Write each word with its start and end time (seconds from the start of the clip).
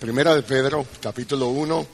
Primera 0.00 0.34
de 0.34 0.42
Pedro, 0.42 0.86
capítulo 0.98 1.48
1. 1.48 1.86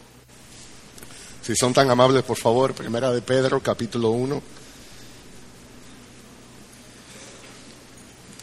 Si 1.42 1.56
son 1.56 1.74
tan 1.74 1.90
amables, 1.90 2.22
por 2.22 2.36
favor, 2.36 2.72
Primera 2.72 3.10
de 3.10 3.20
Pedro, 3.20 3.60
capítulo 3.60 4.10
1. 4.10 4.42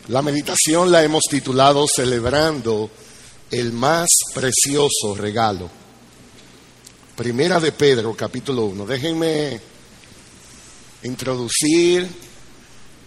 La 0.10 0.22
meditación 0.22 0.92
la 0.92 1.02
hemos 1.02 1.24
titulado 1.30 1.86
Celebrando 1.88 2.92
el 3.52 3.72
más 3.72 4.10
precioso 4.34 5.16
regalo. 5.16 5.70
Primera 7.16 7.62
de 7.62 7.72
Pedro, 7.72 8.14
capítulo 8.18 8.66
1. 8.66 8.86
Déjenme 8.86 9.62
introducir 11.04 12.06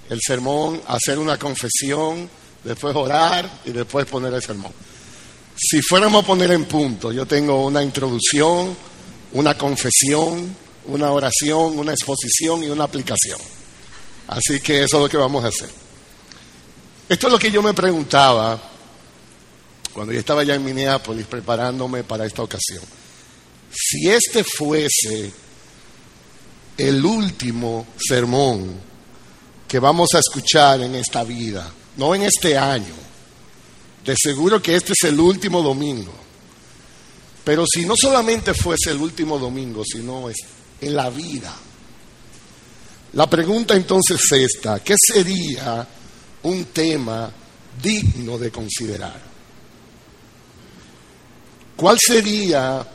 el 0.08 0.20
sermón, 0.26 0.80
hacer 0.86 1.18
una 1.18 1.38
confesión, 1.38 2.30
después 2.64 2.96
orar 2.96 3.60
y 3.66 3.72
después 3.72 4.06
poner 4.06 4.32
el 4.32 4.42
sermón. 4.42 4.72
Si 5.56 5.80
fuéramos 5.80 6.22
a 6.22 6.26
poner 6.26 6.50
en 6.50 6.66
punto, 6.66 7.12
yo 7.12 7.24
tengo 7.24 7.64
una 7.64 7.82
introducción, 7.82 8.76
una 9.32 9.56
confesión, 9.56 10.54
una 10.86 11.10
oración, 11.10 11.78
una 11.78 11.92
exposición 11.92 12.62
y 12.62 12.68
una 12.68 12.84
aplicación. 12.84 13.40
Así 14.28 14.60
que 14.60 14.82
eso 14.82 14.96
es 14.96 15.02
lo 15.02 15.08
que 15.08 15.16
vamos 15.16 15.44
a 15.44 15.48
hacer. 15.48 15.70
Esto 17.08 17.26
es 17.28 17.32
lo 17.32 17.38
que 17.38 17.50
yo 17.50 17.62
me 17.62 17.72
preguntaba 17.72 18.60
cuando 19.94 20.12
yo 20.12 20.18
estaba 20.18 20.44
ya 20.44 20.54
en 20.54 20.64
Minneapolis 20.64 21.26
preparándome 21.26 22.04
para 22.04 22.26
esta 22.26 22.42
ocasión. 22.42 22.82
Si 23.72 24.10
este 24.10 24.44
fuese 24.44 25.32
el 26.76 27.04
último 27.04 27.86
sermón 27.96 28.78
que 29.66 29.78
vamos 29.78 30.10
a 30.14 30.18
escuchar 30.18 30.82
en 30.82 30.96
esta 30.96 31.24
vida, 31.24 31.72
no 31.96 32.14
en 32.14 32.24
este 32.24 32.58
año, 32.58 32.94
de 34.06 34.14
seguro 34.16 34.62
que 34.62 34.76
este 34.76 34.92
es 34.92 35.10
el 35.10 35.18
último 35.18 35.60
domingo. 35.62 36.12
Pero 37.44 37.64
si 37.66 37.84
no 37.84 37.94
solamente 38.00 38.54
fuese 38.54 38.92
el 38.92 38.98
último 38.98 39.38
domingo, 39.38 39.82
sino 39.84 40.30
es 40.30 40.36
en 40.80 40.94
la 40.94 41.10
vida. 41.10 41.54
La 43.14 43.28
pregunta 43.28 43.74
entonces 43.74 44.20
es 44.30 44.54
esta, 44.54 44.80
¿qué 44.80 44.94
sería 44.96 45.86
un 46.44 46.64
tema 46.66 47.30
digno 47.82 48.38
de 48.38 48.50
considerar? 48.50 49.20
¿Cuál 51.76 51.98
sería 52.00 52.86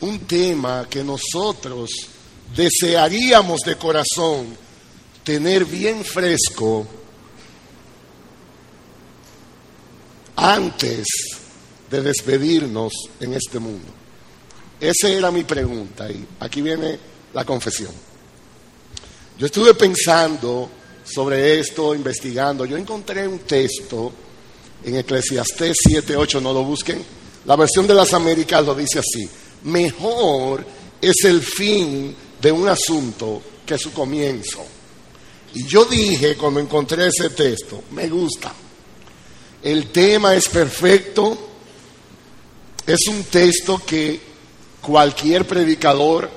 un 0.00 0.18
tema 0.20 0.86
que 0.88 1.04
nosotros 1.04 1.90
desearíamos 2.54 3.60
de 3.60 3.76
corazón 3.76 4.56
tener 5.22 5.64
bien 5.64 6.04
fresco 6.04 7.01
antes 10.36 11.06
de 11.90 12.02
despedirnos 12.02 12.92
en 13.20 13.34
este 13.34 13.58
mundo? 13.58 13.88
Esa 14.80 15.08
era 15.08 15.30
mi 15.30 15.44
pregunta 15.44 16.10
y 16.10 16.26
aquí 16.40 16.60
viene 16.60 16.98
la 17.34 17.44
confesión. 17.44 17.92
Yo 19.38 19.46
estuve 19.46 19.74
pensando 19.74 20.68
sobre 21.04 21.58
esto, 21.60 21.94
investigando. 21.94 22.64
Yo 22.64 22.76
encontré 22.76 23.26
un 23.26 23.40
texto 23.40 24.12
en 24.84 24.96
Eclesiastés 24.96 25.76
7:8, 25.86 26.40
no 26.40 26.52
lo 26.52 26.64
busquen. 26.64 27.04
La 27.44 27.56
versión 27.56 27.86
de 27.86 27.94
las 27.94 28.12
Américas 28.12 28.64
lo 28.64 28.74
dice 28.74 28.98
así: 28.98 29.28
Mejor 29.64 30.64
es 31.00 31.24
el 31.24 31.42
fin 31.42 32.14
de 32.40 32.52
un 32.52 32.68
asunto 32.68 33.42
que 33.64 33.78
su 33.78 33.92
comienzo. 33.92 34.64
Y 35.54 35.66
yo 35.66 35.84
dije 35.84 36.36
cuando 36.36 36.60
encontré 36.60 37.06
ese 37.06 37.30
texto, 37.30 37.84
me 37.92 38.08
gusta. 38.08 38.52
El 39.62 39.92
tema 39.92 40.34
es 40.34 40.48
perfecto. 40.48 41.50
Es 42.86 43.06
un 43.08 43.22
texto 43.24 43.80
que 43.86 44.20
cualquier 44.80 45.46
predicador 45.46 46.28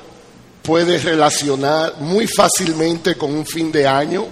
puede 0.62 0.98
relacionar 1.00 1.96
muy 2.00 2.28
fácilmente 2.28 3.16
con 3.16 3.34
un 3.34 3.46
fin 3.46 3.72
de 3.72 3.88
año. 3.88 4.26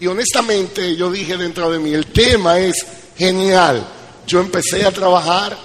Y 0.00 0.06
honestamente 0.06 0.94
yo 0.96 1.10
dije 1.10 1.36
dentro 1.36 1.70
de 1.70 1.78
mí, 1.78 1.92
el 1.92 2.06
tema 2.06 2.58
es 2.58 2.74
genial. 3.16 3.86
Yo 4.26 4.40
empecé 4.40 4.84
a 4.84 4.90
trabajar, 4.90 5.56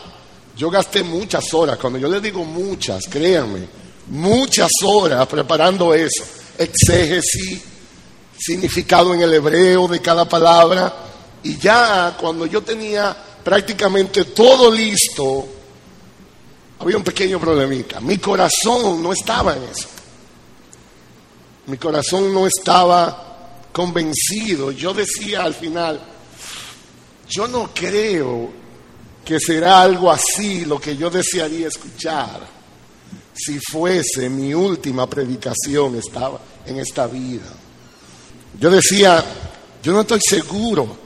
yo 0.56 0.69
gasté 0.69 1.03
muchas 1.03 1.53
horas, 1.53 1.78
cuando 1.78 2.00
yo 2.00 2.07
le 2.07 2.22
digo 2.22 2.44
muchas, 2.46 3.06
créanme, 3.09 3.68
muchas 4.07 4.69
horas 4.84 5.28
preparando 5.28 5.94
eso, 5.94 6.24
exégesis, 6.57 7.62
significado 8.38 9.13
en 9.13 9.22
el 9.22 9.34
hebreo 9.34 9.88
de 9.88 10.00
cada 10.00 10.30
palabra, 10.30 11.11
y 11.44 11.57
ya 11.57 12.16
cuando 12.19 12.46
yo 12.46 12.62
tenía 12.62 13.16
prácticamente 13.44 14.25
todo 14.25 14.72
listo, 14.72 15.47
había 16.79 16.97
un 16.97 17.03
pequeño 17.03 17.40
problemita. 17.40 18.00
Mi 18.00 18.18
corazón 18.18 19.02
no 19.02 19.13
estaba 19.13 19.56
en 19.56 19.63
eso. 19.63 19.88
Mi 21.68 21.78
corazón 21.78 22.34
no 22.34 22.47
estaba 22.47 23.68
convencido. 23.72 24.72
Yo 24.72 24.94
decía 24.94 25.44
al 25.44 25.53
final, 25.53 26.01
yo 27.30 27.47
no 27.47 27.69
creo 27.74 28.50
que 29.24 29.40
será 29.40 29.81
algo 29.81 30.12
así 30.12 30.66
lo 30.66 30.80
que 30.80 30.97
yo 30.97 31.09
desearía 31.09 31.68
escuchar 31.68 32.62
si 33.34 33.59
fuese 33.59 34.30
mi 34.30 34.53
última 34.53 35.09
predicación 35.09 35.96
estaba 35.96 36.40
en 36.66 36.80
esta 36.80 37.07
vida. 37.07 37.47
Yo 38.59 38.69
decía, 38.69 39.24
yo 39.81 39.94
no 39.94 40.01
estoy 40.01 40.19
seguro 40.22 40.97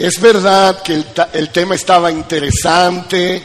es 0.00 0.18
verdad 0.18 0.80
que 0.82 1.04
el, 1.34 1.50
tema 1.50 1.74
estaba 1.74 2.10
interesante, 2.10 3.42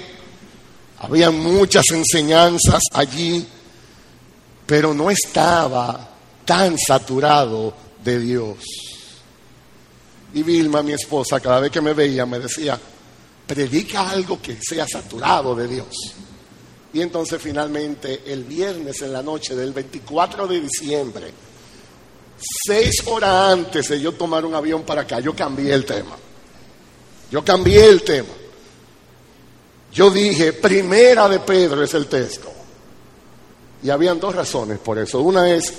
había 1.00 1.30
muchas 1.30 1.84
enseñanzas 1.92 2.82
allí, 2.94 3.46
pero 4.66 4.94
no 4.94 5.12
estaba 5.12 6.12
tan 6.46 6.78
saturado 6.78 7.74
de 8.02 8.20
Dios. 8.20 8.58
Y 10.34 10.44
Vilma, 10.44 10.82
mi 10.82 10.94
esposa, 10.94 11.42
cada 11.42 11.60
vez 11.60 11.72
que 11.72 11.82
me 11.82 11.92
veía 11.92 12.26
me 12.26 12.40
decía, 12.40 12.80
predica 13.46 14.10
algo 14.10 14.42
que 14.42 14.58
sea 14.62 14.88
saturado 14.88 15.56
de 15.56 15.68
Dios. 15.68 15.94
Y 16.94 17.02
entonces 17.02 17.42
finalmente 17.42 18.24
el 18.28 18.46
viernes 18.46 19.02
en 19.02 19.12
la 19.12 19.22
noche 19.22 19.58
del 19.58 19.74
24 19.74 20.48
de 20.48 20.62
diciembre, 20.62 21.34
seis 22.66 23.06
horas 23.08 23.52
antes 23.52 23.90
de 23.90 24.00
yo 24.00 24.14
tomar 24.14 24.46
un 24.46 24.56
avión 24.56 24.84
para 24.84 25.02
acá, 25.02 25.20
yo 25.20 25.36
cambié 25.36 25.74
el 25.74 25.84
tema. 25.84 26.16
Yo 27.35 27.44
cambié 27.44 27.85
el 27.88 28.01
tema. 28.01 28.29
Yo 29.91 30.09
dije, 30.09 30.53
primera 30.53 31.28
de 31.28 31.41
Pedro 31.41 31.84
es 31.84 31.94
el 31.94 32.07
texto. 32.07 32.50
Y 33.84 33.90
habían 33.90 34.22
dos 34.22 34.34
razones 34.34 34.79
por 34.79 34.97
eso. 35.00 35.19
Una 35.19 35.50
es 35.50 35.73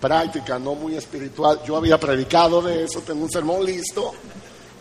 práctica, 0.00 0.56
no 0.56 0.76
muy 0.76 0.94
espiritual. 0.94 1.62
Yo 1.66 1.76
había 1.76 1.98
predicado 1.98 2.62
de 2.62 2.84
eso, 2.84 3.00
tengo 3.00 3.24
un 3.24 3.28
sermón 3.28 3.64
listo. 3.64 4.12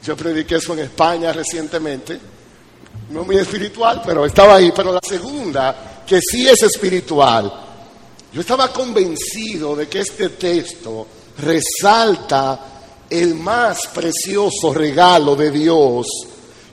Yo 0.03 0.15
prediqué 0.15 0.57
eso 0.57 0.73
en 0.73 0.81
España 0.81 1.33
recientemente. 1.33 2.19
No 3.09 3.23
muy 3.23 3.37
espiritual, 3.37 4.03
pero 4.05 4.23
estaba 4.23 4.57
ahí. 4.57 4.71
Pero 4.71 4.93
la 4.93 5.01
segunda, 5.01 6.03
que 6.05 6.21
sí 6.21 6.47
es 6.47 6.61
espiritual. 6.61 7.51
Yo 8.31 8.41
estaba 8.41 8.71
convencido 8.71 9.75
de 9.75 9.87
que 9.87 10.01
este 10.01 10.29
texto 10.29 11.07
resalta 11.39 12.72
el 13.13 13.35
más 13.35 13.87
precioso 13.93 14.73
regalo 14.73 15.35
de 15.35 15.51
Dios 15.51 16.07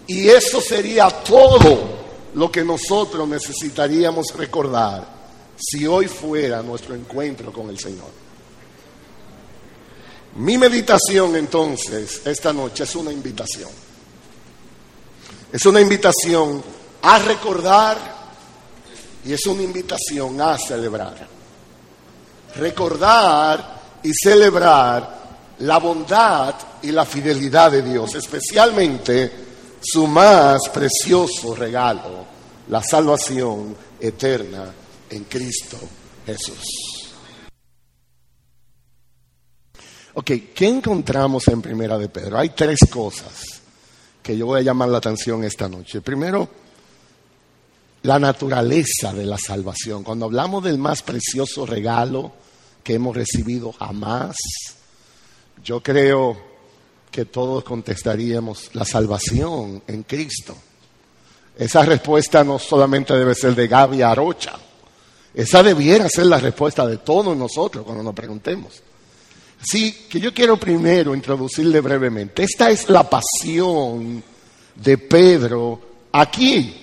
y 0.07 0.27
eso 0.27 0.59
sería 0.63 1.11
todo 1.11 2.01
lo 2.35 2.51
que 2.51 2.65
nosotros 2.65 3.29
necesitaríamos 3.29 4.29
recordar 4.35 5.07
si 5.59 5.87
hoy 5.87 6.09
fuera 6.09 6.63
nuestro 6.63 6.95
encuentro 6.95 7.53
con 7.53 7.69
el 7.69 7.79
Señor. 7.79 8.09
Mi 10.37 10.57
meditación 10.57 11.37
entonces 11.37 12.23
esta 12.25 12.55
noche 12.55 12.85
es 12.85 12.97
una 12.97 13.13
invitación. 13.13 13.69
Es 15.53 15.67
una 15.67 15.83
invitación 15.83 16.63
a 17.03 17.19
recordar 17.19 17.99
y 19.27 19.35
es 19.35 19.45
una 19.45 19.63
invitación 19.63 20.41
a 20.41 20.57
celebrar. 20.57 21.29
Recordar 22.57 23.81
y 24.03 24.13
celebrar 24.15 25.20
la 25.61 25.79
bondad 25.79 26.55
y 26.83 26.91
la 26.91 27.05
fidelidad 27.05 27.71
de 27.71 27.83
Dios, 27.83 28.15
especialmente 28.15 29.31
su 29.81 30.07
más 30.07 30.69
precioso 30.73 31.55
regalo, 31.55 32.25
la 32.69 32.83
salvación 32.83 33.77
eterna 33.99 34.73
en 35.09 35.25
Cristo 35.25 35.77
Jesús. 36.25 37.11
Ok, 40.15 40.31
¿qué 40.55 40.67
encontramos 40.67 41.47
en 41.49 41.63
Primera 41.63 41.97
de 41.97 42.09
Pedro? 42.09 42.39
Hay 42.39 42.51
tres 42.51 42.81
cosas 42.91 43.61
que 44.23 44.37
yo 44.37 44.47
voy 44.47 44.61
a 44.61 44.65
llamar 44.65 44.89
la 44.89 44.99
atención 44.99 45.45
esta 45.45 45.69
noche. 45.69 46.01
Primero, 46.01 46.49
la 48.03 48.19
naturaleza 48.19 49.13
de 49.13 49.25
la 49.27 49.39
salvación. 49.39 50.03
Cuando 50.03 50.25
hablamos 50.25 50.65
del 50.65 50.79
más 50.79 51.03
precioso 51.03 51.65
regalo 51.65 52.33
que 52.83 52.95
hemos 52.95 53.15
recibido 53.15 53.73
jamás, 53.73 54.37
yo 55.63 55.83
creo 55.83 56.37
que 57.11 57.25
todos 57.25 57.65
contestaríamos 57.65 58.71
la 58.75 58.85
salvación 58.85 59.83
en 59.87 60.03
Cristo. 60.05 60.57
esa 61.59 61.85
respuesta 61.85 62.43
no 62.43 62.59
solamente 62.59 63.13
debe 63.15 63.35
ser 63.35 63.55
de 63.55 63.69
Gaby 63.69 64.03
Arocha, 64.03 64.59
esa 65.35 65.63
debiera 65.63 66.09
ser 66.09 66.27
la 66.27 66.39
respuesta 66.39 66.87
de 66.87 66.99
todos 66.99 67.37
nosotros 67.37 67.85
cuando 67.85 68.03
nos 68.03 68.15
preguntemos. 68.15 68.83
Sí, 69.63 70.07
que 70.09 70.19
yo 70.19 70.33
quiero 70.33 70.57
primero 70.57 71.15
introducirle 71.15 71.81
brevemente. 71.81 72.43
Esta 72.45 72.71
es 72.71 72.89
la 72.89 73.09
pasión 73.09 74.23
de 74.75 74.99
Pedro 74.99 75.81
aquí. 76.13 76.83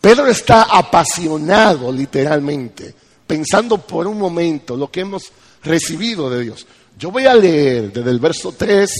Pedro 0.00 0.26
está 0.26 0.62
apasionado 0.62 1.92
literalmente, 1.92 2.94
pensando 3.26 3.78
por 3.78 4.06
un 4.06 4.18
momento 4.18 4.76
lo 4.76 4.90
que 4.90 5.00
hemos 5.00 5.30
recibido 5.62 6.30
de 6.30 6.44
Dios. 6.44 6.66
Yo 6.98 7.12
voy 7.12 7.26
a 7.26 7.34
leer 7.34 7.92
desde 7.92 8.10
el 8.10 8.18
verso 8.18 8.54
3, 8.58 8.90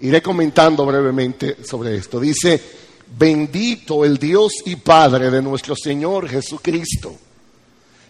iré 0.00 0.20
comentando 0.20 0.84
brevemente 0.84 1.58
sobre 1.64 1.94
esto. 1.94 2.18
Dice, 2.18 2.60
bendito 3.16 4.04
el 4.04 4.18
Dios 4.18 4.54
y 4.64 4.74
Padre 4.74 5.30
de 5.30 5.40
nuestro 5.40 5.76
Señor 5.76 6.28
Jesucristo, 6.28 7.14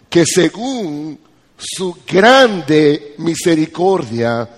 que 0.09 0.25
según 0.25 1.19
su 1.55 1.99
grande 2.07 3.13
misericordia 3.19 4.49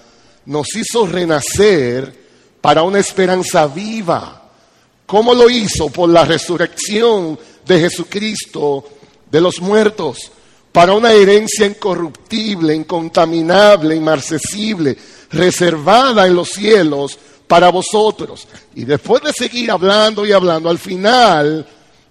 nos 0.46 0.74
hizo 0.74 1.06
renacer 1.06 2.22
para 2.62 2.84
una 2.84 3.00
esperanza 3.00 3.68
viva. 3.68 4.52
¿Cómo 5.06 5.34
lo 5.34 5.50
hizo? 5.50 5.90
Por 5.90 6.10
la 6.10 6.24
resurrección 6.24 7.38
de 7.66 7.78
Jesucristo 7.78 8.86
de 9.30 9.42
los 9.42 9.60
muertos, 9.60 10.32
para 10.72 10.94
una 10.94 11.12
herencia 11.12 11.66
incorruptible, 11.66 12.74
incontaminable, 12.74 13.96
inmarcesible, 13.96 14.98
reservada 15.30 16.26
en 16.28 16.36
los 16.36 16.50
cielos 16.50 17.18
para 17.48 17.70
vosotros. 17.70 18.48
Y 18.76 18.86
después 18.86 19.22
de 19.24 19.34
seguir 19.34 19.72
hablando 19.72 20.26
y 20.26 20.32
hablando, 20.32 20.70
al 20.70 20.80
final, 20.80 21.68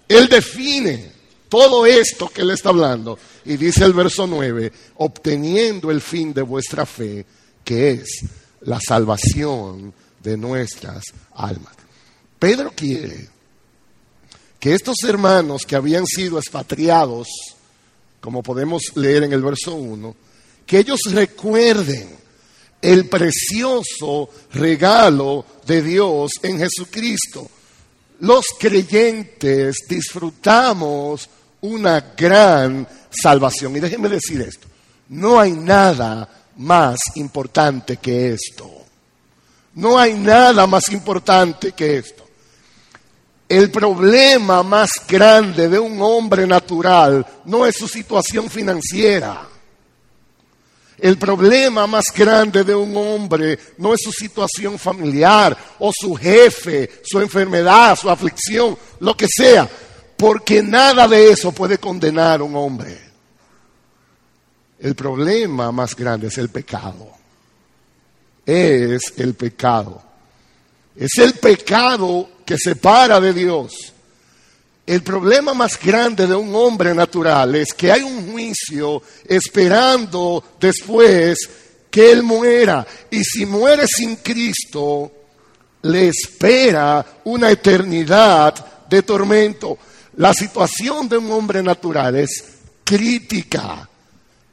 Él 0.07 0.29
define 0.29 1.11
todo 1.49 1.85
esto 1.85 2.29
que 2.29 2.41
Él 2.41 2.51
está 2.51 2.69
hablando 2.69 3.17
y 3.45 3.57
dice 3.57 3.83
el 3.83 3.93
verso 3.93 4.27
9, 4.27 4.71
obteniendo 4.97 5.89
el 5.89 6.01
fin 6.01 6.33
de 6.33 6.43
vuestra 6.43 6.85
fe, 6.85 7.25
que 7.63 7.91
es 7.91 8.23
la 8.61 8.79
salvación 8.79 9.93
de 10.21 10.37
nuestras 10.37 11.03
almas. 11.33 11.73
Pedro 12.37 12.71
quiere 12.75 13.29
que 14.59 14.75
estos 14.75 14.97
hermanos 15.03 15.65
que 15.65 15.75
habían 15.75 16.05
sido 16.05 16.37
expatriados, 16.37 17.27
como 18.21 18.43
podemos 18.43 18.95
leer 18.95 19.23
en 19.23 19.33
el 19.33 19.41
verso 19.41 19.75
1, 19.75 20.15
que 20.65 20.79
ellos 20.79 21.01
recuerden 21.11 22.15
el 22.81 23.09
precioso 23.09 24.29
regalo 24.53 25.45
de 25.65 25.81
Dios 25.81 26.31
en 26.43 26.59
Jesucristo. 26.59 27.49
Los 28.21 28.45
creyentes 28.57 29.77
disfrutamos 29.89 31.29
una 31.61 31.99
gran 32.15 32.87
salvación. 33.09 33.75
Y 33.75 33.79
déjenme 33.79 34.09
decir 34.09 34.41
esto, 34.41 34.67
no 35.09 35.39
hay 35.39 35.51
nada 35.51 36.29
más 36.57 36.99
importante 37.15 37.97
que 37.97 38.33
esto. 38.33 38.69
No 39.73 39.97
hay 39.97 40.13
nada 40.13 40.67
más 40.67 40.89
importante 40.89 41.71
que 41.71 41.97
esto. 41.97 42.27
El 43.51 43.69
problema 43.69 44.63
más 44.63 44.91
grande 45.05 45.67
de 45.67 45.77
un 45.77 46.01
hombre 46.01 46.47
natural 46.47 47.25
no 47.43 47.65
es 47.65 47.75
su 47.75 47.85
situación 47.85 48.49
financiera. 48.49 49.45
El 50.97 51.17
problema 51.17 51.85
más 51.85 52.05
grande 52.15 52.63
de 52.63 52.73
un 52.73 52.95
hombre 52.95 53.59
no 53.77 53.93
es 53.93 53.99
su 54.03 54.11
situación 54.13 54.79
familiar 54.79 55.57
o 55.79 55.91
su 55.93 56.15
jefe, 56.15 57.01
su 57.03 57.19
enfermedad, 57.19 57.99
su 57.99 58.09
aflicción, 58.09 58.77
lo 59.01 59.17
que 59.17 59.27
sea 59.27 59.67
porque 60.15 60.63
nada 60.63 61.05
de 61.07 61.31
eso 61.31 61.51
puede 61.51 61.77
condenar 61.77 62.39
a 62.39 62.43
un 62.43 62.55
hombre. 62.55 62.97
El 64.79 64.95
problema 64.95 65.73
más 65.73 65.93
grande 65.93 66.27
es 66.27 66.37
el 66.37 66.47
pecado. 66.47 67.09
Es 68.45 69.13
el 69.17 69.33
pecado. 69.33 70.01
Es 70.95 71.17
el 71.17 71.33
pecado 71.33 72.29
que 72.45 72.57
separa 72.57 73.19
de 73.19 73.33
Dios. 73.33 73.93
El 74.85 75.03
problema 75.03 75.53
más 75.53 75.79
grande 75.79 76.27
de 76.27 76.35
un 76.35 76.53
hombre 76.55 76.93
natural 76.93 77.55
es 77.55 77.73
que 77.73 77.91
hay 77.91 78.01
un 78.01 78.31
juicio 78.31 79.01
esperando 79.27 80.43
después 80.59 81.37
que 81.89 82.11
él 82.11 82.23
muera. 82.23 82.85
Y 83.09 83.23
si 83.23 83.45
muere 83.45 83.85
sin 83.87 84.17
Cristo, 84.17 85.11
le 85.83 86.07
espera 86.07 87.05
una 87.25 87.51
eternidad 87.51 88.87
de 88.89 89.03
tormento. 89.03 89.77
La 90.17 90.33
situación 90.33 91.07
de 91.07 91.17
un 91.17 91.31
hombre 91.31 91.61
natural 91.63 92.15
es 92.15 92.43
crítica. 92.83 93.87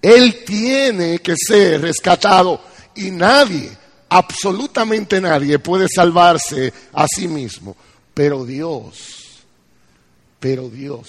Él 0.01 0.45
tiene 0.45 1.19
que 1.19 1.35
ser 1.37 1.81
rescatado 1.81 2.61
y 2.95 3.11
nadie, 3.11 3.71
absolutamente 4.09 5.21
nadie 5.21 5.59
puede 5.59 5.87
salvarse 5.89 6.73
a 6.93 7.07
sí 7.07 7.29
mismo. 7.29 7.77
Pero 8.15 8.45
Dios, 8.45 9.45
pero 10.41 10.69
Dios 10.69 11.09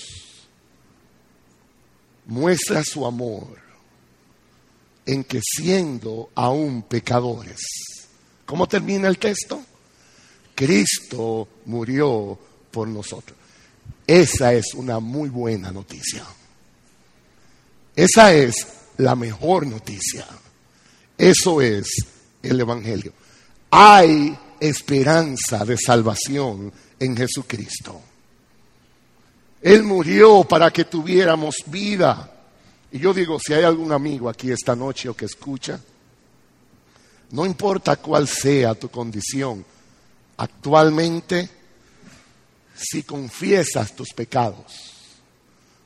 muestra 2.25 2.83
su 2.83 3.05
amor 3.05 3.57
en 5.05 5.23
que 5.23 5.41
siendo 5.41 6.29
aún 6.35 6.83
pecadores, 6.83 7.59
¿cómo 8.45 8.67
termina 8.67 9.07
el 9.07 9.17
texto? 9.17 9.63
Cristo 10.53 11.47
murió 11.65 12.37
por 12.69 12.87
nosotros. 12.87 13.37
Esa 14.05 14.53
es 14.53 14.73
una 14.73 14.99
muy 14.99 15.29
buena 15.29 15.71
noticia. 15.71 16.23
Esa 17.95 18.33
es 18.33 18.55
la 18.97 19.15
mejor 19.15 19.65
noticia. 19.65 20.25
Eso 21.17 21.61
es 21.61 21.87
el 22.41 22.59
Evangelio. 22.59 23.13
Hay 23.71 24.37
esperanza 24.59 25.63
de 25.65 25.77
salvación 25.77 26.71
en 26.99 27.15
Jesucristo. 27.15 28.01
Él 29.61 29.83
murió 29.83 30.43
para 30.43 30.71
que 30.71 30.85
tuviéramos 30.85 31.55
vida. 31.65 32.31
Y 32.91 32.99
yo 32.99 33.13
digo, 33.13 33.37
si 33.39 33.53
hay 33.53 33.63
algún 33.63 33.91
amigo 33.91 34.29
aquí 34.29 34.51
esta 34.51 34.75
noche 34.75 35.09
o 35.09 35.15
que 35.15 35.25
escucha, 35.25 35.79
no 37.31 37.45
importa 37.45 37.97
cuál 37.97 38.27
sea 38.27 38.73
tu 38.75 38.89
condición, 38.89 39.63
actualmente 40.37 41.49
si 42.75 43.03
confiesas 43.03 43.93
tus 43.93 44.13
pecados, 44.13 44.73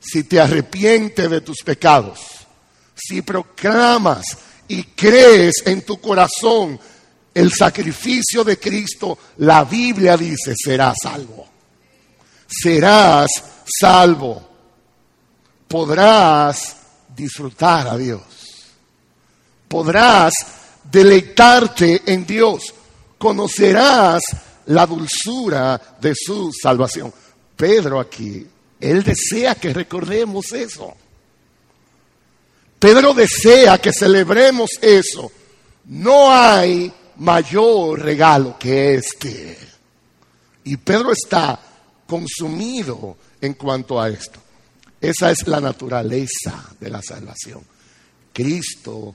si 0.00 0.24
te 0.24 0.40
arrepientes 0.40 1.28
de 1.28 1.40
tus 1.40 1.58
pecados, 1.64 2.20
si 2.94 3.20
proclamas 3.20 4.38
y 4.68 4.84
crees 4.84 5.62
en 5.66 5.82
tu 5.82 6.00
corazón 6.00 6.78
el 7.34 7.52
sacrificio 7.52 8.44
de 8.44 8.58
Cristo, 8.58 9.18
la 9.38 9.64
Biblia 9.64 10.16
dice, 10.16 10.54
serás 10.56 10.96
salvo. 11.02 11.46
Serás 12.46 13.30
salvo. 13.80 14.48
Podrás 15.66 16.76
disfrutar 17.14 17.88
a 17.88 17.96
Dios. 17.96 18.22
Podrás 19.66 20.32
deleitarte 20.90 22.02
en 22.06 22.24
Dios. 22.24 22.72
Conocerás 23.18 24.22
la 24.66 24.86
dulzura 24.86 25.80
de 26.00 26.14
su 26.14 26.52
salvación. 26.52 27.12
Pedro 27.56 27.98
aquí, 27.98 28.46
él 28.80 29.02
desea 29.02 29.54
que 29.56 29.72
recordemos 29.72 30.52
eso. 30.52 30.94
Pedro 32.84 33.14
desea 33.14 33.78
que 33.78 33.94
celebremos 33.94 34.68
eso. 34.82 35.32
No 35.86 36.30
hay 36.30 36.92
mayor 37.16 37.98
regalo 37.98 38.58
que 38.58 38.96
este. 38.96 39.56
Y 40.64 40.76
Pedro 40.76 41.12
está 41.12 41.58
consumido 42.06 43.16
en 43.40 43.54
cuanto 43.54 43.98
a 43.98 44.10
esto. 44.10 44.38
Esa 45.00 45.30
es 45.30 45.48
la 45.48 45.62
naturaleza 45.62 46.74
de 46.78 46.90
la 46.90 47.00
salvación. 47.00 47.62
Cristo 48.34 49.14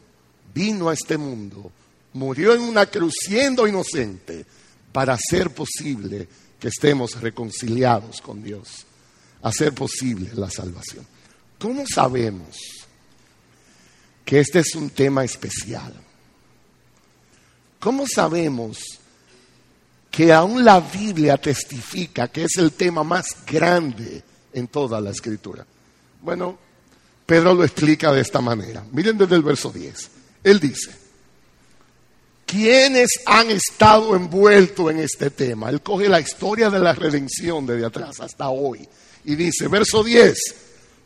vino 0.51 0.89
a 0.89 0.95
este 0.95 1.19
mundo, 1.19 1.71
murió 2.13 2.55
en 2.55 2.61
una 2.61 2.88
cruz 2.88 3.13
siendo 3.21 3.67
inocente 3.67 4.47
para 4.91 5.13
hacer 5.13 5.51
posible 5.51 6.27
que 6.59 6.69
estemos 6.69 7.21
reconciliados 7.21 8.19
con 8.19 8.41
Dios, 8.41 8.88
hacer 9.43 9.75
posible 9.75 10.31
la 10.33 10.49
salvación. 10.49 11.05
¿Cómo 11.59 11.85
sabemos 11.85 12.78
que 14.25 14.39
este 14.39 14.59
es 14.59 14.75
un 14.75 14.89
tema 14.89 15.23
especial? 15.23 15.93
¿Cómo 17.79 18.05
sabemos 18.07 18.77
que 20.11 20.33
aún 20.33 20.65
la 20.65 20.79
Biblia 20.79 21.38
testifica 21.38 22.27
que 22.27 22.43
es 22.43 22.57
el 22.57 22.73
tema 22.73 23.03
más 23.03 23.45
grande 23.45 24.23
en 24.53 24.67
toda 24.67 24.99
la 24.99 25.11
escritura? 25.11 25.65
Bueno, 26.21 26.57
Pedro 27.25 27.53
lo 27.53 27.63
explica 27.63 28.11
de 28.11 28.21
esta 28.21 28.41
manera. 28.41 28.83
Miren 28.91 29.17
desde 29.17 29.35
el 29.35 29.43
verso 29.43 29.71
10. 29.71 30.09
Él 30.43 30.59
dice, 30.59 30.91
¿Quiénes 32.49 33.09
han 33.27 33.51
estado 33.51 34.15
envueltos 34.15 34.89
en 34.89 34.99
este 34.99 35.29
tema? 35.29 35.69
Él 35.69 35.81
coge 35.81 36.09
la 36.09 36.19
historia 36.19 36.71
de 36.71 36.79
la 36.79 36.93
redención 36.93 37.63
desde 37.67 37.85
atrás 37.85 38.19
hasta 38.19 38.49
hoy 38.49 38.88
y 39.23 39.35
dice, 39.35 39.67
verso 39.67 40.03
10, 40.03 40.35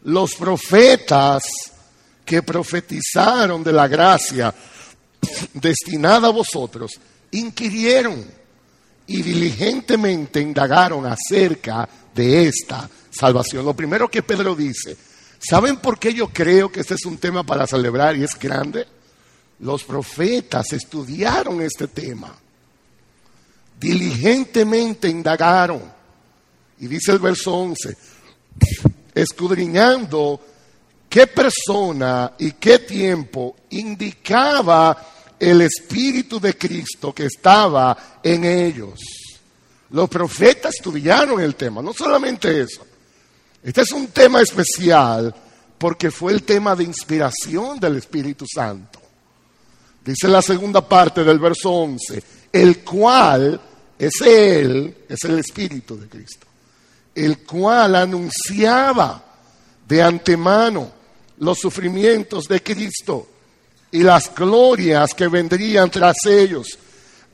los 0.03 0.35
profetas 0.35 1.43
que 2.25 2.41
profetizaron 2.41 3.63
de 3.63 3.73
la 3.73 3.87
gracia 3.87 4.53
destinada 5.53 6.27
a 6.27 6.31
vosotros, 6.31 6.91
inquirieron 7.31 8.25
y 9.07 9.21
diligentemente 9.21 10.39
indagaron 10.39 11.05
acerca 11.05 11.87
de 12.13 12.47
esta 12.47 12.89
salvación. 13.09 13.65
Lo 13.65 13.75
primero 13.75 14.09
que 14.09 14.23
Pedro 14.23 14.55
dice, 14.55 14.95
¿saben 15.39 15.77
por 15.77 15.99
qué 15.99 16.13
yo 16.13 16.29
creo 16.29 16.71
que 16.71 16.81
este 16.81 16.95
es 16.95 17.05
un 17.05 17.17
tema 17.17 17.43
para 17.43 17.67
celebrar 17.67 18.15
y 18.15 18.23
es 18.23 18.37
grande? 18.39 18.87
Los 19.59 19.83
profetas 19.83 20.73
estudiaron 20.73 21.61
este 21.61 21.87
tema, 21.87 22.35
diligentemente 23.79 25.09
indagaron. 25.09 25.81
Y 26.79 26.87
dice 26.87 27.11
el 27.11 27.19
verso 27.19 27.53
11, 27.53 27.95
escudriñando 29.13 30.39
qué 31.13 31.27
persona 31.27 32.33
y 32.39 32.53
qué 32.53 32.79
tiempo 32.79 33.55
indicaba 33.69 35.35
el 35.39 35.61
Espíritu 35.61 36.39
de 36.39 36.57
Cristo 36.57 37.13
que 37.13 37.25
estaba 37.25 38.17
en 38.23 38.43
ellos. 38.43 38.99
Los 39.91 40.09
profetas 40.09 40.73
estudiaron 40.73 41.39
el 41.39 41.53
tema, 41.53 41.83
no 41.83 41.93
solamente 41.93 42.61
eso. 42.61 42.83
Este 43.61 43.81
es 43.81 43.91
un 43.91 44.07
tema 44.07 44.41
especial 44.41 45.35
porque 45.77 46.09
fue 46.09 46.31
el 46.33 46.41
tema 46.41 46.75
de 46.75 46.85
inspiración 46.85 47.79
del 47.79 47.97
Espíritu 47.97 48.45
Santo. 48.51 48.99
Dice 50.03 50.27
la 50.27 50.41
segunda 50.41 50.81
parte 50.81 51.23
del 51.23 51.37
verso 51.37 51.69
11, 51.73 52.23
el 52.51 52.79
cual 52.79 53.61
es 53.99 54.19
Él, 54.19 55.05
es 55.07 55.23
el 55.25 55.37
Espíritu 55.37 55.95
de 55.95 56.09
Cristo, 56.09 56.47
el 57.13 57.43
cual 57.43 57.97
anunciaba 57.97 59.23
de 59.87 60.01
antemano 60.01 61.02
los 61.39 61.59
sufrimientos 61.59 62.45
de 62.45 62.61
Cristo 62.61 63.27
y 63.91 64.03
las 64.03 64.33
glorias 64.33 65.13
que 65.13 65.27
vendrían 65.27 65.89
tras 65.89 66.17
ellos. 66.25 66.77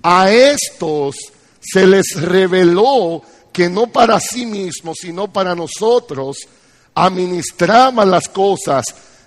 A 0.03 0.31
estos 0.31 1.15
se 1.59 1.85
les 1.85 2.21
reveló 2.21 3.21
que 3.51 3.69
no 3.69 3.87
para 3.87 4.19
sí 4.19 4.45
mismos, 4.45 4.97
sino 5.01 5.31
para 5.31 5.55
nosotros, 5.55 6.37
administraban 6.95 8.09
las 8.09 8.27
cosas 8.29 8.85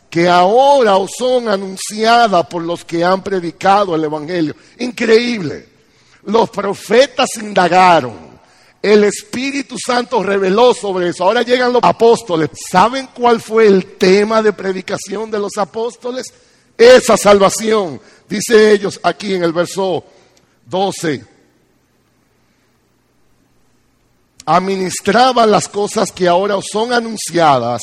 que 0.09 0.29
ahora 0.29 0.97
os 0.97 1.11
son 1.17 1.49
anunciadas 1.49 2.47
por 2.47 2.63
los 2.63 2.85
que 2.85 3.03
han 3.03 3.23
predicado 3.23 3.95
el 3.95 4.05
Evangelio. 4.05 4.55
Increíble. 4.79 5.69
Los 6.25 6.51
profetas 6.51 7.31
indagaron. 7.41 8.32
El 8.83 9.05
Espíritu 9.05 9.77
Santo 9.79 10.23
reveló 10.23 10.75
sobre 10.75 11.09
eso. 11.09 11.25
Ahora 11.25 11.43
llegan 11.43 11.73
los 11.73 11.83
apóstoles. 11.85 12.51
¿Saben 12.71 13.09
cuál 13.15 13.41
fue 13.41 13.69
el 13.69 13.97
tema 13.97 14.43
de 14.43 14.53
predicación 14.53 15.31
de 15.31 15.39
los 15.39 15.57
apóstoles? 15.57 16.27
esa 16.77 17.17
salvación. 17.17 18.01
Dice 18.29 18.73
ellos 18.73 19.01
aquí 19.03 19.35
en 19.35 19.45
el 19.45 19.53
verso 19.53 20.05
12. 20.67 21.25
Administraban 24.45 25.51
las 25.51 25.69
cosas 25.69 26.11
que 26.11 26.27
ahora 26.27 26.57
os 26.57 26.67
son 26.71 26.93
anunciadas 26.93 27.83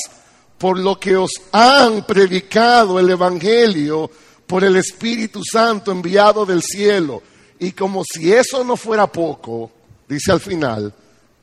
por 0.57 0.77
lo 0.77 0.99
que 0.99 1.15
os 1.15 1.31
han 1.53 2.05
predicado 2.05 2.99
el 2.99 3.09
Evangelio 3.09 4.11
por 4.45 4.63
el 4.63 4.75
Espíritu 4.75 5.41
Santo 5.43 5.91
enviado 5.91 6.45
del 6.45 6.61
cielo. 6.61 7.23
Y 7.59 7.71
como 7.71 8.03
si 8.03 8.33
eso 8.33 8.63
no 8.63 8.75
fuera 8.75 9.07
poco, 9.07 9.71
dice 10.09 10.31
al 10.31 10.41
final, 10.41 10.93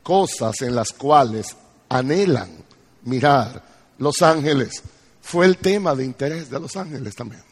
cosas 0.03 0.61
en 0.61 0.75
las 0.75 0.89
cuales 0.89 1.55
anhelan 1.89 2.49
mirar 3.03 3.63
los 3.97 4.21
ángeles 4.21 4.83
fue 5.21 5.45
el 5.45 5.57
tema 5.57 5.95
de 5.95 6.05
interés 6.05 6.49
de 6.49 6.59
los 6.59 6.75
ángeles 6.75 7.15
también. 7.15 7.43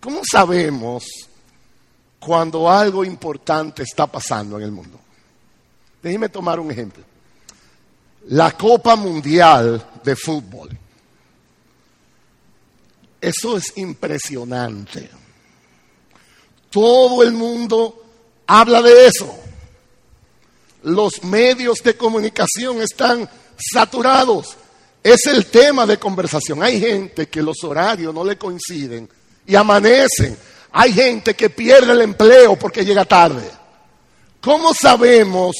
¿Cómo 0.00 0.22
sabemos 0.30 1.04
cuando 2.18 2.70
algo 2.70 3.04
importante 3.04 3.82
está 3.82 4.06
pasando 4.06 4.56
en 4.56 4.64
el 4.64 4.72
mundo? 4.72 4.98
Déjeme 6.02 6.30
tomar 6.30 6.58
un 6.58 6.70
ejemplo. 6.70 7.04
La 8.28 8.56
Copa 8.56 8.96
Mundial 8.96 10.00
de 10.02 10.16
Fútbol. 10.16 10.70
Eso 13.20 13.56
es 13.58 13.76
impresionante. 13.76 15.10
Todo 16.70 17.22
el 17.22 17.32
mundo 17.32 18.02
habla 18.46 18.80
de 18.82 19.06
eso. 19.06 19.34
Los 20.82 21.22
medios 21.24 21.78
de 21.82 21.96
comunicación 21.96 22.80
están 22.80 23.28
saturados. 23.72 24.56
Es 25.02 25.26
el 25.26 25.46
tema 25.46 25.86
de 25.86 25.98
conversación. 25.98 26.62
Hay 26.62 26.80
gente 26.80 27.28
que 27.28 27.42
los 27.42 27.62
horarios 27.64 28.14
no 28.14 28.24
le 28.24 28.38
coinciden 28.38 29.08
y 29.46 29.54
amanecen. 29.54 30.36
Hay 30.72 30.92
gente 30.92 31.34
que 31.34 31.50
pierde 31.50 31.92
el 31.92 32.02
empleo 32.02 32.56
porque 32.56 32.84
llega 32.84 33.04
tarde. 33.04 33.50
¿Cómo 34.40 34.72
sabemos 34.72 35.56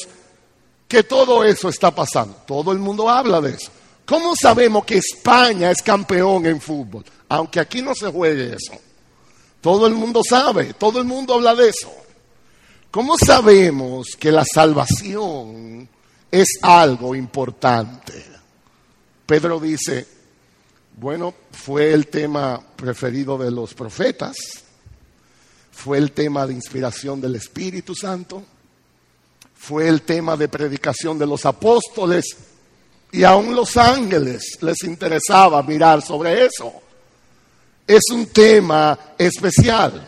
que 0.87 1.03
todo 1.03 1.43
eso 1.43 1.69
está 1.69 1.93
pasando? 1.93 2.35
Todo 2.47 2.71
el 2.71 2.79
mundo 2.79 3.09
habla 3.09 3.41
de 3.41 3.51
eso. 3.51 3.71
¿Cómo 4.05 4.33
sabemos 4.35 4.85
que 4.85 4.97
España 4.97 5.71
es 5.71 5.81
campeón 5.81 6.45
en 6.45 6.59
fútbol? 6.59 7.05
Aunque 7.29 7.59
aquí 7.59 7.81
no 7.81 7.93
se 7.93 8.07
juegue 8.07 8.55
eso. 8.55 8.73
Todo 9.61 9.87
el 9.87 9.93
mundo 9.93 10.21
sabe, 10.27 10.73
todo 10.73 10.99
el 10.99 11.05
mundo 11.05 11.35
habla 11.35 11.55
de 11.55 11.69
eso. 11.69 11.93
¿Cómo 12.89 13.17
sabemos 13.17 14.15
que 14.19 14.31
la 14.31 14.43
salvación 14.43 15.87
es 16.31 16.59
algo 16.61 17.13
importante. 17.13 18.25
Pedro 19.25 19.59
dice, 19.59 20.07
bueno, 20.97 21.33
fue 21.51 21.93
el 21.93 22.07
tema 22.07 22.59
preferido 22.75 23.37
de 23.37 23.51
los 23.51 23.73
profetas, 23.73 24.35
fue 25.71 25.97
el 25.97 26.13
tema 26.13 26.47
de 26.47 26.53
inspiración 26.53 27.19
del 27.19 27.35
Espíritu 27.35 27.93
Santo, 27.93 28.43
fue 29.55 29.87
el 29.87 30.01
tema 30.03 30.37
de 30.37 30.47
predicación 30.47 31.19
de 31.19 31.27
los 31.27 31.45
apóstoles 31.45 32.25
y 33.11 33.23
aún 33.23 33.55
los 33.55 33.75
ángeles 33.77 34.57
les 34.61 34.83
interesaba 34.83 35.61
mirar 35.63 36.01
sobre 36.01 36.45
eso. 36.45 36.73
Es 37.87 38.03
un 38.11 38.27
tema 38.27 38.97
especial. 39.17 40.07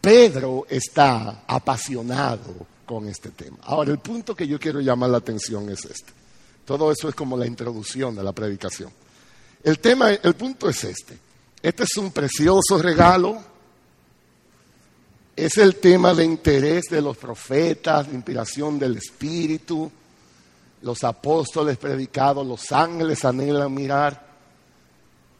Pedro 0.00 0.66
está 0.68 1.44
apasionado 1.46 2.66
con 2.86 3.08
este 3.08 3.30
tema. 3.30 3.58
Ahora, 3.62 3.90
el 3.90 3.98
punto 3.98 4.34
que 4.34 4.46
yo 4.46 4.58
quiero 4.58 4.80
llamar 4.80 5.10
la 5.10 5.18
atención 5.18 5.68
es 5.68 5.84
este. 5.84 6.12
Todo 6.64 6.90
eso 6.90 7.08
es 7.08 7.14
como 7.14 7.36
la 7.36 7.46
introducción 7.46 8.14
de 8.14 8.22
la 8.22 8.32
predicación. 8.32 8.90
El 9.62 9.78
tema, 9.78 10.10
el 10.10 10.34
punto 10.34 10.68
es 10.68 10.84
este. 10.84 11.18
Este 11.62 11.82
es 11.82 11.96
un 11.96 12.12
precioso 12.12 12.78
regalo. 12.80 13.42
Es 15.34 15.56
el 15.58 15.76
tema 15.76 16.14
de 16.14 16.24
interés 16.24 16.84
de 16.90 17.00
los 17.00 17.16
profetas, 17.16 18.08
de 18.08 18.14
inspiración 18.14 18.78
del 18.78 18.96
Espíritu. 18.96 19.90
Los 20.82 21.04
apóstoles 21.04 21.76
predicados, 21.76 22.46
los 22.46 22.70
ángeles 22.72 23.24
anhelan 23.24 23.74
mirar. 23.74 24.27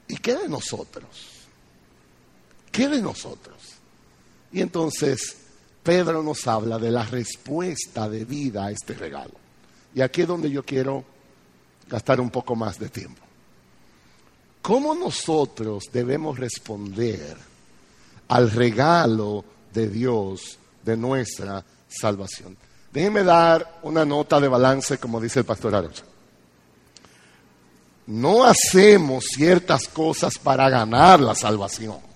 ¿Y 0.08 0.16
qué 0.16 0.34
de 0.34 0.48
nosotros? 0.48 1.08
¿Qué 2.72 2.88
de 2.88 3.00
nosotros? 3.00 3.56
Y 4.52 4.60
entonces 4.60 5.36
Pedro 5.82 6.22
nos 6.22 6.46
habla 6.46 6.78
de 6.78 6.90
la 6.90 7.04
respuesta 7.04 8.08
de 8.08 8.24
vida 8.24 8.66
a 8.66 8.70
este 8.70 8.94
regalo. 8.94 9.34
Y 9.94 10.00
aquí 10.00 10.22
es 10.22 10.28
donde 10.28 10.50
yo 10.50 10.64
quiero 10.64 11.04
gastar 11.88 12.20
un 12.20 12.30
poco 12.30 12.54
más 12.56 12.78
de 12.78 12.88
tiempo. 12.88 13.22
¿Cómo 14.62 14.94
nosotros 14.94 15.84
debemos 15.92 16.38
responder 16.38 17.36
al 18.28 18.50
regalo 18.50 19.44
de 19.72 19.88
Dios 19.88 20.58
de 20.84 20.96
nuestra 20.96 21.64
salvación? 21.88 22.56
Déjenme 22.92 23.22
dar 23.24 23.80
una 23.82 24.04
nota 24.04 24.40
de 24.40 24.48
balance, 24.48 24.98
como 24.98 25.20
dice 25.20 25.40
el 25.40 25.46
pastor 25.46 25.74
Arocha. 25.74 26.04
No 28.08 28.44
hacemos 28.44 29.24
ciertas 29.34 29.86
cosas 29.88 30.34
para 30.42 30.68
ganar 30.68 31.20
la 31.20 31.34
salvación 31.34 32.08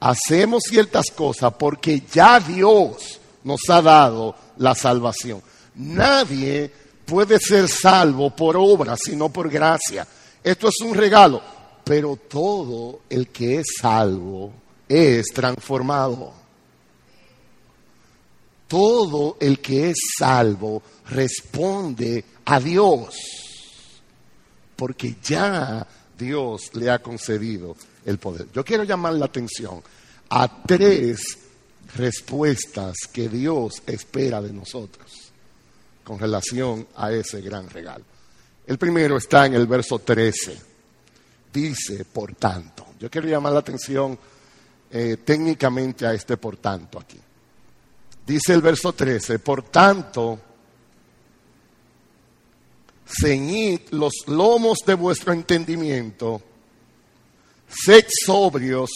hacemos 0.00 0.62
ciertas 0.68 1.06
cosas 1.14 1.52
porque 1.58 2.02
ya 2.12 2.40
Dios 2.40 3.20
nos 3.44 3.60
ha 3.68 3.82
dado 3.82 4.34
la 4.58 4.74
salvación. 4.74 5.42
Nadie 5.76 6.70
puede 7.04 7.38
ser 7.38 7.68
salvo 7.68 8.34
por 8.34 8.56
obra, 8.56 8.96
sino 8.96 9.28
por 9.28 9.50
gracia. 9.50 10.06
Esto 10.42 10.68
es 10.68 10.74
un 10.84 10.94
regalo, 10.94 11.42
pero 11.84 12.16
todo 12.16 13.00
el 13.08 13.28
que 13.28 13.60
es 13.60 13.66
salvo 13.80 14.52
es 14.88 15.26
transformado. 15.26 16.32
Todo 18.68 19.36
el 19.38 19.60
que 19.60 19.90
es 19.90 19.96
salvo 20.18 20.82
responde 21.08 22.24
a 22.44 22.58
Dios, 22.58 23.14
porque 24.76 25.16
ya 25.22 25.86
Dios 26.18 26.70
le 26.74 26.90
ha 26.90 27.00
concedido 27.00 27.76
el 28.04 28.18
poder. 28.18 28.48
Yo 28.52 28.64
quiero 28.64 28.84
llamar 28.84 29.14
la 29.14 29.26
atención 29.26 29.82
a 30.30 30.62
tres 30.62 31.38
respuestas 31.96 32.96
que 33.12 33.28
Dios 33.28 33.82
espera 33.86 34.40
de 34.40 34.52
nosotros 34.52 35.32
con 36.04 36.18
relación 36.18 36.86
a 36.96 37.10
ese 37.10 37.40
gran 37.40 37.68
regalo. 37.68 38.04
El 38.66 38.78
primero 38.78 39.16
está 39.16 39.46
en 39.46 39.54
el 39.54 39.66
verso 39.66 39.98
13. 39.98 40.56
Dice, 41.52 42.04
por 42.04 42.34
tanto. 42.34 42.86
Yo 42.98 43.10
quiero 43.10 43.28
llamar 43.28 43.52
la 43.52 43.60
atención 43.60 44.18
eh, 44.90 45.18
técnicamente 45.24 46.06
a 46.06 46.12
este 46.12 46.36
por 46.36 46.56
tanto 46.58 46.98
aquí. 46.98 47.20
Dice 48.26 48.54
el 48.54 48.60
verso 48.62 48.92
13, 48.92 49.38
por 49.38 49.64
tanto, 49.64 50.40
ceñid 53.06 53.80
los 53.90 54.12
lomos 54.26 54.78
de 54.84 54.94
vuestro 54.94 55.32
entendimiento, 55.32 56.42
sed 57.68 58.06
sobrios 58.24 58.90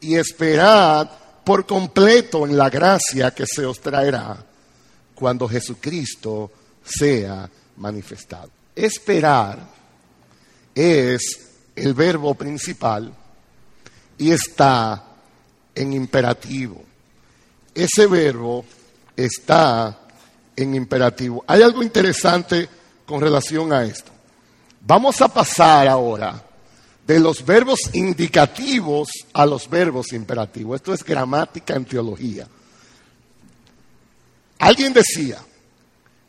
y 0.00 0.16
esperad 0.16 1.10
por 1.44 1.66
completo 1.66 2.46
en 2.46 2.56
la 2.56 2.70
gracia 2.70 3.32
que 3.32 3.46
se 3.46 3.64
os 3.66 3.80
traerá 3.80 4.44
cuando 5.14 5.48
Jesucristo 5.48 6.50
sea 6.84 7.48
manifestado. 7.76 8.50
Esperar 8.74 9.58
es 10.74 11.40
el 11.76 11.94
verbo 11.94 12.34
principal 12.34 13.12
y 14.18 14.30
está 14.30 15.04
en 15.74 15.92
imperativo. 15.92 16.82
Ese 17.74 18.06
verbo 18.06 18.64
está 19.16 20.00
en 20.56 20.74
imperativo. 20.74 21.44
Hay 21.46 21.62
algo 21.62 21.82
interesante 21.82 22.68
con 23.06 23.20
relación 23.20 23.72
a 23.72 23.84
esto. 23.84 24.10
Vamos 24.80 25.20
a 25.20 25.28
pasar 25.28 25.88
ahora 25.88 26.42
de 27.06 27.20
los 27.20 27.44
verbos 27.44 27.80
indicativos 27.92 29.08
a 29.32 29.46
los 29.46 29.68
verbos 29.68 30.12
imperativos. 30.12 30.76
Esto 30.76 30.94
es 30.94 31.04
gramática 31.04 31.74
en 31.74 31.84
teología. 31.84 32.46
Alguien 34.58 34.92
decía, 34.92 35.38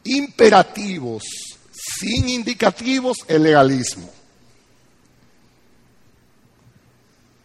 imperativos 0.04 1.24
sin 1.72 2.30
indicativos, 2.30 3.18
el 3.28 3.44
legalismo. 3.44 4.10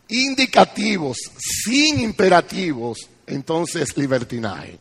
Indicativos 0.09 1.19
sin 1.39 2.01
imperativos, 2.01 3.09
entonces 3.27 3.97
libertinaje. 3.97 4.79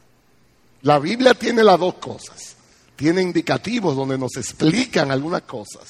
La 0.81 0.97
Biblia 0.97 1.33
tiene 1.33 1.63
las 1.63 1.79
dos 1.79 1.95
cosas. 1.95 2.55
Tiene 2.99 3.21
indicativos 3.21 3.95
donde 3.95 4.17
nos 4.17 4.35
explican 4.35 5.09
algunas 5.09 5.43
cosas 5.43 5.87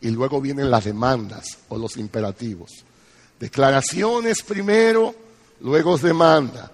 y 0.00 0.10
luego 0.10 0.40
vienen 0.40 0.70
las 0.70 0.84
demandas 0.84 1.44
o 1.70 1.76
los 1.76 1.96
imperativos. 1.96 2.70
Declaraciones 3.40 4.44
primero, 4.44 5.12
luego 5.62 5.98
demanda. 5.98 6.70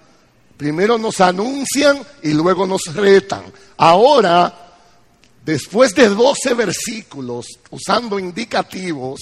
Primero 0.58 0.98
nos 0.98 1.22
anuncian 1.22 2.06
y 2.22 2.34
luego 2.34 2.66
nos 2.66 2.82
retan. 2.94 3.44
Ahora, 3.78 4.74
después 5.42 5.94
de 5.94 6.10
12 6.10 6.52
versículos 6.52 7.46
usando 7.70 8.18
indicativos, 8.18 9.20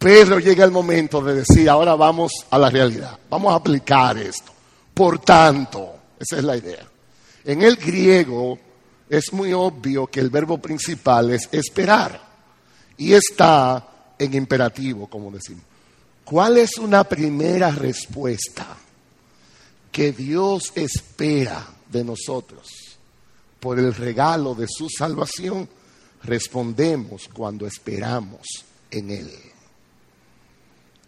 Pedro 0.00 0.40
llega 0.40 0.64
el 0.64 0.72
momento 0.72 1.22
de 1.22 1.34
decir, 1.34 1.70
ahora 1.70 1.94
vamos 1.94 2.32
a 2.50 2.58
la 2.58 2.70
realidad, 2.70 3.16
vamos 3.30 3.52
a 3.52 3.56
aplicar 3.56 4.18
esto. 4.18 4.50
Por 4.92 5.20
tanto, 5.20 5.94
esa 6.18 6.38
es 6.38 6.42
la 6.42 6.56
idea. 6.56 6.84
En 7.44 7.62
el 7.62 7.76
griego 7.76 8.66
es 9.08 9.32
muy 9.32 9.52
obvio 9.52 10.06
que 10.06 10.20
el 10.20 10.30
verbo 10.30 10.58
principal 10.58 11.30
es 11.30 11.48
esperar 11.52 12.20
y 12.96 13.12
está 13.12 13.88
en 14.18 14.34
imperativo, 14.34 15.06
como 15.06 15.30
decimos. 15.30 15.64
¿Cuál 16.24 16.58
es 16.58 16.76
una 16.76 17.04
primera 17.04 17.70
respuesta 17.70 18.76
que 19.90 20.12
Dios 20.12 20.72
espera 20.74 21.66
de 21.90 22.04
nosotros 22.04 22.68
por 23.58 23.78
el 23.78 23.94
regalo 23.94 24.54
de 24.54 24.66
su 24.68 24.88
salvación? 24.90 25.68
Respondemos 26.24 27.28
cuando 27.32 27.66
esperamos 27.66 28.46
en 28.90 29.10
Él. 29.10 29.30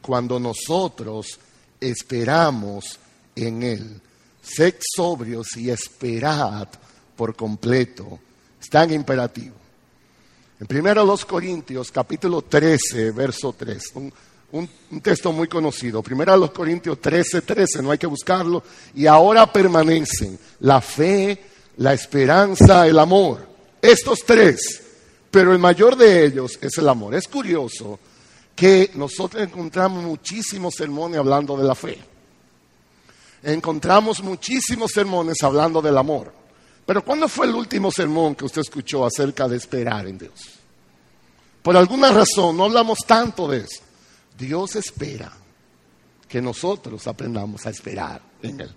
Cuando 0.01 0.41
nosotros 0.41 1.39
esperamos 1.79 2.99
en 3.37 3.63
Él. 3.63 4.01
Sed 4.43 4.77
sobrios 4.97 5.57
y 5.57 5.69
esperad 5.69 6.69
por 7.21 7.37
completo. 7.37 8.19
Está 8.59 8.85
en 8.85 8.95
imperativo. 8.95 9.55
En 10.59 10.87
1 10.87 11.17
Corintios, 11.27 11.93
capítulo 11.93 12.41
13, 12.41 13.11
verso 13.11 13.55
3, 13.59 13.93
un, 14.53 14.71
texto 15.03 15.31
muy 15.31 15.47
conocido. 15.47 16.03
1 16.03 16.51
Corintios 16.51 16.99
13, 16.99 17.43
13, 17.43 17.83
no 17.83 17.91
hay 17.91 17.99
que 17.99 18.07
buscarlo. 18.07 18.63
Y 18.95 19.05
ahora 19.05 19.53
permanecen 19.53 20.39
la 20.61 20.81
fe, 20.81 21.39
la 21.77 21.93
esperanza, 21.93 22.87
el 22.87 22.99
amor. 22.99 23.47
Estos 23.83 24.21
tres, 24.25 24.83
pero 25.31 25.53
el 25.53 25.59
mayor 25.59 25.97
de 25.97 26.25
ellos 26.25 26.59
es 26.63 26.79
el 26.79 26.89
amor. 26.89 27.15
Es 27.15 27.29
curioso 27.29 27.99
que 28.57 28.93
nosotros 28.95 29.43
encontramos 29.43 30.03
muchísimos 30.03 30.73
sermones 30.75 31.19
hablando 31.19 31.55
de 31.55 31.65
la 31.65 31.75
fe. 31.75 31.99
Encontramos 33.43 34.23
muchísimos 34.23 34.91
sermones 34.91 35.37
hablando 35.43 35.83
del 35.83 35.99
amor. 35.99 36.40
Pero 36.91 37.05
¿cuándo 37.05 37.29
fue 37.29 37.47
el 37.47 37.55
último 37.55 37.93
sermón 37.93 38.35
que 38.35 38.45
usted 38.45 38.63
escuchó 38.63 39.07
acerca 39.07 39.47
de 39.47 39.59
esperar 39.59 40.09
en 40.09 40.19
Dios? 40.19 40.59
Por 41.63 41.77
alguna 41.77 42.11
razón 42.11 42.57
no 42.57 42.65
hablamos 42.65 42.99
tanto 43.07 43.47
de 43.47 43.59
eso. 43.59 43.85
Dios 44.37 44.75
espera 44.75 45.33
que 46.27 46.43
nosotros 46.43 47.07
aprendamos 47.07 47.65
a 47.65 47.71
esperar 47.71 48.21
en 48.43 48.63
Él. 48.63 48.75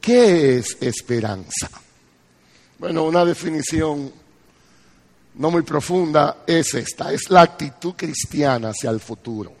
¿Qué 0.00 0.56
es 0.56 0.78
esperanza? 0.80 1.68
Bueno, 2.78 3.04
una 3.04 3.22
definición 3.22 4.10
no 5.34 5.50
muy 5.50 5.60
profunda 5.60 6.38
es 6.46 6.72
esta, 6.72 7.12
es 7.12 7.28
la 7.28 7.42
actitud 7.42 7.92
cristiana 7.94 8.70
hacia 8.70 8.88
el 8.88 9.00
futuro. 9.00 9.52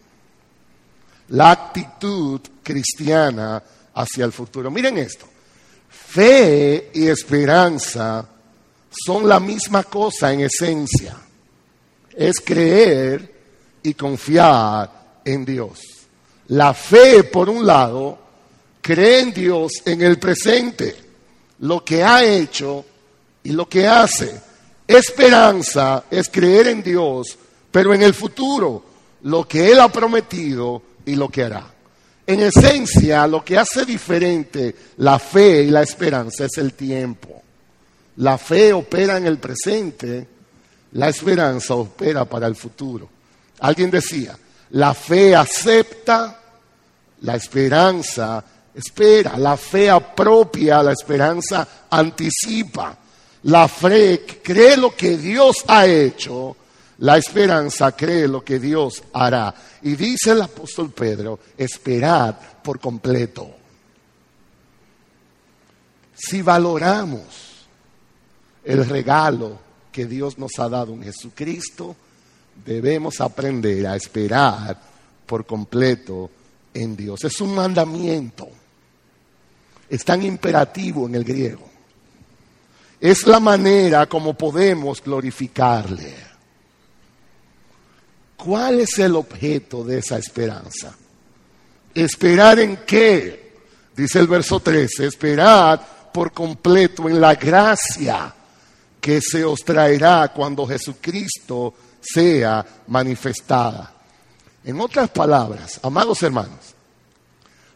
La 1.28 1.50
actitud 1.50 2.40
cristiana 2.62 3.62
hacia 3.92 4.24
el 4.24 4.32
futuro. 4.32 4.70
Miren 4.70 4.96
esto, 4.96 5.28
Fe 6.16 6.92
y 6.94 7.08
esperanza 7.08 8.26
son 9.04 9.28
la 9.28 9.38
misma 9.38 9.84
cosa 9.84 10.32
en 10.32 10.40
esencia. 10.40 11.14
Es 12.10 12.40
creer 12.42 13.34
y 13.82 13.92
confiar 13.92 15.20
en 15.22 15.44
Dios. 15.44 15.78
La 16.46 16.72
fe, 16.72 17.24
por 17.24 17.50
un 17.50 17.66
lado, 17.66 18.18
cree 18.80 19.20
en 19.20 19.34
Dios 19.34 19.82
en 19.84 20.00
el 20.00 20.18
presente, 20.18 20.96
lo 21.58 21.84
que 21.84 22.02
ha 22.02 22.24
hecho 22.24 22.82
y 23.42 23.52
lo 23.52 23.68
que 23.68 23.86
hace. 23.86 24.40
Esperanza 24.88 26.04
es 26.10 26.30
creer 26.30 26.68
en 26.68 26.82
Dios, 26.82 27.36
pero 27.70 27.92
en 27.92 28.00
el 28.00 28.14
futuro, 28.14 28.82
lo 29.24 29.46
que 29.46 29.70
Él 29.70 29.80
ha 29.80 29.92
prometido 29.92 30.80
y 31.04 31.14
lo 31.14 31.28
que 31.28 31.42
hará. 31.44 31.75
En 32.26 32.40
esencia, 32.40 33.26
lo 33.26 33.44
que 33.44 33.56
hace 33.56 33.84
diferente 33.84 34.74
la 34.98 35.18
fe 35.18 35.62
y 35.62 35.70
la 35.70 35.82
esperanza 35.82 36.46
es 36.46 36.58
el 36.58 36.72
tiempo. 36.72 37.42
La 38.16 38.36
fe 38.36 38.72
opera 38.72 39.16
en 39.16 39.26
el 39.26 39.38
presente, 39.38 40.26
la 40.92 41.08
esperanza 41.08 41.74
opera 41.74 42.24
para 42.24 42.46
el 42.46 42.56
futuro. 42.56 43.08
Alguien 43.60 43.90
decía, 43.90 44.36
la 44.70 44.92
fe 44.94 45.36
acepta, 45.36 46.40
la 47.20 47.36
esperanza 47.36 48.44
espera, 48.74 49.38
la 49.38 49.56
fe 49.56 49.88
apropia, 49.88 50.82
la 50.82 50.92
esperanza 50.92 51.66
anticipa. 51.90 52.96
La 53.44 53.68
fe 53.68 54.24
cree 54.42 54.76
lo 54.76 54.96
que 54.96 55.16
Dios 55.16 55.58
ha 55.68 55.86
hecho, 55.86 56.56
la 56.98 57.18
esperanza 57.18 57.92
cree 57.92 58.26
lo 58.26 58.42
que 58.42 58.58
Dios 58.58 59.02
hará. 59.12 59.54
Y 59.82 59.96
dice 59.96 60.32
el 60.32 60.42
apóstol 60.42 60.90
Pedro, 60.92 61.38
esperad 61.56 62.34
por 62.62 62.80
completo. 62.80 63.54
Si 66.14 66.40
valoramos 66.40 67.66
el 68.64 68.86
regalo 68.88 69.58
que 69.92 70.06
Dios 70.06 70.38
nos 70.38 70.58
ha 70.58 70.68
dado 70.68 70.94
en 70.94 71.02
Jesucristo, 71.02 71.94
debemos 72.64 73.20
aprender 73.20 73.86
a 73.86 73.96
esperar 73.96 74.80
por 75.26 75.44
completo 75.44 76.30
en 76.72 76.96
Dios. 76.96 77.22
Es 77.24 77.40
un 77.42 77.54
mandamiento. 77.54 78.48
Es 79.88 80.04
tan 80.04 80.22
imperativo 80.22 81.06
en 81.06 81.14
el 81.14 81.24
griego. 81.24 81.68
Es 82.98 83.26
la 83.26 83.38
manera 83.38 84.06
como 84.06 84.32
podemos 84.32 85.02
glorificarle. 85.02 86.35
¿Cuál 88.46 88.78
es 88.78 88.96
el 89.00 89.16
objeto 89.16 89.82
de 89.82 89.98
esa 89.98 90.18
esperanza? 90.18 90.96
¿Esperar 91.92 92.60
en 92.60 92.76
qué? 92.86 93.54
Dice 93.96 94.20
el 94.20 94.28
verso 94.28 94.60
13, 94.60 95.06
esperar 95.06 96.12
por 96.12 96.30
completo 96.30 97.08
en 97.08 97.20
la 97.20 97.34
gracia 97.34 98.32
que 99.00 99.20
se 99.20 99.44
os 99.44 99.64
traerá 99.64 100.28
cuando 100.28 100.64
Jesucristo 100.64 101.74
sea 102.00 102.64
manifestada. 102.86 103.92
En 104.62 104.80
otras 104.80 105.10
palabras, 105.10 105.80
amados 105.82 106.22
hermanos, 106.22 106.72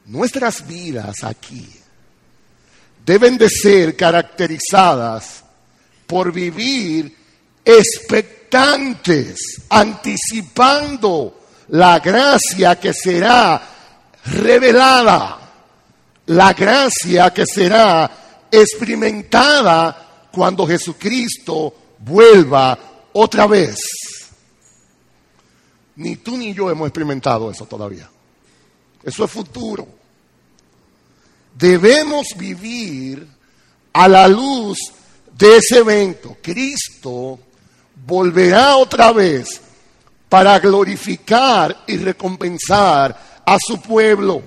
nuestras 0.06 0.64
vidas 0.64 1.24
aquí 1.24 1.68
deben 3.04 3.36
de 3.36 3.48
ser 3.48 3.96
caracterizadas 3.96 5.42
por 6.06 6.30
vivir 6.32 7.16
anticipando 9.68 11.40
la 11.68 11.98
gracia 12.00 12.78
que 12.78 12.92
será 12.92 13.62
revelada, 14.26 15.38
la 16.26 16.52
gracia 16.52 17.32
que 17.32 17.46
será 17.46 18.10
experimentada 18.50 20.28
cuando 20.32 20.66
Jesucristo 20.66 21.74
vuelva 21.98 22.78
otra 23.12 23.46
vez. 23.46 23.78
Ni 25.96 26.16
tú 26.16 26.36
ni 26.36 26.54
yo 26.54 26.70
hemos 26.70 26.88
experimentado 26.88 27.50
eso 27.50 27.66
todavía. 27.66 28.08
Eso 29.02 29.24
es 29.24 29.30
futuro. 29.30 29.86
Debemos 31.54 32.28
vivir 32.36 33.26
a 33.92 34.08
la 34.08 34.28
luz 34.28 34.78
de 35.36 35.56
ese 35.58 35.78
evento. 35.78 36.36
Cristo 36.40 37.38
volverá 38.06 38.76
otra 38.76 39.12
vez 39.12 39.60
para 40.28 40.58
glorificar 40.58 41.84
y 41.86 41.96
recompensar 41.98 43.42
a 43.44 43.58
su 43.58 43.80
pueblo. 43.80 44.42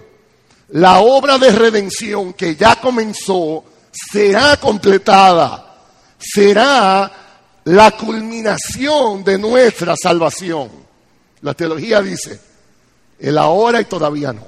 La 0.69 0.99
obra 0.99 1.37
de 1.37 1.51
redención 1.51 2.33
que 2.33 2.55
ya 2.55 2.77
comenzó 2.77 3.63
será 3.91 4.57
completada, 4.57 5.75
será 6.17 7.11
la 7.65 7.91
culminación 7.91 9.23
de 9.23 9.37
nuestra 9.37 9.95
salvación. 10.01 10.69
La 11.41 11.53
teología 11.53 12.01
dice, 12.01 12.39
el 13.19 13.37
ahora 13.37 13.81
y 13.81 13.85
todavía 13.85 14.33
no. 14.33 14.47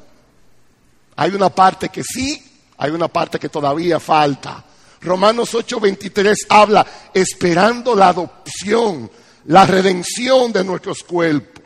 Hay 1.17 1.31
una 1.31 1.49
parte 1.49 1.89
que 1.89 2.03
sí, 2.03 2.43
hay 2.77 2.91
una 2.91 3.07
parte 3.07 3.39
que 3.39 3.49
todavía 3.49 3.99
falta. 3.99 4.63
Romanos 5.01 5.53
8:23 5.53 6.45
habla 6.49 6.85
esperando 7.13 7.95
la 7.95 8.09
adopción, 8.09 9.09
la 9.45 9.65
redención 9.65 10.51
de 10.51 10.63
nuestros 10.63 11.03
cuerpos. 11.03 11.63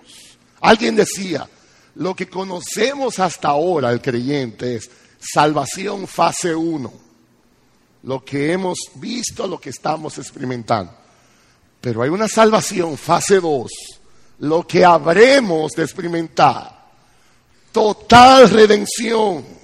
Alguien 0.61 0.95
decía, 0.95 1.47
lo 1.95 2.15
que 2.15 2.29
conocemos 2.29 3.19
hasta 3.19 3.49
ahora, 3.49 3.91
el 3.91 4.01
creyente, 4.01 4.75
es 4.75 4.89
salvación 5.19 6.07
fase 6.07 6.55
1. 6.55 6.93
Lo 8.03 8.23
que 8.23 8.53
hemos 8.53 8.77
visto, 8.95 9.47
lo 9.47 9.59
que 9.59 9.69
estamos 9.69 10.17
experimentando. 10.17 10.93
Pero 11.81 12.01
hay 12.01 12.09
una 12.09 12.27
salvación 12.27 12.97
fase 12.97 13.39
2, 13.39 13.71
lo 14.39 14.65
que 14.65 14.85
habremos 14.85 15.73
de 15.73 15.83
experimentar. 15.83 16.79
Total 17.71 18.49
redención 18.49 19.58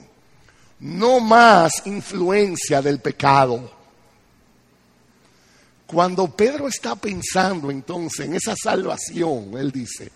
no 0.86 1.19
más 1.19 1.82
influencia 1.86 2.80
del 2.80 3.00
pecado. 3.00 3.71
Cuando 5.88 6.28
Pedro 6.28 6.67
está 6.67 6.95
pensando 6.95 7.71
entonces 7.71 8.28
en 8.28 8.36
esa 8.36 8.56
salvación, 8.56 9.58
él 9.58 9.71
dice, 9.71 10.12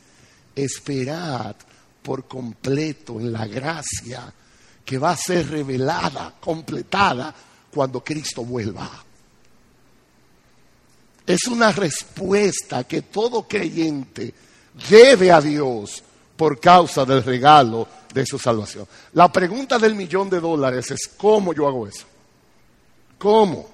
esperad 0.56 1.56
por 2.04 2.28
completo 2.28 3.20
en 3.20 3.34
la 3.34 3.48
gracia 3.48 4.32
que 4.86 4.98
va 5.00 5.12
a 5.12 5.18
ser 5.18 5.50
revelada, 5.50 6.36
completada, 6.40 7.34
cuando 7.74 8.04
Cristo 8.04 8.44
vuelva. 8.44 9.04
Es 11.26 11.44
una 11.48 11.72
respuesta 11.72 12.84
que 12.84 13.04
todo 13.04 13.48
creyente 13.48 14.34
debe 14.88 15.32
a 15.32 15.42
Dios 15.42 16.04
por 16.39 16.58
causa 16.58 17.04
del 17.04 17.21
regalo 17.21 17.86
de 18.13 18.25
su 18.25 18.39
salvación. 18.39 18.88
La 19.12 19.30
pregunta 19.30 19.78
del 19.78 19.93
millón 19.93 20.30
de 20.30 20.39
dólares 20.39 20.89
es, 20.89 21.12
¿cómo 21.17 21.54
yo 21.54 21.67
hago 21.67 21.86
eso? 21.86 22.06
¿Cómo? 23.17 23.69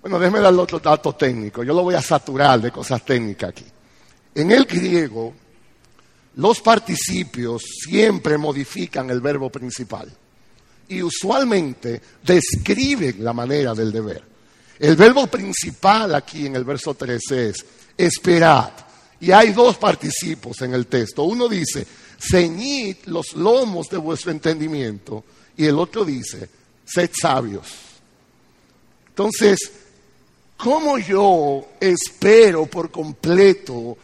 Bueno, 0.00 0.20
déjeme 0.20 0.38
darle 0.38 0.60
otro 0.60 0.78
dato 0.78 1.12
técnico. 1.16 1.64
Yo 1.64 1.74
lo 1.74 1.82
voy 1.82 1.96
a 1.96 2.00
saturar 2.00 2.60
de 2.60 2.70
cosas 2.70 3.04
técnicas 3.04 3.50
aquí. 3.50 3.64
En 4.36 4.52
el 4.52 4.66
griego, 4.66 5.34
los 6.36 6.60
participios 6.60 7.64
siempre 7.88 8.38
modifican 8.38 9.10
el 9.10 9.20
verbo 9.20 9.50
principal 9.50 10.16
y 10.86 11.02
usualmente 11.02 12.00
describen 12.22 13.16
la 13.24 13.32
manera 13.32 13.74
del 13.74 13.90
deber. 13.90 14.22
El 14.78 14.94
verbo 14.94 15.26
principal 15.26 16.14
aquí 16.14 16.46
en 16.46 16.54
el 16.54 16.62
verso 16.62 16.94
13 16.94 17.48
es 17.48 17.66
esperad. 17.96 18.70
Y 19.22 19.30
hay 19.30 19.52
dos 19.52 19.76
participos 19.76 20.60
en 20.62 20.74
el 20.74 20.88
texto. 20.88 21.22
Uno 21.22 21.48
dice, 21.48 21.86
ceñid 22.18 22.96
los 23.06 23.34
lomos 23.34 23.88
de 23.88 23.96
vuestro 23.96 24.32
entendimiento. 24.32 25.22
Y 25.56 25.66
el 25.66 25.78
otro 25.78 26.04
dice, 26.04 26.48
sed 26.84 27.08
sabios. 27.18 27.68
Entonces, 29.10 29.58
¿cómo 30.56 30.98
yo 30.98 31.68
espero 31.78 32.66
por 32.66 32.90
completo 32.90 33.96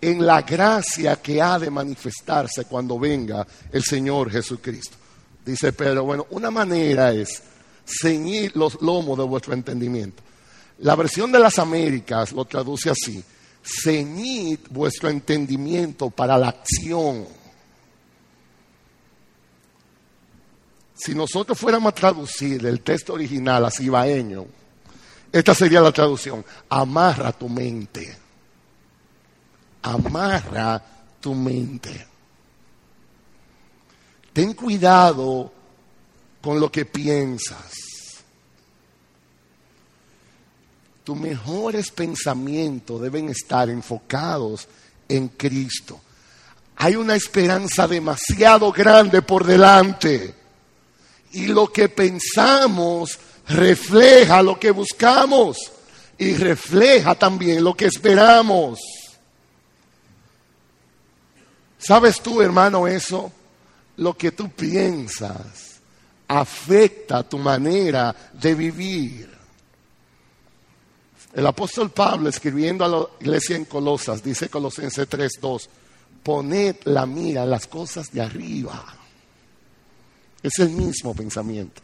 en 0.00 0.24
la 0.24 0.40
gracia 0.40 1.16
que 1.16 1.42
ha 1.42 1.58
de 1.58 1.68
manifestarse 1.68 2.64
cuando 2.64 2.98
venga 2.98 3.46
el 3.70 3.84
Señor 3.84 4.30
Jesucristo? 4.30 4.96
Dice 5.44 5.74
Pedro, 5.74 6.04
bueno, 6.04 6.26
una 6.30 6.50
manera 6.50 7.12
es 7.12 7.42
ceñir 7.84 8.56
los 8.56 8.80
lomos 8.80 9.18
de 9.18 9.24
vuestro 9.24 9.52
entendimiento. 9.52 10.22
La 10.78 10.96
versión 10.96 11.30
de 11.30 11.40
las 11.40 11.58
Américas 11.58 12.32
lo 12.32 12.46
traduce 12.46 12.88
así, 12.88 13.22
ceñid 13.62 14.58
vuestro 14.70 15.08
entendimiento 15.08 16.10
para 16.10 16.36
la 16.36 16.48
acción 16.48 17.26
Si 21.02 21.16
nosotros 21.16 21.58
fuéramos 21.58 21.90
a 21.90 21.94
traducir 21.96 22.64
el 22.64 22.80
texto 22.80 23.14
original 23.14 23.64
a 23.64 23.72
cibaeño, 23.72 24.46
esta 25.32 25.52
sería 25.52 25.80
la 25.80 25.90
traducción. 25.90 26.44
Amarra 26.68 27.32
tu 27.32 27.48
mente. 27.48 28.16
Amarra 29.82 30.80
tu 31.20 31.34
mente. 31.34 32.06
Ten 34.32 34.52
cuidado 34.52 35.52
con 36.40 36.60
lo 36.60 36.70
que 36.70 36.84
piensas. 36.84 37.91
Tus 41.04 41.16
mejores 41.16 41.90
pensamientos 41.90 43.00
deben 43.00 43.28
estar 43.28 43.68
enfocados 43.68 44.68
en 45.08 45.28
Cristo. 45.28 46.00
Hay 46.76 46.96
una 46.96 47.16
esperanza 47.16 47.86
demasiado 47.86 48.72
grande 48.72 49.22
por 49.22 49.44
delante 49.44 50.34
y 51.32 51.46
lo 51.46 51.72
que 51.72 51.88
pensamos 51.88 53.18
refleja 53.48 54.42
lo 54.42 54.58
que 54.58 54.70
buscamos 54.70 55.58
y 56.18 56.34
refleja 56.34 57.14
también 57.14 57.64
lo 57.64 57.74
que 57.74 57.86
esperamos. 57.86 58.78
¿Sabes 61.78 62.20
tú, 62.20 62.40
hermano, 62.40 62.86
eso? 62.86 63.32
Lo 63.96 64.16
que 64.16 64.30
tú 64.30 64.50
piensas 64.50 65.80
afecta 66.28 67.28
tu 67.28 67.38
manera 67.38 68.14
de 68.32 68.54
vivir. 68.54 69.41
El 71.34 71.46
apóstol 71.46 71.90
Pablo, 71.90 72.28
escribiendo 72.28 72.84
a 72.84 72.88
la 72.88 73.06
iglesia 73.20 73.56
en 73.56 73.64
Colosas, 73.64 74.22
dice 74.22 74.48
Colosenses 74.48 75.08
3:2, 75.08 75.68
poned 76.22 76.76
la 76.84 77.06
mira 77.06 77.44
en 77.44 77.50
las 77.50 77.66
cosas 77.66 78.12
de 78.12 78.20
arriba 78.20 78.98
es 80.42 80.58
el 80.58 80.70
mismo 80.70 81.14
pensamiento. 81.14 81.80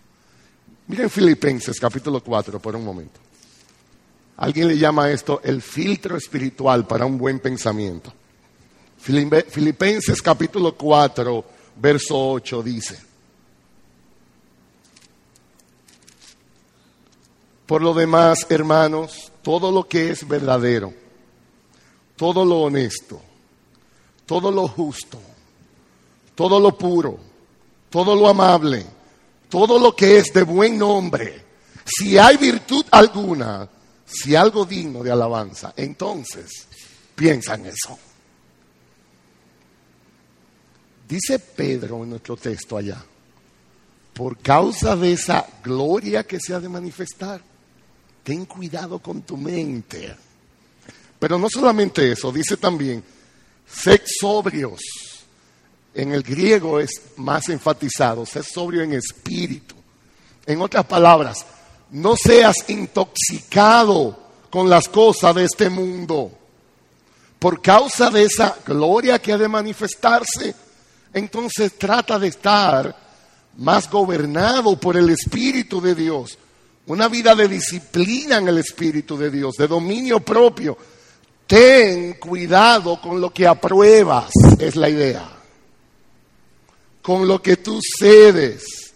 Miren 0.89 1.11
Filipenses 1.11 1.79
capítulo 1.79 2.23
4 2.23 2.59
por 2.59 2.75
un 2.75 2.85
momento. 2.85 3.21
Alguien 4.39 4.69
le 4.69 4.79
llama 4.79 5.11
esto 5.11 5.41
el 5.45 5.63
filtro 5.63 6.17
espiritual 6.17 6.87
para 6.87 7.05
un 7.05 7.19
buen 7.19 7.41
pensamiento. 7.41 8.13
Filipenses 8.99 10.21
capítulo 10.21 10.75
4, 10.77 11.45
verso 11.77 12.31
8 12.33 12.63
dice, 12.63 12.99
Por 17.67 17.83
lo 17.83 17.93
demás, 17.93 18.47
hermanos, 18.49 19.31
todo 19.49 19.73
lo 19.73 19.89
que 19.89 20.11
es 20.11 20.29
verdadero, 20.29 20.93
todo 22.17 22.45
lo 22.45 22.59
honesto, 22.65 23.19
todo 24.27 24.51
lo 24.51 24.69
justo, 24.69 25.19
todo 26.35 26.61
lo 26.61 26.77
puro, 26.77 27.19
todo 27.89 28.15
lo 28.15 28.29
amable, 28.29 28.85
todo 29.49 29.79
lo 29.79 29.97
que 29.97 30.19
es 30.19 30.35
de 30.35 30.43
buen 30.43 30.77
nombre, 30.77 31.47
si 31.87 32.19
hay 32.19 32.37
virtud 32.37 32.85
alguna, 32.91 33.67
si 34.05 34.35
algo 34.35 34.67
digno 34.67 35.03
de 35.03 35.13
alabanza, 35.13 35.73
entonces 35.75 36.67
piensa 37.15 37.55
en 37.55 37.67
eso. 37.69 37.99
Dice 41.09 41.39
Pedro 41.39 42.05
en 42.05 42.11
nuestro 42.11 42.37
texto 42.37 42.77
allá, 42.77 43.03
por 44.13 44.37
causa 44.37 44.95
de 44.95 45.15
esa 45.15 45.47
gloria 45.65 46.25
que 46.25 46.39
se 46.39 46.53
ha 46.53 46.61
de 46.61 46.69
manifestar, 46.69 47.41
ten 48.29 48.45
cuidado 48.45 48.99
con 48.99 49.23
tu 49.23 49.39
mente. 49.39 50.15
Pero 51.19 51.39
no 51.39 51.49
solamente 51.49 52.13
eso, 52.13 52.31
dice 52.31 52.59
también, 52.59 53.03
sed 53.67 54.03
sobrios 54.05 54.83
en 55.95 56.13
el 56.13 56.23
griego 56.23 56.79
es 56.79 56.91
más 57.17 57.49
enfatizado, 57.49 58.27
ser 58.27 58.45
sobrio 58.45 58.83
en 58.83 58.93
espíritu. 58.93 59.75
En 60.45 60.61
otras 60.61 60.85
palabras, 60.85 61.39
no 61.91 62.17
seas 62.17 62.69
intoxicado 62.69 64.19
con 64.51 64.69
las 64.69 64.91
cosas 64.91 65.35
de 65.35 65.45
este 65.45 65.71
mundo. 65.71 66.31
Por 67.39 67.63
causa 67.63 68.11
de 68.11 68.25
esa 68.25 68.59
gloria 68.67 69.23
que 69.23 69.33
ha 69.33 69.39
de 69.39 69.49
manifestarse, 69.49 70.55
entonces 71.15 71.79
trata 71.79 72.19
de 72.19 72.29
estar 72.29 72.95
más 73.57 73.91
gobernado 73.91 74.79
por 74.79 74.99
el 74.99 75.09
Espíritu 75.09 75.81
de 75.81 75.95
Dios. 75.95 76.37
Una 76.89 77.09
vida 77.09 77.35
de 77.35 77.49
disciplina 77.49 78.39
en 78.39 78.49
el 78.49 78.59
Espíritu 78.59 79.17
de 79.19 79.31
Dios, 79.31 79.57
de 79.57 79.69
dominio 79.69 80.21
propio. 80.21 80.77
Ten 81.47 82.15
cuidado 82.15 82.99
con 83.01 83.21
lo 83.21 83.33
que 83.33 83.47
apruebas, 83.47 84.31
es 84.59 84.75
la 84.75 84.89
idea. 84.89 85.29
Con 87.03 87.29
lo 87.29 87.43
que 87.43 87.59
tú 87.59 87.79
cedes. 87.83 88.95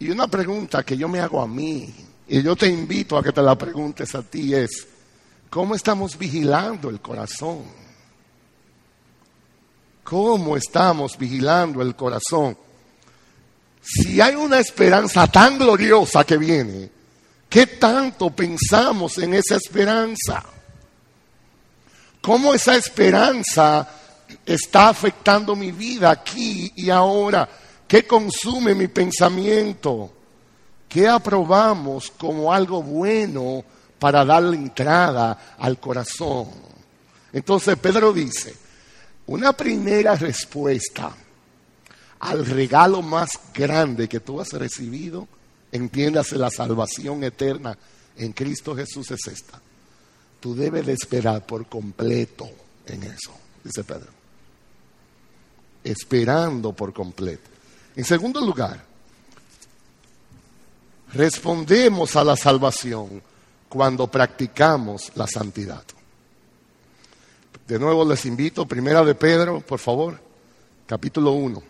Y 0.00 0.10
una 0.10 0.26
pregunta 0.26 0.82
que 0.82 0.96
yo 0.96 1.08
me 1.08 1.20
hago 1.20 1.40
a 1.40 1.46
mí, 1.46 1.94
y 2.26 2.42
yo 2.42 2.56
te 2.56 2.66
invito 2.66 3.16
a 3.16 3.22
que 3.22 3.30
te 3.30 3.40
la 3.40 3.56
preguntes 3.56 4.12
a 4.16 4.22
ti, 4.22 4.52
es, 4.52 4.88
¿cómo 5.48 5.76
estamos 5.76 6.18
vigilando 6.18 6.90
el 6.90 7.00
corazón? 7.00 7.62
¿Cómo 10.02 10.56
estamos 10.56 11.16
vigilando 11.16 11.82
el 11.82 11.94
corazón? 11.94 12.56
Si 13.82 14.20
hay 14.20 14.36
una 14.36 14.60
esperanza 14.60 15.26
tan 15.26 15.58
gloriosa 15.58 16.24
que 16.24 16.36
viene, 16.36 16.88
¿qué 17.48 17.66
tanto 17.66 18.30
pensamos 18.30 19.18
en 19.18 19.34
esa 19.34 19.56
esperanza? 19.56 20.44
¿Cómo 22.20 22.54
esa 22.54 22.76
esperanza 22.76 23.88
está 24.46 24.88
afectando 24.88 25.56
mi 25.56 25.72
vida 25.72 26.12
aquí 26.12 26.72
y 26.76 26.88
ahora? 26.88 27.48
¿Qué 27.88 28.06
consume 28.06 28.74
mi 28.76 28.86
pensamiento? 28.86 30.12
¿Qué 30.88 31.08
aprobamos 31.08 32.12
como 32.12 32.52
algo 32.52 32.82
bueno 32.82 33.64
para 33.98 34.24
darle 34.24 34.56
entrada 34.56 35.56
al 35.58 35.80
corazón? 35.80 36.48
Entonces 37.32 37.76
Pedro 37.78 38.12
dice, 38.12 38.54
una 39.26 39.52
primera 39.52 40.14
respuesta 40.14 41.12
al 42.22 42.46
regalo 42.46 43.02
más 43.02 43.38
grande 43.52 44.08
que 44.08 44.20
tú 44.20 44.40
has 44.40 44.52
recibido, 44.52 45.28
entiéndase 45.70 46.36
la 46.36 46.50
salvación 46.50 47.22
eterna 47.24 47.76
en 48.16 48.32
Cristo 48.32 48.74
Jesús 48.74 49.10
es 49.10 49.26
esta. 49.26 49.60
Tú 50.40 50.54
debes 50.54 50.86
de 50.86 50.94
esperar 50.94 51.44
por 51.46 51.66
completo 51.66 52.48
en 52.86 53.02
eso, 53.02 53.32
dice 53.62 53.84
Pedro. 53.84 54.10
Esperando 55.84 56.72
por 56.72 56.92
completo. 56.92 57.50
En 57.96 58.04
segundo 58.04 58.40
lugar, 58.40 58.92
Respondemos 61.14 62.16
a 62.16 62.24
la 62.24 62.36
salvación 62.36 63.22
cuando 63.68 64.06
practicamos 64.06 65.12
la 65.14 65.26
santidad. 65.26 65.82
De 67.68 67.78
nuevo 67.78 68.04
les 68.06 68.24
invito, 68.24 68.66
primera 68.66 69.04
de 69.04 69.14
Pedro, 69.14 69.60
por 69.60 69.78
favor, 69.78 70.18
capítulo 70.86 71.32
1. 71.32 71.62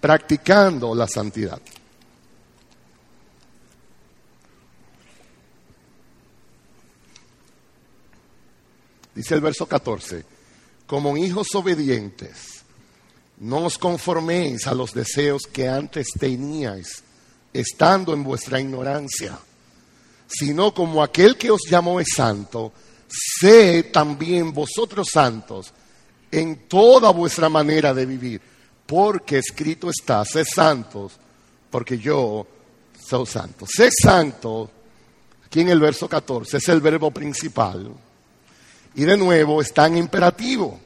Practicando 0.00 0.94
la 0.94 1.08
santidad. 1.08 1.60
Dice 9.14 9.34
el 9.34 9.40
verso 9.40 9.66
14, 9.66 10.24
como 10.86 11.16
hijos 11.16 11.48
obedientes, 11.54 12.62
no 13.38 13.64
os 13.64 13.76
conforméis 13.76 14.66
a 14.68 14.74
los 14.74 14.94
deseos 14.94 15.42
que 15.52 15.68
antes 15.68 16.08
teníais 16.18 17.02
estando 17.52 18.14
en 18.14 18.22
vuestra 18.22 18.60
ignorancia, 18.60 19.38
sino 20.28 20.72
como 20.72 21.02
aquel 21.02 21.36
que 21.36 21.50
os 21.50 21.62
llamó 21.68 21.98
es 21.98 22.08
santo, 22.14 22.72
sé 23.08 23.84
también 23.84 24.52
vosotros 24.52 25.08
santos 25.12 25.72
en 26.30 26.68
toda 26.68 27.10
vuestra 27.10 27.48
manera 27.48 27.94
de 27.94 28.06
vivir, 28.06 28.40
porque 28.88 29.36
escrito 29.36 29.90
está, 29.90 30.24
sé 30.24 30.46
santos, 30.46 31.12
porque 31.70 31.98
yo 31.98 32.46
soy 32.98 33.26
santo. 33.26 33.66
Sé 33.66 33.90
santo, 33.92 34.70
aquí 35.44 35.60
en 35.60 35.68
el 35.68 35.78
verso 35.78 36.08
14, 36.08 36.56
es 36.56 36.68
el 36.70 36.80
verbo 36.80 37.10
principal, 37.10 37.92
y 38.94 39.04
de 39.04 39.14
nuevo 39.14 39.60
está 39.60 39.88
en 39.88 39.98
imperativo, 39.98 40.80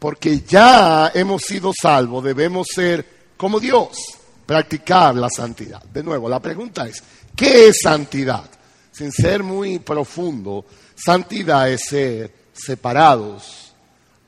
porque 0.00 0.40
ya 0.40 1.12
hemos 1.14 1.42
sido 1.42 1.70
salvos, 1.80 2.24
debemos 2.24 2.66
ser 2.74 3.06
como 3.36 3.60
Dios 3.60 3.96
practicar 4.44 5.14
la 5.14 5.30
santidad. 5.30 5.84
De 5.84 6.02
nuevo, 6.02 6.28
la 6.28 6.40
pregunta 6.40 6.88
es, 6.88 7.00
¿qué 7.36 7.68
es 7.68 7.78
santidad? 7.84 8.50
Sin 8.90 9.12
ser 9.12 9.44
muy 9.44 9.78
profundo, 9.78 10.64
santidad 10.96 11.70
es 11.70 11.82
ser 11.88 12.34
separados, 12.52 13.72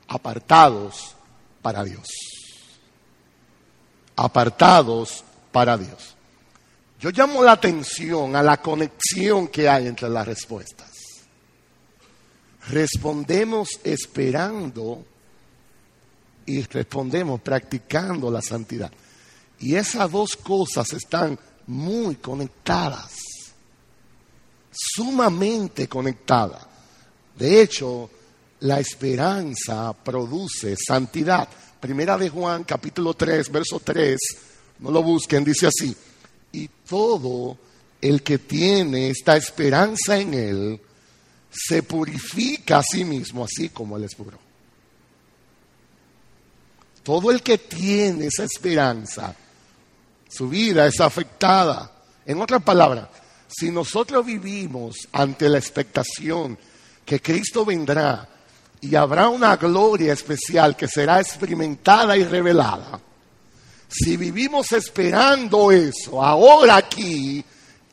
apartados 0.06 1.16
para 1.60 1.82
Dios. 1.82 2.31
Apartados 4.22 5.24
para 5.50 5.76
Dios. 5.76 6.14
Yo 7.00 7.10
llamo 7.10 7.42
la 7.42 7.52
atención 7.52 8.36
a 8.36 8.42
la 8.42 8.58
conexión 8.58 9.48
que 9.48 9.68
hay 9.68 9.88
entre 9.88 10.08
las 10.08 10.24
respuestas. 10.24 10.90
Respondemos 12.68 13.80
esperando 13.82 15.04
y 16.46 16.62
respondemos 16.62 17.40
practicando 17.40 18.30
la 18.30 18.40
santidad. 18.40 18.92
Y 19.58 19.74
esas 19.74 20.08
dos 20.10 20.36
cosas 20.36 20.92
están 20.92 21.36
muy 21.66 22.14
conectadas, 22.16 23.12
sumamente 24.70 25.88
conectadas. 25.88 26.64
De 27.36 27.60
hecho, 27.60 28.08
la 28.60 28.78
esperanza 28.78 29.92
produce 29.92 30.76
santidad. 30.76 31.48
Primera 31.82 32.16
de 32.16 32.28
Juan, 32.28 32.62
capítulo 32.62 33.12
3, 33.12 33.50
verso 33.50 33.80
3, 33.80 34.16
no 34.78 34.92
lo 34.92 35.02
busquen, 35.02 35.42
dice 35.42 35.66
así, 35.66 35.92
y 36.52 36.68
todo 36.88 37.58
el 38.00 38.22
que 38.22 38.38
tiene 38.38 39.10
esta 39.10 39.36
esperanza 39.36 40.16
en 40.16 40.32
él, 40.32 40.80
se 41.50 41.82
purifica 41.82 42.78
a 42.78 42.82
sí 42.84 43.04
mismo, 43.04 43.44
así 43.44 43.70
como 43.70 43.96
él 43.96 44.04
es 44.04 44.14
puro. 44.14 44.38
Todo 47.02 47.32
el 47.32 47.42
que 47.42 47.58
tiene 47.58 48.26
esa 48.26 48.44
esperanza 48.44 49.34
su 50.28 50.48
vida 50.48 50.86
es 50.86 51.00
afectada. 51.00 51.90
En 52.24 52.40
otras 52.40 52.62
palabras, 52.62 53.08
si 53.48 53.72
nosotros 53.72 54.24
vivimos 54.24 55.08
ante 55.10 55.48
la 55.48 55.58
expectación 55.58 56.56
que 57.04 57.20
Cristo 57.20 57.64
vendrá 57.64 58.28
y 58.82 58.96
habrá 58.96 59.28
una 59.28 59.56
gloria 59.56 60.12
especial 60.12 60.76
que 60.76 60.88
será 60.88 61.20
experimentada 61.20 62.16
y 62.16 62.24
revelada, 62.24 63.00
si 63.88 64.16
vivimos 64.16 64.72
esperando 64.72 65.70
eso, 65.70 66.22
ahora 66.22 66.76
aquí, 66.76 67.44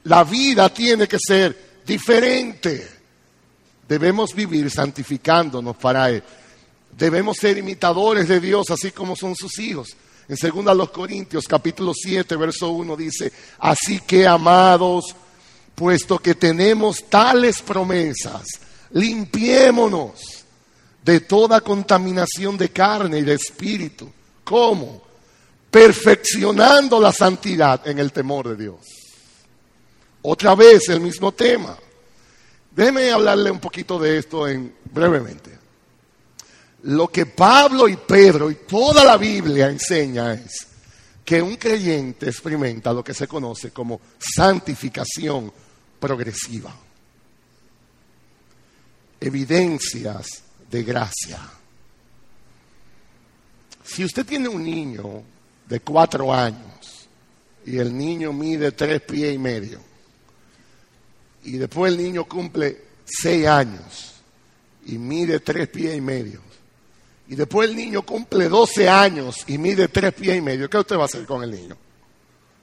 la 0.06 0.24
vida 0.24 0.74
tiene 0.74 1.08
que 1.08 1.20
ser 1.20 1.82
diferente. 1.86 2.90
Debemos 3.88 4.34
vivir 4.34 4.72
santificándonos 4.72 5.76
para 5.78 6.10
Él. 6.10 6.24
Debemos 6.98 7.38
ser 7.38 7.58
imitadores 7.58 8.28
de 8.28 8.40
Dios 8.40 8.72
así 8.72 8.92
como 8.92 9.16
son 9.16 9.36
sus 9.36 9.60
hijos. 9.60 9.90
En 10.28 10.38
2 10.38 10.76
los 10.76 10.90
Corintios 10.90 11.46
capítulo 11.48 11.94
7 11.94 12.36
verso 12.36 12.72
1 12.72 12.96
dice, 12.96 13.32
así 13.60 14.00
que 14.00 14.26
amados, 14.26 15.16
puesto 15.76 16.18
que 16.18 16.34
tenemos 16.34 17.04
tales 17.10 17.62
promesas, 17.62 18.48
limpiémonos 18.92 20.39
de 21.10 21.22
toda 21.22 21.62
contaminación 21.62 22.56
de 22.56 22.70
carne 22.70 23.18
y 23.18 23.24
de 23.24 23.34
espíritu. 23.34 24.12
¿Cómo? 24.44 25.02
Perfeccionando 25.72 27.00
la 27.00 27.12
santidad 27.12 27.88
en 27.88 27.98
el 27.98 28.12
temor 28.12 28.50
de 28.50 28.64
Dios. 28.64 28.80
Otra 30.22 30.54
vez 30.54 30.88
el 30.90 31.02
mismo 31.02 31.32
tema. 31.32 31.76
Déjeme 32.70 33.10
hablarle 33.10 33.50
un 33.50 33.60
poquito 33.60 33.98
de 33.98 34.20
esto 34.20 34.48
en, 34.48 34.76
brevemente. 34.86 35.58
Lo 36.84 37.08
que 37.08 37.26
Pablo 37.26 37.88
y 37.88 37.98
Pedro 37.98 38.52
y 38.52 38.56
toda 38.68 39.04
la 39.04 39.18
Biblia 39.18 39.68
enseña 39.68 40.34
es 40.34 40.68
que 41.26 41.42
un 41.42 41.56
creyente 41.56 42.30
experimenta 42.30 42.94
lo 42.94 43.04
que 43.04 43.16
se 43.16 43.28
conoce 43.28 43.72
como 43.72 44.00
santificación 44.20 45.52
progresiva. 46.00 46.72
Evidencias 49.20 50.44
de 50.70 50.84
gracia. 50.84 51.40
Si 53.84 54.04
usted 54.04 54.26
tiene 54.26 54.48
un 54.48 54.64
niño 54.64 55.24
de 55.68 55.80
cuatro 55.80 56.34
años 56.34 57.08
y 57.66 57.78
el 57.78 57.96
niño 57.96 58.32
mide 58.34 58.72
tres 58.72 59.02
pies 59.02 59.34
y 59.34 59.38
medio 59.38 59.80
y 61.44 61.58
después 61.58 61.92
el 61.92 61.98
niño 61.98 62.26
cumple 62.26 62.84
seis 63.06 63.48
años 63.48 64.14
y 64.86 64.98
mide 64.98 65.40
tres 65.40 65.68
pies 65.70 65.98
y 65.98 66.02
medio 66.02 66.50
y 67.30 67.36
después 67.36 67.70
el 67.70 67.76
niño 67.76 68.02
cumple 68.02 68.50
12 68.50 68.90
años 68.90 69.44
y 69.46 69.60
mide 69.60 69.88
3 69.88 70.14
pies 70.14 70.38
y 70.38 70.42
medio, 70.42 70.68
¿qué 70.68 70.80
usted 70.80 70.98
va 70.98 71.04
a 71.04 71.06
hacer 71.06 71.28
con 71.28 71.44
el 71.44 71.52
niño? 71.52 71.78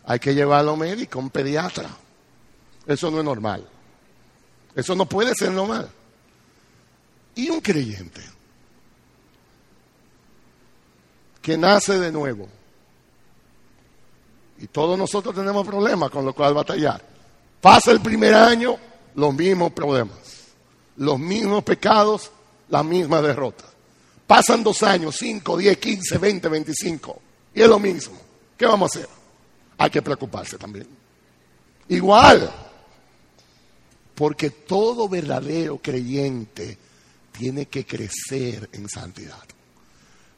Hay 0.04 0.18
que 0.18 0.34
llevarlo 0.34 0.72
a 0.72 0.76
médico, 0.76 1.20
a 1.20 1.22
un 1.22 1.30
pediatra. 1.30 1.88
Eso 2.84 3.10
no 3.12 3.18
es 3.18 3.24
normal. 3.24 3.64
Eso 4.74 4.96
no 4.96 5.06
puede 5.06 5.36
ser 5.36 5.52
normal. 5.52 5.88
Y 7.36 7.48
un 7.48 7.60
creyente 7.60 8.22
que 11.40 11.56
nace 11.56 11.98
de 11.98 12.10
nuevo. 12.10 12.48
Y 14.58 14.66
todos 14.66 14.98
nosotros 14.98 15.34
tenemos 15.34 15.64
problemas 15.64 16.10
con 16.10 16.24
lo 16.24 16.34
cual 16.34 16.54
batallar. 16.54 17.00
Pasa 17.60 17.92
el 17.92 18.00
primer 18.00 18.34
año, 18.34 18.76
los 19.14 19.32
mismos 19.34 19.72
problemas. 19.72 20.18
Los 20.96 21.18
mismos 21.18 21.62
pecados, 21.62 22.32
la 22.68 22.82
misma 22.82 23.20
derrota. 23.20 23.64
Pasan 24.26 24.64
dos 24.64 24.82
años, 24.82 25.14
cinco, 25.16 25.56
diez, 25.56 25.76
quince, 25.78 26.18
veinte, 26.18 26.48
veinticinco. 26.48 27.20
Y 27.54 27.62
es 27.62 27.68
lo 27.68 27.78
mismo. 27.78 28.18
¿Qué 28.56 28.66
vamos 28.66 28.96
a 28.96 28.98
hacer? 28.98 29.08
Hay 29.78 29.90
que 29.90 30.02
preocuparse 30.02 30.56
también. 30.56 30.88
Igual. 31.88 32.50
Porque 34.14 34.50
todo 34.50 35.08
verdadero 35.08 35.78
creyente 35.78 36.78
tiene 37.38 37.66
que 37.66 37.84
crecer 37.84 38.68
en 38.72 38.88
santidad. 38.88 39.42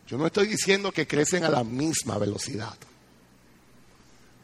Yo 0.06 0.16
no 0.16 0.26
estoy 0.26 0.46
diciendo 0.48 0.90
que 0.90 1.06
crecen 1.06 1.44
a 1.44 1.50
la 1.50 1.64
misma 1.64 2.18
velocidad, 2.18 2.76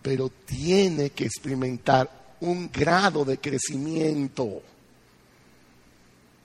pero 0.02 0.30
tiene 0.46 1.10
que 1.10 1.24
experimentar 1.24 2.36
un 2.40 2.70
grado 2.70 3.24
de 3.24 3.38
crecimiento. 3.38 4.62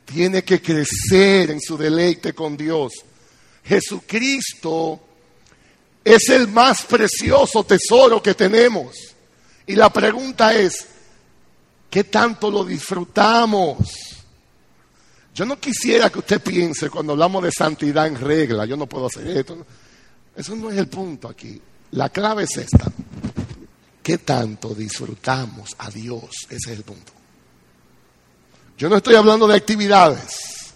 Tiene 0.05 0.43
que 0.43 0.61
crecer 0.61 1.51
en 1.51 1.61
su 1.61 1.77
deleite 1.77 2.33
con 2.33 2.55
Dios. 2.55 2.93
Jesucristo 3.63 5.01
es 6.03 6.29
el 6.29 6.47
más 6.47 6.83
precioso 6.83 7.63
tesoro 7.65 8.23
que 8.23 8.33
tenemos. 8.33 8.95
Y 9.67 9.75
la 9.75 9.91
pregunta 9.91 10.55
es, 10.55 10.87
¿qué 11.89 12.05
tanto 12.05 12.49
lo 12.49 12.63
disfrutamos? 12.63 14.08
Yo 15.39 15.45
no 15.45 15.57
quisiera 15.57 16.09
que 16.09 16.19
usted 16.19 16.41
piense 16.41 16.89
cuando 16.89 17.13
hablamos 17.13 17.41
de 17.41 17.51
santidad 17.53 18.07
en 18.07 18.19
regla, 18.19 18.65
yo 18.65 18.75
no 18.75 18.87
puedo 18.87 19.05
hacer 19.05 19.25
esto. 19.25 19.65
Eso 20.35 20.53
no 20.53 20.69
es 20.69 20.77
el 20.77 20.89
punto 20.89 21.29
aquí. 21.29 21.61
La 21.91 22.09
clave 22.09 22.43
es 22.43 22.57
esta. 22.57 22.91
¿Qué 24.03 24.17
tanto 24.17 24.75
disfrutamos 24.75 25.77
a 25.77 25.89
Dios? 25.91 26.29
Ese 26.49 26.73
es 26.73 26.77
el 26.79 26.83
punto. 26.83 27.13
Yo 28.77 28.89
no 28.89 28.97
estoy 28.97 29.15
hablando 29.15 29.47
de 29.47 29.55
actividades. 29.55 30.73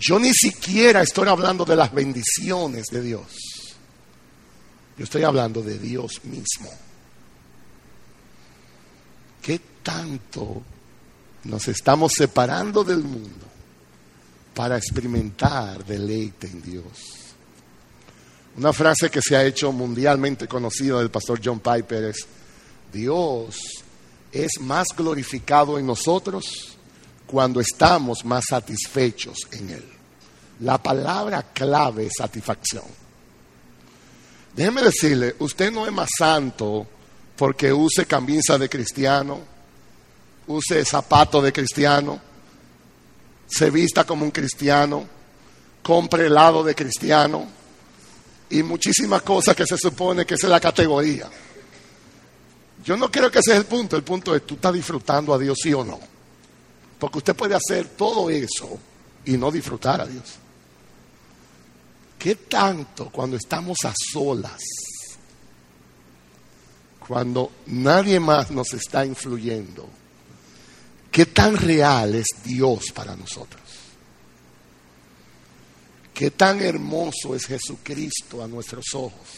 Yo 0.00 0.18
ni 0.18 0.32
siquiera 0.32 1.02
estoy 1.02 1.28
hablando 1.28 1.66
de 1.66 1.76
las 1.76 1.92
bendiciones 1.92 2.86
de 2.86 3.02
Dios. 3.02 3.26
Yo 4.96 5.04
estoy 5.04 5.24
hablando 5.24 5.60
de 5.60 5.78
Dios 5.78 6.24
mismo. 6.24 6.70
¿Qué 9.42 9.60
tanto 9.82 10.62
nos 11.44 11.68
estamos 11.68 12.12
separando 12.16 12.84
del 12.84 13.02
mundo 13.02 13.46
para 14.54 14.76
experimentar 14.76 15.84
deleite 15.84 16.46
en 16.46 16.62
Dios? 16.62 17.24
Una 18.56 18.72
frase 18.72 19.10
que 19.10 19.20
se 19.20 19.36
ha 19.36 19.44
hecho 19.44 19.72
mundialmente 19.72 20.46
conocida 20.46 20.98
del 20.98 21.10
pastor 21.10 21.40
John 21.44 21.60
Piper 21.60 22.04
es, 22.04 22.26
Dios 22.92 23.56
es 24.30 24.60
más 24.60 24.88
glorificado 24.96 25.78
en 25.78 25.86
nosotros 25.86 26.76
cuando 27.26 27.60
estamos 27.60 28.24
más 28.24 28.44
satisfechos 28.48 29.38
en 29.52 29.70
Él. 29.70 29.84
La 30.60 30.80
palabra 30.80 31.42
clave 31.52 32.06
es 32.06 32.12
satisfacción. 32.16 32.84
Déjeme 34.54 34.82
decirle, 34.82 35.34
usted 35.40 35.72
no 35.72 35.84
es 35.84 35.92
más 35.92 36.08
santo 36.16 36.86
porque 37.36 37.72
use 37.72 38.06
camisa 38.06 38.56
de 38.56 38.68
cristiano, 38.68 39.40
use 40.46 40.84
zapato 40.84 41.40
de 41.40 41.52
cristiano, 41.52 42.20
se 43.46 43.70
vista 43.70 44.04
como 44.04 44.24
un 44.24 44.30
cristiano, 44.30 45.06
compre 45.82 46.26
helado 46.26 46.62
de 46.64 46.74
cristiano 46.74 47.46
y 48.50 48.62
muchísimas 48.62 49.22
cosas 49.22 49.54
que 49.54 49.66
se 49.66 49.76
supone 49.76 50.24
que 50.24 50.34
es 50.34 50.42
la 50.44 50.60
categoría. 50.60 51.28
Yo 52.84 52.96
no 52.96 53.10
creo 53.10 53.30
que 53.30 53.38
ese 53.38 53.52
es 53.52 53.58
el 53.58 53.64
punto, 53.64 53.96
el 53.96 54.02
punto 54.02 54.34
es, 54.34 54.46
¿tú 54.46 54.54
estás 54.54 54.74
disfrutando 54.74 55.32
a 55.32 55.38
Dios 55.38 55.58
sí 55.62 55.72
o 55.72 55.84
no? 55.84 55.98
Porque 56.98 57.18
usted 57.18 57.34
puede 57.34 57.54
hacer 57.54 57.88
todo 57.88 58.28
eso 58.28 58.78
y 59.24 59.36
no 59.36 59.50
disfrutar 59.50 60.00
a 60.00 60.06
Dios. 60.06 60.34
¿Qué 62.18 62.36
tanto 62.36 63.10
cuando 63.10 63.36
estamos 63.36 63.78
a 63.84 63.92
solas, 64.12 64.62
cuando 67.06 67.52
nadie 67.66 68.18
más 68.20 68.50
nos 68.50 68.72
está 68.72 69.04
influyendo, 69.04 69.88
qué 71.14 71.26
tan 71.26 71.56
real 71.56 72.16
es 72.16 72.26
Dios 72.42 72.86
para 72.92 73.14
nosotros? 73.14 73.62
¿Qué 76.12 76.32
tan 76.32 76.60
hermoso 76.60 77.36
es 77.36 77.46
Jesucristo 77.46 78.42
a 78.42 78.48
nuestros 78.48 78.84
ojos? 78.94 79.28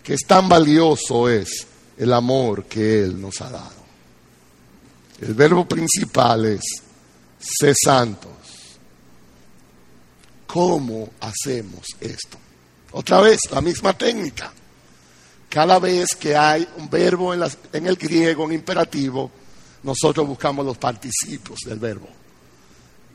¿Qué 0.00 0.16
tan 0.18 0.48
valioso 0.48 1.28
es 1.28 1.66
el 1.96 2.12
amor 2.12 2.66
que 2.66 3.00
Él 3.00 3.20
nos 3.20 3.40
ha 3.40 3.50
dado? 3.50 3.82
El 5.20 5.34
verbo 5.34 5.66
principal 5.66 6.44
es, 6.44 6.62
sé 7.40 7.74
santos. 7.74 8.30
¿Cómo 10.46 11.10
hacemos 11.18 11.84
esto? 12.00 12.38
Otra 12.92 13.20
vez, 13.20 13.40
la 13.50 13.60
misma 13.60 13.98
técnica. 13.98 14.52
Cada 15.48 15.80
vez 15.80 16.14
que 16.14 16.36
hay 16.36 16.68
un 16.76 16.88
verbo 16.88 17.34
en, 17.34 17.42
en 17.72 17.86
el 17.88 17.96
griego, 17.96 18.44
un 18.44 18.52
imperativo, 18.52 19.32
nosotros 19.82 20.26
buscamos 20.26 20.64
los 20.64 20.78
participios 20.78 21.60
del 21.64 21.78
verbo. 21.78 22.08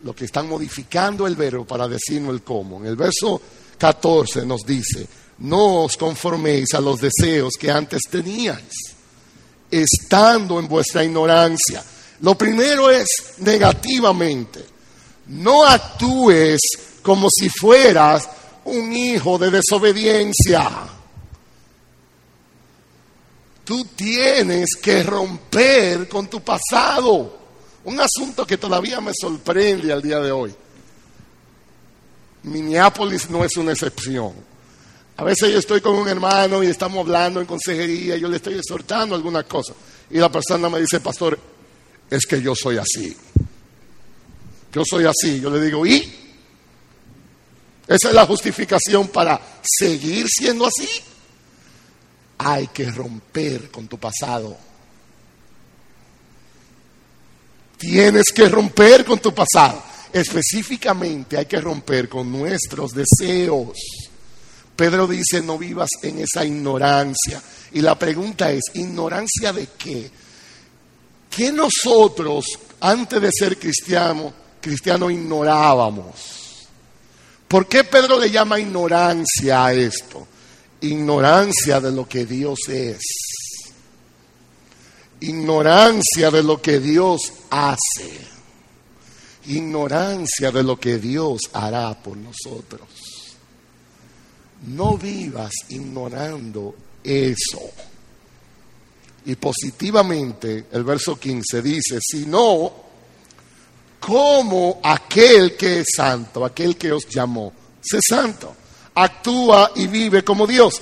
Lo 0.04 0.16
que 0.16 0.26
están 0.26 0.48
modificando 0.48 1.26
el 1.28 1.36
verbo 1.36 1.66
para 1.66 1.88
decirnos 1.88 2.34
el 2.34 2.42
cómo. 2.42 2.80
En 2.80 2.88
el 2.88 2.96
verso 2.96 3.42
14 3.78 4.46
nos 4.46 4.62
dice, 4.62 5.08
no 5.40 5.84
os 5.84 5.98
conforméis 5.98 6.74
a 6.74 6.82
los 6.82 7.00
deseos 7.00 7.54
que 7.60 7.72
antes 7.72 8.02
teníais, 8.10 8.96
estando 9.72 10.60
en 10.60 10.68
vuestra 10.68 11.04
ignorancia 11.04 11.84
lo 12.24 12.36
primero 12.36 12.90
es 12.90 13.08
negativamente. 13.40 14.66
No 15.28 15.66
actúes 15.66 16.62
como 17.02 17.28
si 17.30 17.50
fueras 17.50 18.30
un 18.64 18.94
hijo 18.94 19.38
de 19.38 19.52
desobediencia. 19.52 20.70
Tú 23.64 23.86
tienes 23.96 24.76
que 24.82 25.04
romper 25.04 26.08
con 26.10 26.28
tu 26.28 26.42
pasado. 26.42 27.40
Un 27.86 28.00
asunto 28.00 28.46
que 28.46 28.58
todavía 28.58 29.00
me 29.02 29.12
sorprende 29.14 29.92
al 29.92 30.02
día 30.02 30.20
de 30.20 30.32
hoy. 30.32 30.54
Minneapolis 32.44 33.30
no 33.30 33.44
es 33.44 33.56
una 33.58 33.72
excepción. 33.72 34.34
A 35.16 35.24
veces 35.24 35.52
yo 35.52 35.60
estoy 35.60 35.80
con 35.80 35.96
un 35.96 36.08
hermano 36.08 36.64
y 36.64 36.68
estamos 36.68 37.00
hablando 37.00 37.40
en 37.40 37.46
consejería, 37.46 38.18
yo 38.18 38.28
le 38.28 38.38
estoy 38.38 38.56
exhortando 38.56 39.16
alguna 39.16 39.44
cosa. 39.44 39.74
Y 40.10 40.18
la 40.18 40.32
persona 40.32 40.70
me 40.70 40.80
dice, 40.80 41.00
pastor, 41.00 41.40
es 42.10 42.26
que 42.26 42.42
yo 42.42 42.54
soy 42.56 42.78
así. 42.78 43.16
Yo 44.74 44.84
soy 44.84 45.06
así. 45.06 45.40
Yo 45.40 45.50
le 45.50 45.62
digo, 45.62 45.86
¿y? 45.86 45.98
Esa 47.88 48.10
es 48.10 48.14
la 48.14 48.26
justificación 48.26 49.08
para 49.10 49.40
seguir 49.62 50.28
siendo 50.28 50.66
así. 50.66 50.90
Hay 52.44 52.68
que 52.68 52.90
romper 52.92 53.70
con 53.72 53.88
tu 53.88 53.98
pasado. 53.98 54.58
Tienes 57.78 58.26
que 58.34 58.48
romper 58.48 59.04
con 59.04 59.20
tu 59.20 59.34
pasado. 59.34 59.84
Específicamente 60.12 61.38
hay 61.38 61.46
que 61.46 61.60
romper 61.60 62.08
con 62.08 62.32
nuestros 62.32 62.92
deseos. 62.92 63.78
Pedro 64.76 65.08
dice, 65.08 65.42
no 65.42 65.58
vivas 65.58 65.90
en 66.02 66.20
esa 66.20 66.46
ignorancia. 66.46 67.42
Y 67.74 67.82
la 67.82 67.98
pregunta 67.98 68.52
es, 68.52 68.62
¿ignorancia 68.74 69.52
de 69.54 69.68
qué? 69.78 70.10
¿Qué 71.30 71.52
nosotros, 71.52 72.46
antes 72.80 73.22
de 73.22 73.30
ser 73.32 73.58
cristianos, 73.58 74.34
cristianos 74.62 75.12
ignorábamos? 75.12 76.68
¿Por 77.48 77.68
qué 77.68 77.84
Pedro 77.84 78.20
le 78.20 78.32
llama 78.32 78.60
ignorancia 78.60 79.66
a 79.66 79.74
esto? 79.74 80.28
Ignorancia 80.84 81.80
de 81.80 81.94
lo 81.94 82.08
que 82.08 82.26
Dios 82.26 82.60
es. 82.68 83.02
Ignorancia 85.22 86.30
de 86.30 86.44
lo 86.44 86.62
que 86.62 86.82
Dios 86.82 87.22
hace. 87.50 88.20
Ignorancia 89.46 90.52
de 90.52 90.62
lo 90.62 90.78
que 90.78 90.98
Dios 90.98 91.40
hará 91.54 91.94
por 92.02 92.18
nosotros. 92.18 92.90
No 94.68 94.98
vivas 94.98 95.54
ignorando 95.70 96.76
eso. 97.02 97.62
Y 99.26 99.36
positivamente, 99.36 100.66
el 100.70 100.84
verso 100.84 101.18
15 101.18 101.62
dice, 101.62 102.00
si 102.02 102.26
no, 102.26 102.74
como 104.02 104.82
aquel 104.84 105.56
que 105.56 105.80
es 105.80 105.88
santo, 105.96 106.44
aquel 106.44 106.76
que 106.76 106.92
os 106.92 107.08
llamó. 107.08 107.54
Sé 107.82 108.00
santo. 108.02 108.54
Actúa 108.96 109.72
y 109.76 109.88
vive 109.88 110.24
como 110.24 110.46
Dios. 110.46 110.82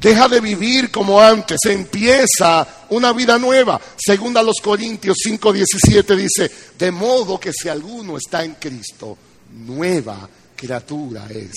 Deja 0.00 0.28
de 0.28 0.40
vivir 0.40 0.90
como 0.90 1.20
antes, 1.20 1.58
empieza 1.64 2.86
una 2.90 3.12
vida 3.12 3.38
nueva. 3.38 3.80
Según 3.96 4.36
a 4.36 4.42
los 4.42 4.56
Corintios 4.62 5.16
5:17 5.24 6.16
dice, 6.16 6.50
de 6.78 6.90
modo 6.90 7.40
que 7.40 7.52
si 7.52 7.68
alguno 7.68 8.18
está 8.18 8.44
en 8.44 8.54
Cristo, 8.54 9.16
nueva 9.52 10.28
criatura 10.54 11.26
es. 11.30 11.52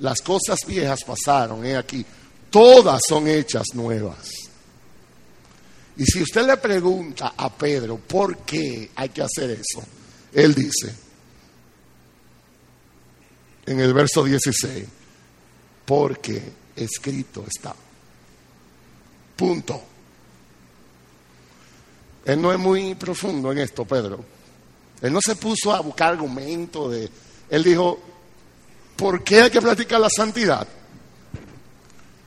Las 0.00 0.20
cosas 0.20 0.58
viejas 0.66 1.04
pasaron, 1.04 1.64
he 1.64 1.76
aquí, 1.76 2.04
todas 2.50 3.00
son 3.08 3.28
hechas 3.28 3.66
nuevas. 3.74 4.28
Y 5.96 6.04
si 6.04 6.22
usted 6.22 6.46
le 6.46 6.56
pregunta 6.56 7.34
a 7.36 7.52
Pedro 7.52 7.98
por 7.98 8.38
qué 8.38 8.90
hay 8.94 9.08
que 9.08 9.22
hacer 9.22 9.50
eso, 9.50 9.84
él 10.32 10.54
dice, 10.54 10.94
en 13.68 13.80
el 13.80 13.92
verso 13.92 14.24
16, 14.24 14.84
porque 15.84 16.42
escrito 16.74 17.44
está. 17.46 17.74
Punto. 19.36 19.82
Él 22.24 22.40
no 22.40 22.50
es 22.50 22.58
muy 22.58 22.94
profundo 22.94 23.52
en 23.52 23.58
esto, 23.58 23.84
Pedro. 23.84 24.24
Él 25.02 25.12
no 25.12 25.20
se 25.20 25.36
puso 25.36 25.72
a 25.72 25.80
buscar 25.80 26.14
argumentos. 26.14 26.94
Él 27.50 27.62
dijo, 27.62 28.00
¿por 28.96 29.22
qué 29.22 29.42
hay 29.42 29.50
que 29.50 29.60
platicar 29.60 30.00
la 30.00 30.10
santidad? 30.10 30.66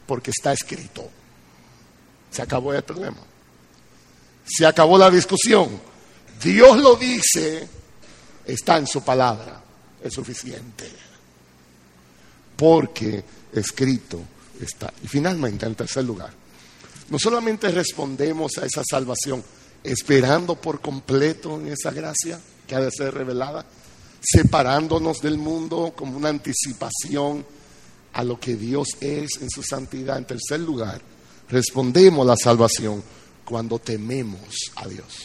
Porque 0.06 0.30
está 0.30 0.54
escrito. 0.54 1.10
Se 2.30 2.44
acabó 2.44 2.72
el 2.74 2.84
problema. 2.84 3.20
Se 4.46 4.66
acabó 4.66 4.98
la 4.98 5.10
discusión. 5.10 5.70
Dios 6.42 6.78
lo 6.78 6.96
dice, 6.96 7.68
está 8.46 8.78
en 8.78 8.86
su 8.86 9.04
palabra. 9.04 9.62
Es 10.04 10.14
suficiente. 10.14 11.11
Porque 12.62 13.24
escrito 13.54 14.20
está. 14.62 14.94
Y 15.04 15.08
finalmente, 15.08 15.66
en 15.66 15.74
tercer 15.74 16.04
lugar, 16.04 16.32
no 17.10 17.18
solamente 17.18 17.72
respondemos 17.72 18.52
a 18.60 18.68
esa 18.68 18.84
salvación 18.88 19.44
esperando 19.84 20.54
por 20.54 20.80
completo 20.80 21.60
en 21.60 21.70
esa 21.70 21.90
gracia 21.90 22.40
que 22.68 22.76
ha 22.76 22.80
de 22.80 22.92
ser 22.92 23.16
revelada, 23.16 23.66
separándonos 24.22 25.22
del 25.22 25.40
mundo 25.40 25.94
como 25.96 26.16
una 26.16 26.30
anticipación 26.30 27.44
a 28.14 28.24
lo 28.24 28.40
que 28.40 28.56
Dios 28.56 28.90
es 29.00 29.42
en 29.42 29.50
su 29.50 29.64
santidad. 29.64 30.20
En 30.20 30.26
tercer 30.26 30.60
lugar, 30.60 31.02
respondemos 31.50 32.22
a 32.22 32.30
la 32.30 32.38
salvación 32.38 33.04
cuando 33.44 33.80
tememos 33.80 34.72
a 34.76 34.88
Dios. 34.88 35.16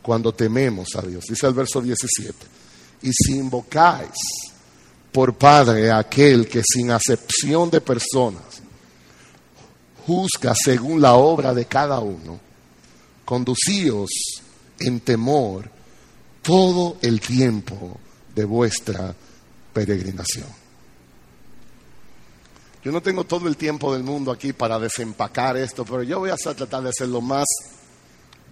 Cuando 0.00 0.32
tememos 0.32 0.94
a 0.94 1.02
Dios. 1.02 1.24
Dice 1.28 1.48
el 1.48 1.54
verso 1.54 1.80
17. 1.80 2.46
Y 3.02 3.10
si 3.12 3.32
invocáis 3.32 4.51
por 5.12 5.34
Padre 5.34 5.92
aquel 5.92 6.48
que 6.48 6.62
sin 6.64 6.90
acepción 6.90 7.70
de 7.70 7.80
personas 7.80 8.62
juzga 10.06 10.54
según 10.54 11.00
la 11.00 11.14
obra 11.14 11.54
de 11.54 11.66
cada 11.66 12.00
uno, 12.00 12.40
conducíos 13.24 14.10
en 14.80 15.00
temor 15.00 15.70
todo 16.40 16.96
el 17.02 17.20
tiempo 17.20 17.98
de 18.34 18.44
vuestra 18.44 19.14
peregrinación. 19.72 20.48
Yo 22.84 22.90
no 22.90 23.00
tengo 23.00 23.24
todo 23.24 23.46
el 23.46 23.56
tiempo 23.56 23.92
del 23.92 24.02
mundo 24.02 24.32
aquí 24.32 24.52
para 24.52 24.78
desempacar 24.78 25.56
esto, 25.56 25.84
pero 25.84 26.02
yo 26.02 26.18
voy 26.18 26.30
a 26.30 26.36
tratar 26.36 26.82
de 26.82 26.92
ser 26.92 27.08
lo 27.08 27.20
más 27.20 27.46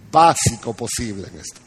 básico 0.09 0.73
posible 0.73 1.27
en 1.27 1.39
esto. 1.39 1.59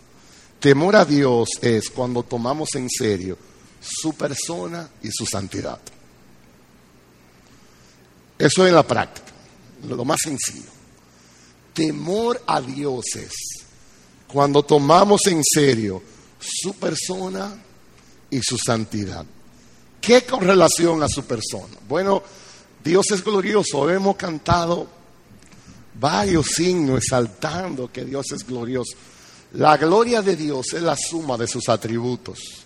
Temor 0.61 0.97
a 0.97 1.05
Dios 1.05 1.51
es 1.61 1.91
cuando 1.91 2.23
tomamos 2.23 2.71
en 2.75 2.89
serio 2.89 3.37
su 3.85 4.15
persona 4.15 4.89
y 5.03 5.11
su 5.11 5.27
santidad. 5.27 5.79
Eso 8.39 8.67
es 8.67 8.73
la 8.73 8.87
práctica, 8.87 9.33
lo 9.89 10.05
más 10.05 10.19
sencillo. 10.23 10.71
Temor 11.73 12.43
a 12.47 12.61
Dios 12.61 13.05
es 13.17 13.33
cuando 14.27 14.63
tomamos 14.63 15.27
en 15.27 15.43
serio 15.45 16.03
su 16.41 16.75
persona 16.75 17.57
y 18.31 18.41
su 18.43 18.59
santidad. 18.59 19.25
¿Qué 20.01 20.25
con 20.25 20.41
relación 20.41 21.03
a 21.03 21.09
su 21.09 21.25
persona? 21.25 21.79
Bueno, 21.89 22.23
Dios 22.83 23.11
es 23.13 23.25
glorioso. 23.25 23.89
Hemos 23.89 24.17
cantado 24.17 24.87
varios 25.99 26.47
signos 26.47 26.99
exaltando 26.99 27.91
que 27.91 28.05
Dios 28.05 28.33
es 28.33 28.47
glorioso. 28.47 28.97
La 29.55 29.77
gloria 29.77 30.21
de 30.21 30.37
Dios 30.37 30.73
es 30.75 30.83
la 30.83 30.97
suma 30.97 31.39
de 31.39 31.47
sus 31.47 31.69
atributos. 31.69 32.64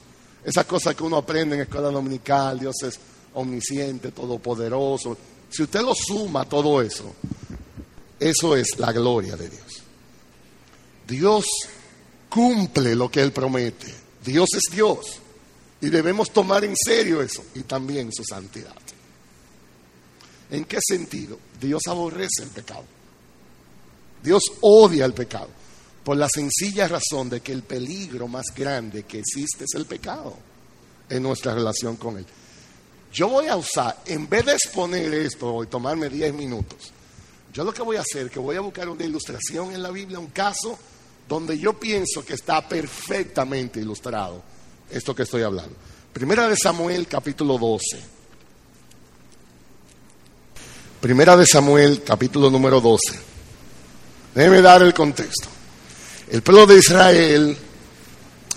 Esa 0.49 0.65
cosa 0.65 0.95
que 0.95 1.03
uno 1.03 1.19
aprende 1.19 1.57
en 1.57 1.61
escuela 1.61 1.91
dominical, 1.91 2.59
Dios 2.59 2.77
es 2.83 2.99
omnisciente, 3.35 4.13
todopoderoso. 4.13 5.15
Si 5.51 5.63
usted 5.63 5.83
lo 5.83 5.95
suma 5.95 6.49
todo 6.49 6.81
eso, 6.81 7.15
eso 8.19 8.57
es 8.57 8.79
la 8.79 8.91
gloria 8.91 9.37
de 9.37 9.51
Dios. 9.51 9.83
Dios 11.07 11.45
cumple 12.31 12.95
lo 12.95 13.11
que 13.11 13.21
Él 13.21 13.31
promete. 13.31 13.95
Dios 14.25 14.49
es 14.55 14.75
Dios. 14.75 15.19
Y 15.83 15.91
debemos 15.91 16.31
tomar 16.31 16.65
en 16.65 16.75
serio 16.75 17.21
eso 17.21 17.45
y 17.55 17.61
también 17.65 18.11
su 18.11 18.25
santidad. 18.25 18.75
¿En 20.51 20.65
qué 20.65 20.79
sentido? 20.81 21.39
Dios 21.61 21.83
aborrece 21.89 22.45
el 22.45 22.49
pecado. 22.49 22.87
Dios 24.23 24.45
odia 24.63 25.05
el 25.05 25.13
pecado. 25.13 25.58
Por 26.09 26.17
la 26.17 26.31
sencilla 26.31 26.89
razón 26.89 27.29
de 27.29 27.43
que 27.43 27.53
el 27.53 27.65
peligro 27.65 28.29
más 28.29 28.47
grande 28.57 29.03
que 29.03 29.19
existe 29.19 29.65
es 29.65 29.75
el 29.75 29.85
pecado 29.85 30.35
en 31.07 31.23
nuestra 31.23 31.53
relación 31.53 31.97
con 31.97 32.17
Él. 32.17 32.25
Yo 33.13 33.29
voy 33.29 33.47
a 33.49 33.57
usar, 33.57 34.05
en 34.07 34.27
vez 34.27 34.47
de 34.47 34.53
exponer 34.53 35.13
esto 35.13 35.63
y 35.63 35.67
tomarme 35.67 36.09
10 36.09 36.33
minutos, 36.33 36.79
yo 37.53 37.63
lo 37.63 37.75
que 37.75 37.83
voy 37.83 37.97
a 37.99 38.01
hacer 38.01 38.25
es 38.25 38.33
que 38.33 38.39
voy 38.39 38.57
a 38.57 38.63
buscar 38.63 38.89
una 38.89 39.05
ilustración 39.05 39.75
en 39.75 39.83
la 39.83 39.91
Biblia, 39.91 40.19
un 40.19 40.29
caso 40.29 40.79
donde 41.29 41.59
yo 41.59 41.79
pienso 41.79 42.25
que 42.25 42.33
está 42.33 42.67
perfectamente 42.67 43.79
ilustrado 43.79 44.43
esto 44.91 45.15
que 45.15 45.25
estoy 45.25 45.43
hablando. 45.43 45.77
Primera 46.11 46.49
de 46.49 46.57
Samuel, 46.57 47.07
capítulo 47.07 47.59
12. 47.59 47.85
Primera 51.03 51.37
de 51.37 51.45
Samuel, 51.45 52.03
capítulo 52.03 52.49
número 52.49 52.81
12. 52.81 52.99
Déjeme 54.35 54.63
dar 54.63 54.81
el 54.81 54.95
contexto. 54.95 55.58
El 56.31 56.43
pueblo 56.43 56.67
de 56.67 56.79
Israel 56.79 57.57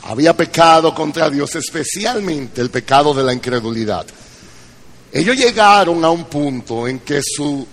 había 0.03 0.35
pecado 0.35 0.93
contra 0.93 1.29
Dios, 1.29 1.55
especialmente 1.55 2.59
el 2.59 2.69
pecado 2.69 3.13
de 3.13 3.23
la 3.23 3.33
incredulidad. 3.33 4.05
Ellos 5.11 5.37
llegaron 5.37 6.03
a 6.03 6.09
un 6.09 6.25
punto 6.25 6.87
en 6.87 6.99
que 6.99 7.21
su 7.23 7.65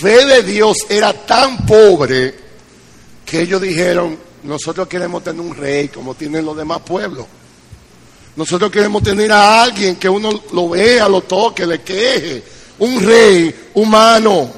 fe 0.00 0.24
de 0.24 0.42
Dios 0.42 0.78
era 0.88 1.12
tan 1.12 1.64
pobre 1.64 2.34
que 3.24 3.42
ellos 3.42 3.60
dijeron, 3.60 4.18
nosotros 4.42 4.88
queremos 4.88 5.22
tener 5.22 5.40
un 5.40 5.54
rey 5.54 5.88
como 5.88 6.14
tienen 6.14 6.44
los 6.44 6.56
demás 6.56 6.80
pueblos. 6.80 7.26
Nosotros 8.34 8.70
queremos 8.70 9.02
tener 9.02 9.30
a 9.30 9.62
alguien 9.62 9.96
que 9.96 10.08
uno 10.08 10.30
lo 10.52 10.70
vea, 10.70 11.08
lo 11.08 11.20
toque, 11.22 11.66
le 11.66 11.82
queje. 11.82 12.42
Un 12.78 13.04
rey 13.04 13.70
humano. 13.74 14.50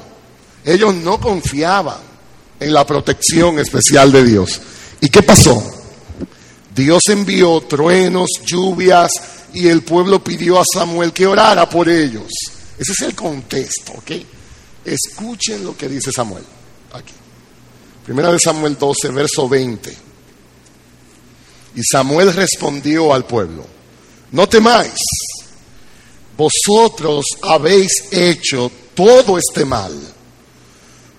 Ellos 0.63 0.93
no 0.95 1.19
confiaban 1.19 2.10
en 2.61 2.73
la 2.73 2.85
protección 2.85 3.57
especial 3.59 4.11
de 4.11 4.23
Dios. 4.23 4.61
¿Y 5.01 5.09
qué 5.09 5.23
pasó? 5.23 5.61
Dios 6.73 7.01
envió 7.09 7.59
truenos, 7.61 8.29
lluvias 8.45 9.11
y 9.53 9.67
el 9.67 9.81
pueblo 9.81 10.23
pidió 10.23 10.59
a 10.59 10.63
Samuel 10.71 11.11
que 11.11 11.25
orara 11.25 11.67
por 11.67 11.89
ellos. 11.89 12.31
Ese 12.77 12.91
es 12.91 13.01
el 13.01 13.15
contexto, 13.15 13.93
¿ok? 13.93 14.11
Escuchen 14.85 15.65
lo 15.65 15.75
que 15.75 15.89
dice 15.89 16.11
Samuel 16.11 16.43
aquí. 16.93 17.13
Primera 18.05 18.31
de 18.31 18.39
Samuel 18.39 18.77
12, 18.77 19.09
verso 19.09 19.49
20. 19.49 19.97
Y 21.75 21.81
Samuel 21.83 22.31
respondió 22.33 23.11
al 23.13 23.25
pueblo, 23.25 23.65
no 24.31 24.47
temáis, 24.47 24.93
vosotros 26.37 27.25
habéis 27.41 27.91
hecho 28.11 28.71
todo 28.93 29.37
este 29.37 29.65
mal 29.65 29.93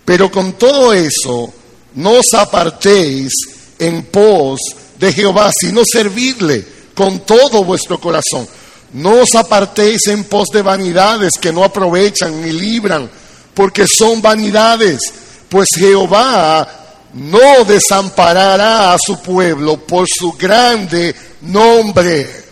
pero 0.04 0.30
con 0.30 0.54
todo 0.54 0.92
eso, 0.92 1.52
no 1.94 2.12
os 2.12 2.34
apartéis 2.34 3.32
en 3.78 4.04
pos 4.04 4.60
de 4.98 5.12
Jehová, 5.12 5.50
sino 5.58 5.82
servidle 5.84 6.64
con 6.94 7.20
todo 7.20 7.64
vuestro 7.64 8.00
corazón. 8.00 8.46
No 8.92 9.22
os 9.22 9.34
apartéis 9.34 10.06
en 10.08 10.24
pos 10.24 10.48
de 10.52 10.62
vanidades 10.62 11.32
que 11.40 11.52
no 11.52 11.64
aprovechan 11.64 12.42
ni 12.42 12.52
libran, 12.52 13.10
porque 13.54 13.86
son 13.86 14.20
vanidades, 14.20 15.00
pues 15.48 15.68
Jehová 15.74 16.82
no 17.14 17.64
desamparará 17.64 18.94
a 18.94 18.98
su 18.98 19.20
pueblo 19.20 19.78
por 19.78 20.06
su 20.08 20.32
grande 20.32 21.14
nombre. 21.42 22.42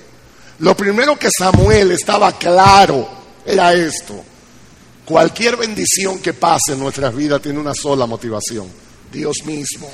Lo 0.58 0.76
primero 0.76 1.18
que 1.18 1.28
Samuel 1.36 1.92
estaba 1.92 2.32
claro 2.32 3.08
era 3.44 3.72
esto. 3.72 4.29
Cualquier 5.04 5.56
bendición 5.56 6.20
que 6.20 6.34
pase 6.34 6.72
en 6.72 6.80
nuestras 6.80 7.14
vidas 7.14 7.42
tiene 7.42 7.58
una 7.58 7.74
sola 7.74 8.06
motivación, 8.06 8.68
Dios 9.12 9.38
mismo. 9.44 9.90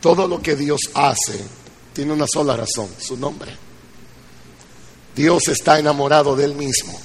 Todo 0.00 0.26
lo 0.26 0.40
que 0.40 0.56
Dios 0.56 0.80
hace 0.94 1.38
tiene 1.92 2.12
una 2.12 2.26
sola 2.32 2.56
razón, 2.56 2.88
su 2.98 3.16
nombre. 3.16 3.52
Dios 5.14 5.48
está 5.48 5.78
enamorado 5.78 6.36
de 6.36 6.44
Él 6.44 6.54
mismo. 6.54 6.98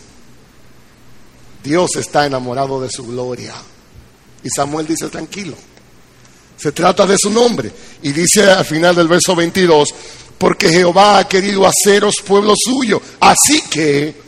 Dios 1.64 1.96
está 1.96 2.26
enamorado 2.26 2.82
de 2.82 2.90
su 2.90 3.06
gloria. 3.06 3.54
Y 4.44 4.50
Samuel 4.50 4.86
dice, 4.86 5.10
tranquilo, 5.10 5.56
se 6.58 6.72
trata 6.72 7.06
de 7.08 7.18
su 7.18 7.32
nombre. 7.32 7.72
Y 8.04 8.12
dice 8.12 8.44
al 8.52 8.66
final 8.66 8.96
del 8.96 9.08
verso 9.08 9.36
22, 9.36 9.90
porque 10.38 10.70
Jehová 10.70 11.20
ha 11.20 11.28
querido 11.28 11.66
haceros 11.66 12.16
pueblo 12.26 12.54
suyo. 12.56 13.02
Así 13.20 13.62
que, 13.70 14.23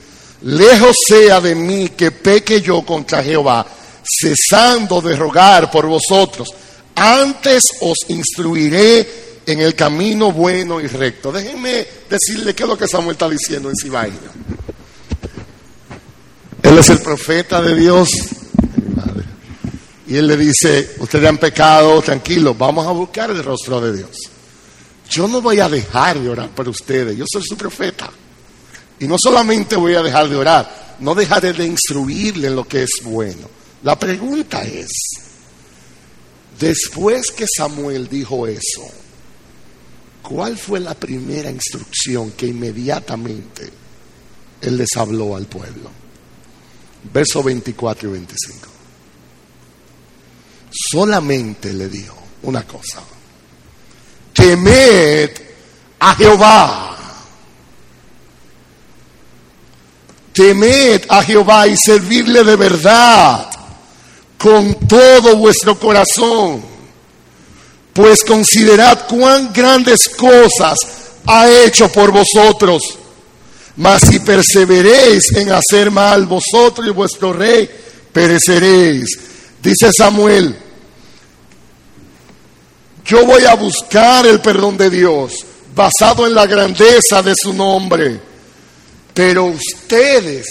lejos 0.46 0.96
sea 1.08 1.42
de 1.42 1.56
mí 1.56 1.90
que 1.90 2.12
peque 2.12 2.62
yo 2.62 2.84
contra 2.84 3.24
Jehová, 3.24 3.66
cesando 4.04 5.02
de 5.02 5.16
rogar 5.16 5.72
por 5.72 5.88
vosotros. 5.88 6.54
Antes 6.96 7.64
os 7.82 7.98
instruiré 8.08 9.26
en 9.46 9.60
el 9.60 9.76
camino 9.76 10.32
bueno 10.32 10.80
y 10.80 10.88
recto. 10.88 11.32
Déjenme 11.32 11.86
decirle 12.10 12.54
qué 12.54 12.64
es 12.64 12.70
lo 12.70 12.78
que 12.78 12.88
Samuel 12.88 13.14
está 13.14 13.30
diciendo 13.30 13.70
en 13.70 13.76
Sibaí. 13.76 14.14
Él 16.64 16.78
es 16.78 16.90
el 16.90 17.00
profeta 17.00 17.62
de 17.62 17.76
Dios. 17.76 18.10
Y 20.08 20.18
él 20.18 20.28
le 20.28 20.38
dice, 20.38 20.96
ustedes 21.00 21.28
han 21.28 21.40
pecado, 21.40 22.00
tranquilo, 22.02 22.54
vamos 22.54 22.86
a 22.86 22.92
buscar 22.92 23.32
el 23.32 23.44
rostro 23.44 23.82
de 23.82 23.98
Dios. 23.98 24.30
Yo 25.10 25.28
no 25.28 25.42
voy 25.42 25.60
a 25.60 25.70
dejar 25.70 26.20
de 26.20 26.30
orar 26.30 26.50
por 26.50 26.70
ustedes, 26.70 27.18
yo 27.18 27.26
soy 27.28 27.42
su 27.44 27.58
profeta. 27.58 28.12
Y 29.00 29.08
no 29.08 29.16
solamente 29.20 29.76
voy 29.76 29.96
a 29.96 30.02
dejar 30.02 30.30
de 30.30 30.36
orar, 30.36 30.96
no 31.00 31.16
dejaré 31.16 31.54
de 31.54 31.66
instruirle 31.66 32.48
en 32.48 32.56
lo 32.56 32.68
que 32.68 32.84
es 32.84 33.02
bueno. 33.04 33.50
La 33.84 34.00
pregunta 34.00 34.64
es, 34.64 34.90
después 36.60 37.32
que 37.32 37.46
Samuel 37.48 38.08
dijo 38.08 38.48
eso, 38.48 38.88
¿cuál 40.22 40.58
fue 40.58 40.80
la 40.80 40.94
primera 40.94 41.52
instrucción 41.52 42.32
que 42.32 42.48
inmediatamente 42.48 43.70
él 44.62 44.78
les 44.78 44.96
habló 44.96 45.36
al 45.36 45.46
pueblo? 45.46 45.92
Verso 47.14 47.44
24 47.44 48.10
y 48.10 48.12
25. 48.14 48.68
Solamente 50.92 51.72
le 51.74 51.88
dijo 51.88 52.18
una 52.44 52.66
cosa. 52.66 53.02
Temed 54.34 55.32
a 56.00 56.16
Jehová. 56.16 56.92
Temed 60.36 61.04
a 61.10 61.24
Jehová 61.24 61.68
y 61.68 61.78
servirle 61.78 62.44
de 62.44 62.56
verdad 62.56 63.50
con 64.38 64.76
todo 64.88 65.38
vuestro 65.38 65.80
corazón. 65.80 66.62
Pues 67.94 68.24
considerad 68.24 69.08
cuán 69.08 69.52
grandes 69.54 70.10
cosas 70.10 70.78
ha 71.26 71.50
hecho 71.50 71.90
por 71.92 72.12
vosotros 72.12 73.00
mas 73.78 74.04
si 74.04 74.20
perseveréis 74.20 75.32
en 75.36 75.52
hacer 75.52 75.92
mal 75.92 76.26
vosotros 76.26 76.88
y 76.88 76.92
vuestro 76.92 77.34
rey, 77.34 77.70
pereceréis. 78.12 79.20
Dice 79.62 79.92
Samuel, 79.92 80.56
yo 83.06 83.26
voy 83.26 83.44
a 83.44 83.56
buscar 83.56 84.26
el 84.26 84.40
perdón 84.40 84.78
de 84.78 84.90
Dios 84.90 85.46
basado 85.76 86.26
en 86.26 86.34
la 86.34 86.46
grandeza 86.46 87.22
de 87.22 87.34
su 87.36 87.54
nombre. 87.54 88.20
Pero 89.16 89.46
ustedes 89.46 90.46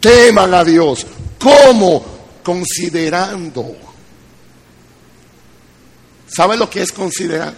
teman 0.00 0.54
a 0.54 0.64
Dios. 0.64 1.04
¿Cómo? 1.38 2.02
Considerando. 2.44 3.76
¿Saben 6.28 6.60
lo 6.60 6.70
que 6.70 6.82
es 6.82 6.92
considerar? 6.92 7.52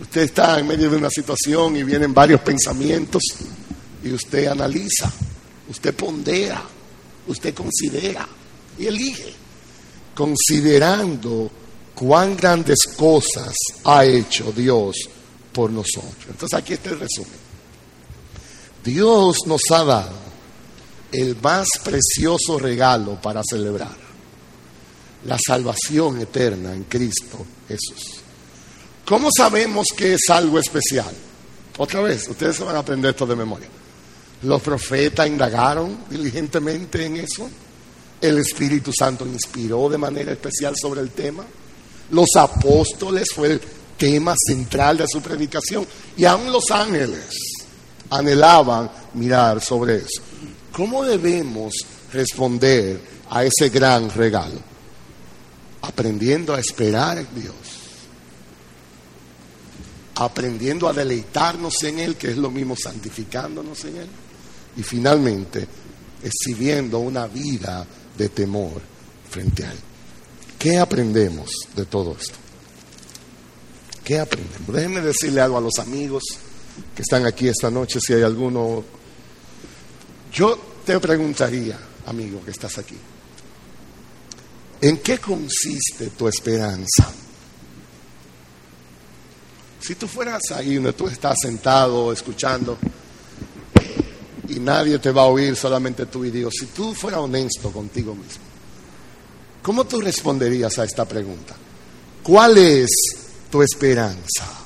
Usted 0.00 0.22
está 0.22 0.58
en 0.58 0.66
medio 0.66 0.90
de 0.90 0.96
una 0.96 1.10
situación 1.10 1.76
y 1.76 1.84
vienen 1.84 2.12
varios 2.12 2.40
pensamientos 2.40 3.22
y 4.02 4.12
usted 4.12 4.46
analiza, 4.46 5.12
usted 5.68 5.94
pondera, 5.94 6.62
usted 7.26 7.54
considera 7.54 8.28
y 8.78 8.86
elige, 8.86 9.32
considerando 10.14 11.50
cuán 11.94 12.36
grandes 12.36 12.78
cosas 12.96 13.54
ha 13.84 14.04
hecho 14.04 14.52
Dios 14.52 14.96
por 15.52 15.70
nosotros. 15.70 16.26
Entonces 16.28 16.58
aquí 16.58 16.74
está 16.74 16.90
el 16.90 17.00
resumen. 17.00 17.47
Dios 18.88 19.36
nos 19.44 19.60
ha 19.70 19.84
dado 19.84 20.16
el 21.12 21.36
más 21.42 21.66
precioso 21.84 22.58
regalo 22.58 23.20
para 23.20 23.42
celebrar, 23.48 23.94
la 25.26 25.36
salvación 25.46 26.18
eterna 26.22 26.72
en 26.72 26.84
Cristo 26.84 27.44
Jesús. 27.68 28.20
¿Cómo 29.04 29.28
sabemos 29.36 29.88
que 29.94 30.14
es 30.14 30.30
algo 30.30 30.58
especial? 30.58 31.14
Otra 31.76 32.00
vez, 32.00 32.28
ustedes 32.28 32.56
se 32.56 32.64
van 32.64 32.76
a 32.76 32.78
aprender 32.78 33.10
esto 33.10 33.26
de 33.26 33.36
memoria. 33.36 33.68
Los 34.42 34.62
profetas 34.62 35.26
indagaron 35.26 36.04
diligentemente 36.08 37.04
en 37.04 37.18
eso. 37.18 37.48
El 38.22 38.38
Espíritu 38.38 38.90
Santo 38.90 39.26
inspiró 39.26 39.90
de 39.90 39.98
manera 39.98 40.32
especial 40.32 40.74
sobre 40.80 41.02
el 41.02 41.10
tema. 41.10 41.44
Los 42.10 42.28
apóstoles 42.36 43.28
fue 43.34 43.48
el 43.48 43.60
tema 43.98 44.34
central 44.36 44.96
de 44.96 45.06
su 45.06 45.20
predicación. 45.20 45.86
Y 46.16 46.24
aún 46.24 46.50
los 46.50 46.70
ángeles 46.70 47.28
anhelaban 48.10 48.90
mirar 49.14 49.60
sobre 49.62 49.96
eso. 49.96 50.22
¿Cómo 50.72 51.04
debemos 51.04 51.74
responder 52.12 53.00
a 53.30 53.44
ese 53.44 53.68
gran 53.68 54.10
regalo? 54.10 54.60
Aprendiendo 55.82 56.54
a 56.54 56.60
esperar 56.60 57.18
en 57.18 57.28
Dios 57.34 57.78
aprendiendo 60.18 60.88
a 60.88 60.92
deleitarnos 60.92 61.80
en 61.84 62.00
Él, 62.00 62.16
que 62.16 62.30
es 62.30 62.36
lo 62.36 62.50
mismo 62.50 62.74
santificándonos 62.76 63.84
en 63.84 63.96
Él, 63.98 64.08
y 64.76 64.82
finalmente 64.82 65.66
exhibiendo 66.22 66.98
una 66.98 67.26
vida 67.28 67.86
de 68.16 68.28
temor 68.28 68.82
frente 69.30 69.64
a 69.64 69.70
Él. 69.70 69.78
¿Qué 70.58 70.76
aprendemos 70.76 71.52
de 71.74 71.84
todo 71.84 72.16
esto? 72.18 72.34
¿Qué 74.02 74.18
aprendemos? 74.18 74.74
Déjenme 74.74 75.00
decirle 75.02 75.40
algo 75.40 75.58
a 75.58 75.60
los 75.60 75.78
amigos 75.78 76.24
que 76.94 77.02
están 77.02 77.26
aquí 77.26 77.48
esta 77.48 77.70
noche, 77.70 78.00
si 78.00 78.14
hay 78.14 78.22
alguno. 78.22 78.84
Yo 80.32 80.58
te 80.84 80.98
preguntaría, 81.00 81.78
amigo 82.06 82.44
que 82.44 82.50
estás 82.50 82.78
aquí, 82.78 82.96
¿en 84.80 84.98
qué 84.98 85.18
consiste 85.18 86.08
tu 86.16 86.28
esperanza? 86.28 87.12
Si 89.80 89.94
tú 89.94 90.06
fueras 90.06 90.42
ahí 90.50 90.74
donde 90.74 90.92
tú 90.92 91.08
estás 91.08 91.36
sentado 91.40 92.12
escuchando 92.12 92.76
y 94.48 94.58
nadie 94.60 94.98
te 94.98 95.10
va 95.10 95.22
a 95.22 95.26
oír, 95.26 95.56
solamente 95.56 96.06
tú 96.06 96.24
y 96.24 96.30
Dios, 96.30 96.52
si 96.58 96.66
tú 96.66 96.94
fueras 96.94 97.20
honesto 97.20 97.70
contigo 97.70 98.14
mismo, 98.14 98.44
¿cómo 99.62 99.84
tú 99.86 100.00
responderías 100.00 100.78
a 100.78 100.84
esta 100.84 101.06
pregunta? 101.06 101.54
¿Cuál 102.22 102.58
es 102.58 102.88
tu 103.50 103.62
esperanza? 103.62 104.57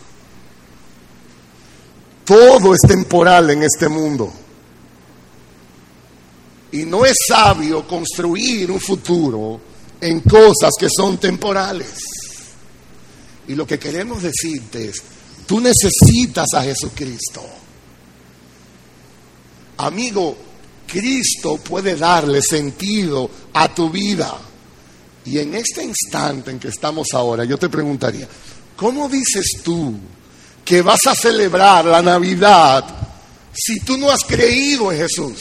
Todo 2.33 2.75
es 2.75 2.81
temporal 2.81 3.51
en 3.51 3.63
este 3.63 3.91
mundo. 3.91 4.33
Y 6.73 6.85
no 6.85 7.05
es 7.05 7.15
sabio 7.29 7.87
construir 7.87 8.71
un 8.71 8.81
futuro 8.81 9.61
en 10.01 10.21
cosas 10.21 10.71
que 10.79 10.89
son 10.89 11.19
temporales. 11.19 11.93
Y 13.49 13.55
lo 13.55 13.67
que 13.67 13.79
queremos 13.79 14.23
decirte 14.23 14.89
es, 14.89 15.03
tú 15.45 15.61
necesitas 15.61 16.47
a 16.55 16.63
Jesucristo. 16.63 17.43
Amigo, 19.77 20.35
Cristo 20.87 21.59
puede 21.59 21.97
darle 21.97 22.41
sentido 22.41 23.29
a 23.53 23.75
tu 23.75 23.91
vida. 23.91 24.39
Y 25.27 25.39
en 25.39 25.55
este 25.55 25.85
instante 25.85 26.51
en 26.51 26.59
que 26.59 26.69
estamos 26.69 27.09
ahora, 27.13 27.45
yo 27.45 27.59
te 27.59 27.69
preguntaría, 27.69 28.27
¿cómo 28.75 29.07
dices 29.11 29.61
tú 29.63 29.99
que 30.65 30.83
vas 30.83 31.01
a 31.07 31.15
celebrar 31.15 31.85
la 31.85 32.03
Navidad 32.03 32.85
si 33.53 33.81
tú 33.81 33.97
no 33.97 34.11
has 34.11 34.25
creído 34.25 34.93
en 34.93 34.99
Jesús? 34.99 35.39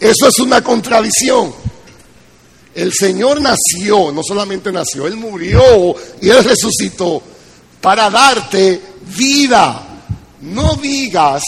Eso 0.00 0.28
es 0.28 0.38
una 0.40 0.62
contradicción. 0.62 1.54
El 2.74 2.92
Señor 2.92 3.40
nació, 3.40 4.10
no 4.12 4.22
solamente 4.22 4.72
nació, 4.72 5.06
Él 5.06 5.16
murió 5.16 5.94
y 6.20 6.28
Él 6.28 6.42
resucitó 6.44 7.22
para 7.80 8.10
darte 8.10 8.80
vida. 9.16 9.80
No 10.40 10.74
digas 10.74 11.42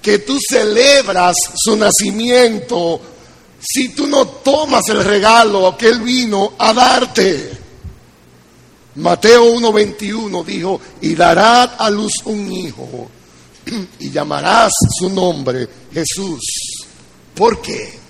que 0.00 0.20
tú 0.20 0.38
celebras 0.48 1.36
su 1.56 1.76
nacimiento 1.76 3.00
si 3.60 3.90
tú 3.90 4.06
no 4.06 4.26
tomas 4.26 4.88
el 4.88 5.04
regalo 5.04 5.76
que 5.76 5.88
Él 5.88 6.00
vino 6.00 6.54
a 6.58 6.72
darte. 6.72 7.61
Mateo 8.96 9.54
1:21 9.54 10.44
dijo, 10.44 10.80
y 11.00 11.14
dará 11.14 11.64
a 11.64 11.90
luz 11.90 12.12
un 12.24 12.52
hijo 12.52 13.10
y 13.98 14.10
llamarás 14.10 14.72
su 14.98 15.08
nombre 15.08 15.68
Jesús. 15.92 16.40
¿Por 17.34 17.62
qué? 17.62 18.02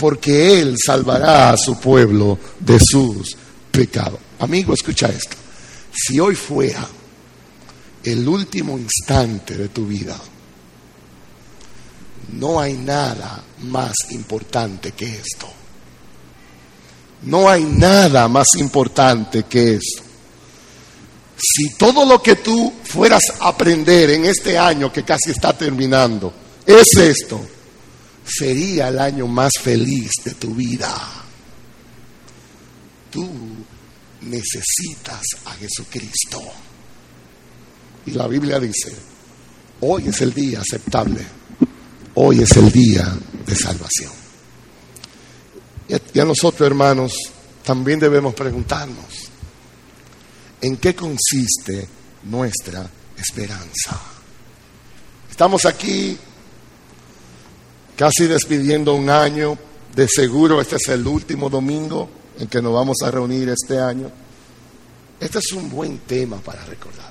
porque 0.00 0.58
Él 0.58 0.76
salvará 0.84 1.50
a 1.50 1.56
su 1.58 1.78
pueblo 1.78 2.38
de 2.58 2.80
sus 2.80 3.36
pecados. 3.70 4.18
Amigo, 4.38 4.72
escucha 4.72 5.08
esto. 5.08 5.36
Si 5.92 6.18
hoy 6.18 6.34
fuera 6.34 6.88
el 8.02 8.26
último 8.26 8.78
instante 8.78 9.58
de 9.58 9.68
tu 9.68 9.86
vida, 9.86 10.18
no 12.32 12.58
hay 12.58 12.78
nada 12.78 13.44
más 13.64 13.92
importante 14.12 14.92
que 14.92 15.16
esto. 15.16 15.52
No 17.22 17.48
hay 17.48 17.64
nada 17.64 18.28
más 18.28 18.48
importante 18.56 19.44
que 19.44 19.74
esto. 19.74 20.02
Si 21.36 21.74
todo 21.76 22.04
lo 22.04 22.22
que 22.22 22.36
tú 22.36 22.72
fueras 22.84 23.22
a 23.40 23.48
aprender 23.48 24.10
en 24.10 24.26
este 24.26 24.58
año 24.58 24.92
que 24.92 25.04
casi 25.04 25.30
está 25.30 25.56
terminando 25.56 26.32
es 26.66 26.96
esto, 26.96 27.40
sería 28.24 28.88
el 28.88 28.98
año 28.98 29.26
más 29.26 29.52
feliz 29.60 30.10
de 30.24 30.34
tu 30.34 30.54
vida. 30.54 30.94
Tú 33.10 33.28
necesitas 34.22 35.22
a 35.46 35.52
Jesucristo. 35.54 36.40
Y 38.06 38.12
la 38.12 38.26
Biblia 38.26 38.58
dice, 38.58 38.94
hoy 39.80 40.08
es 40.08 40.20
el 40.20 40.32
día 40.32 40.60
aceptable, 40.60 41.24
hoy 42.14 42.42
es 42.42 42.56
el 42.56 42.70
día 42.70 43.16
de 43.46 43.54
salvación. 43.54 44.19
Y 46.12 46.20
a 46.20 46.24
nosotros, 46.24 46.64
hermanos, 46.66 47.12
también 47.64 47.98
debemos 47.98 48.34
preguntarnos, 48.34 49.28
¿en 50.60 50.76
qué 50.76 50.94
consiste 50.94 51.88
nuestra 52.24 52.88
esperanza? 53.16 54.00
Estamos 55.28 55.64
aquí 55.64 56.16
casi 57.96 58.26
despidiendo 58.26 58.94
un 58.94 59.10
año, 59.10 59.58
de 59.94 60.06
seguro 60.06 60.60
este 60.60 60.76
es 60.76 60.88
el 60.88 61.04
último 61.04 61.50
domingo 61.50 62.08
en 62.38 62.46
que 62.46 62.62
nos 62.62 62.72
vamos 62.72 62.98
a 63.04 63.10
reunir 63.10 63.48
este 63.48 63.78
año. 63.80 64.10
Este 65.18 65.40
es 65.40 65.52
un 65.52 65.68
buen 65.68 65.98
tema 65.98 66.36
para 66.38 66.64
recordar. 66.64 67.10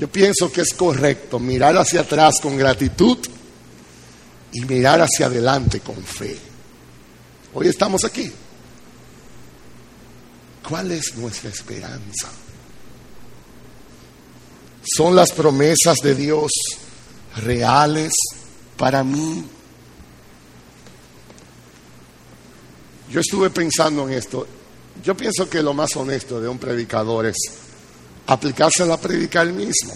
Yo 0.00 0.08
pienso 0.08 0.50
que 0.50 0.62
es 0.62 0.72
correcto 0.72 1.38
mirar 1.38 1.76
hacia 1.76 2.00
atrás 2.00 2.36
con 2.42 2.56
gratitud 2.56 3.18
y 4.52 4.64
mirar 4.64 5.02
hacia 5.02 5.26
adelante 5.26 5.80
con 5.80 6.02
fe. 6.02 6.53
Hoy 7.54 7.68
estamos 7.68 8.04
aquí. 8.04 8.30
¿Cuál 10.68 10.90
es 10.90 11.14
nuestra 11.16 11.50
esperanza? 11.50 12.28
¿Son 14.96 15.14
las 15.14 15.30
promesas 15.30 15.98
de 16.02 16.14
Dios 16.16 16.50
reales 17.36 18.12
para 18.76 19.04
mí? 19.04 19.44
Yo 23.08 23.20
estuve 23.20 23.50
pensando 23.50 24.08
en 24.08 24.14
esto. 24.14 24.46
Yo 25.04 25.16
pienso 25.16 25.48
que 25.48 25.62
lo 25.62 25.74
más 25.74 25.94
honesto 25.94 26.40
de 26.40 26.48
un 26.48 26.58
predicador 26.58 27.26
es 27.26 27.36
aplicársela 28.26 28.94
a 28.94 29.00
predicar 29.00 29.46
él 29.46 29.52
mismo. 29.52 29.94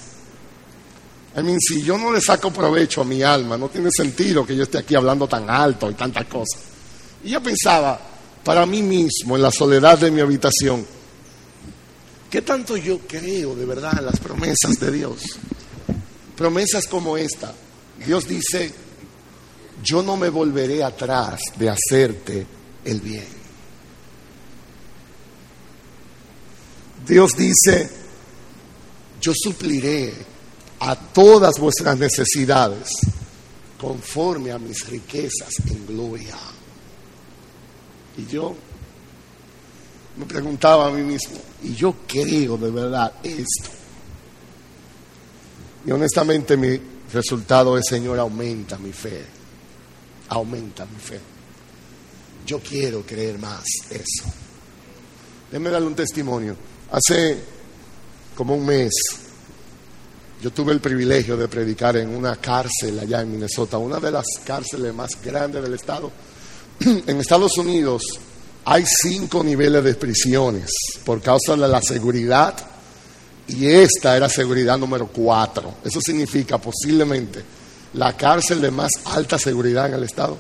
I 1.37 1.43
mean, 1.43 1.59
si 1.61 1.83
yo 1.83 1.99
no 1.99 2.13
le 2.13 2.21
saco 2.21 2.53
provecho 2.53 3.01
a 3.01 3.05
mi 3.05 3.23
alma, 3.23 3.57
no 3.57 3.69
tiene 3.69 3.91
sentido 3.91 4.47
que 4.47 4.55
yo 4.55 4.63
esté 4.63 4.79
aquí 4.79 4.95
hablando 4.95 5.27
tan 5.27 5.51
alto 5.51 5.91
y 5.91 5.95
tantas 5.95 6.27
cosas. 6.27 6.78
Y 7.29 7.33
yo 7.33 7.43
pensaba, 7.43 8.01
para 8.43 8.65
mí 8.65 8.83
mismo, 8.83 9.37
en 9.37 9.43
la 9.43 9.53
soledad 9.53 9.99
de 9.99 10.11
mi 10.11 10.23
habitación, 10.23 10.87
¿qué 12.31 12.41
tanto 12.41 12.75
yo 12.79 13.01
creo 13.01 13.55
de 13.55 13.67
verdad 13.67 13.99
en 13.99 14.07
las 14.07 14.19
promesas 14.19 14.81
de 14.81 14.91
Dios? 14.91 15.21
Promesas 16.35 16.87
como 16.87 17.19
esta. 17.19 17.53
Dios 18.07 18.27
dice, 18.27 18.73
yo 19.85 20.03
no 20.03 20.17
me 20.17 20.31
volveré 20.31 20.83
atrás 20.83 21.39
de 21.59 21.69
hacerte 21.69 22.47
el 22.87 22.99
bien. 23.03 23.29
Dios 27.07 27.33
dice, 27.37 27.91
yo 29.21 29.35
supliré 29.35 30.15
a 30.81 30.97
todas 30.97 31.59
vuestras 31.59 31.99
necesidades 31.99 32.89
conforme 33.79 34.51
a 34.51 34.59
mis 34.59 34.87
riquezas 34.87 35.53
en 35.67 35.87
gloria. 35.87 36.35
Y 38.19 38.27
yo 38.27 38.55
me 40.19 40.27
preguntaba 40.27 40.89
a 40.89 40.91
mí 40.91 41.03
mismo, 41.03 41.39
y 41.63 41.75
yo 41.75 41.95
creo 42.07 42.59
de 42.59 42.71
verdad 42.71 43.13
esto. 43.23 43.71
Y 45.87 45.93
honestamente 45.93 46.57
mi 46.57 46.79
resultado 47.13 47.79
es, 47.79 47.87
Señor, 47.89 48.19
aumenta 48.19 48.77
mi 48.79 48.93
fe, 48.93 49.25
aumenta 50.29 50.85
mi 50.85 50.99
fe. 50.99 51.21
Yo 52.45 52.61
quiero 52.61 53.03
creer 53.03 53.39
más 53.39 53.65
eso. 53.91 54.25
Déjeme 55.51 55.71
darle 55.71 55.87
un 55.87 55.95
testimonio. 55.95 56.57
Hace 56.91 57.39
como 58.35 58.57
un 58.57 58.67
mes 58.67 58.93
yo 60.41 60.53
tuve 60.53 60.73
el 60.73 60.81
privilegio 60.81 61.37
de 61.37 61.49
predicar 61.49 61.97
en 61.97 62.11
una 62.11 62.37
cárcel 62.37 62.99
allá 63.01 63.23
en 63.23 63.33
Minnesota, 63.33 63.77
una 63.79 63.99
de 63.99 64.13
las 64.13 64.27
cárceles 64.45 64.95
más 64.95 65.21
grandes 65.21 65.63
del 65.63 65.75
estado. 65.75 66.13
En 67.07 67.21
Estados 67.21 67.57
Unidos 67.59 68.03
hay 68.65 68.85
cinco 68.87 69.43
niveles 69.43 69.83
de 69.83 69.95
prisiones 69.95 70.71
por 71.05 71.21
causa 71.21 71.57
de 71.57 71.69
la 71.69 71.83
seguridad 71.83 72.55
y 73.49 73.67
esta 73.67 74.17
era 74.17 74.29
seguridad 74.29 74.79
número 74.79 75.09
cuatro. 75.09 75.75
Eso 75.85 76.01
significa 76.01 76.59
posiblemente 76.59 77.43
la 77.95 78.17
cárcel 78.17 78.61
de 78.61 78.71
más 78.71 78.91
alta 79.07 79.39
seguridad 79.39 79.87
en 79.87 79.95
el 79.95 80.05
estado. 80.05 80.37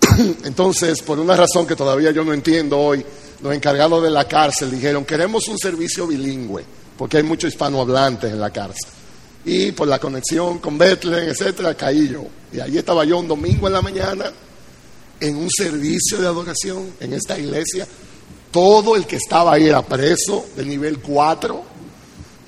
Entonces, 0.44 1.02
por 1.02 1.18
una 1.18 1.36
razón 1.36 1.66
que 1.66 1.76
todavía 1.76 2.10
yo 2.10 2.24
no 2.24 2.32
entiendo 2.32 2.78
hoy, 2.78 3.04
los 3.42 3.54
encargados 3.54 4.02
de 4.02 4.10
la 4.10 4.26
cárcel 4.26 4.70
dijeron, 4.70 5.04
queremos 5.04 5.46
un 5.48 5.58
servicio 5.58 6.06
bilingüe, 6.06 6.64
porque 6.96 7.18
hay 7.18 7.22
muchos 7.22 7.52
hispanohablantes 7.52 8.32
en 8.32 8.40
la 8.40 8.50
cárcel. 8.50 8.90
Y 9.44 9.72
por 9.72 9.86
la 9.86 9.98
conexión 9.98 10.58
con 10.58 10.76
Bethlehem, 10.76 11.28
etcétera, 11.28 11.74
caí 11.74 12.08
yo. 12.08 12.24
Y 12.52 12.60
allí 12.60 12.78
estaba 12.78 13.04
yo 13.04 13.18
un 13.18 13.28
domingo 13.28 13.66
en 13.66 13.72
la 13.74 13.82
mañana 13.82 14.32
en 15.20 15.36
un 15.36 15.50
servicio 15.50 16.18
de 16.18 16.26
adoración 16.26 16.94
en 17.00 17.12
esta 17.12 17.38
iglesia. 17.38 17.86
Todo 18.50 18.96
el 18.96 19.06
que 19.06 19.16
estaba 19.16 19.52
ahí 19.52 19.68
era 19.68 19.82
preso 19.82 20.46
de 20.56 20.64
nivel 20.64 20.98
4. 20.98 21.62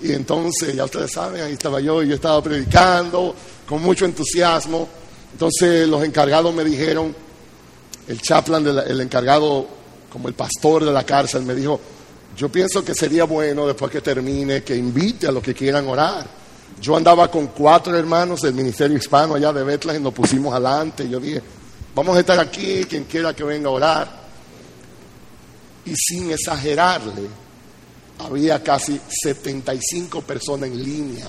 Y 0.02 0.12
entonces, 0.12 0.74
ya 0.74 0.84
ustedes 0.84 1.12
saben, 1.12 1.42
ahí 1.42 1.52
estaba 1.52 1.80
yo 1.80 2.02
y 2.02 2.08
yo 2.08 2.14
estaba 2.14 2.42
predicando 2.42 3.34
con 3.66 3.82
mucho 3.82 4.04
entusiasmo. 4.04 4.88
Entonces 5.32 5.86
los 5.88 6.02
encargados 6.04 6.52
me 6.52 6.64
dijeron, 6.64 7.14
el 8.08 8.20
chaplain, 8.20 8.66
el 8.66 9.00
encargado 9.00 9.66
como 10.10 10.28
el 10.28 10.34
pastor 10.34 10.84
de 10.84 10.92
la 10.92 11.04
cárcel, 11.04 11.42
me 11.42 11.54
dijo, 11.54 11.80
yo 12.36 12.48
pienso 12.50 12.84
que 12.84 12.94
sería 12.94 13.24
bueno 13.24 13.66
después 13.66 13.90
que 13.90 14.00
termine 14.00 14.62
que 14.62 14.74
invite 14.76 15.26
a 15.26 15.32
los 15.32 15.42
que 15.42 15.54
quieran 15.54 15.86
orar. 15.86 16.26
Yo 16.80 16.96
andaba 16.96 17.30
con 17.30 17.48
cuatro 17.48 17.96
hermanos 17.96 18.40
del 18.40 18.54
Ministerio 18.54 18.96
Hispano 18.96 19.34
allá 19.34 19.52
de 19.52 19.62
Bethlehem 19.62 20.00
y 20.00 20.04
nos 20.04 20.14
pusimos 20.14 20.52
adelante. 20.52 21.08
Yo 21.08 21.20
dije, 21.20 21.42
vamos 21.94 22.16
a 22.16 22.20
estar 22.20 22.38
aquí, 22.38 22.84
quien 22.84 23.04
quiera 23.04 23.34
que 23.34 23.44
venga 23.44 23.68
a 23.68 23.72
orar. 23.72 24.22
Y 25.84 25.94
sin 25.96 26.30
exagerarle, 26.30 27.28
había 28.18 28.62
casi 28.62 29.00
75 29.22 30.22
personas 30.22 30.70
en 30.70 30.82
línea 30.82 31.26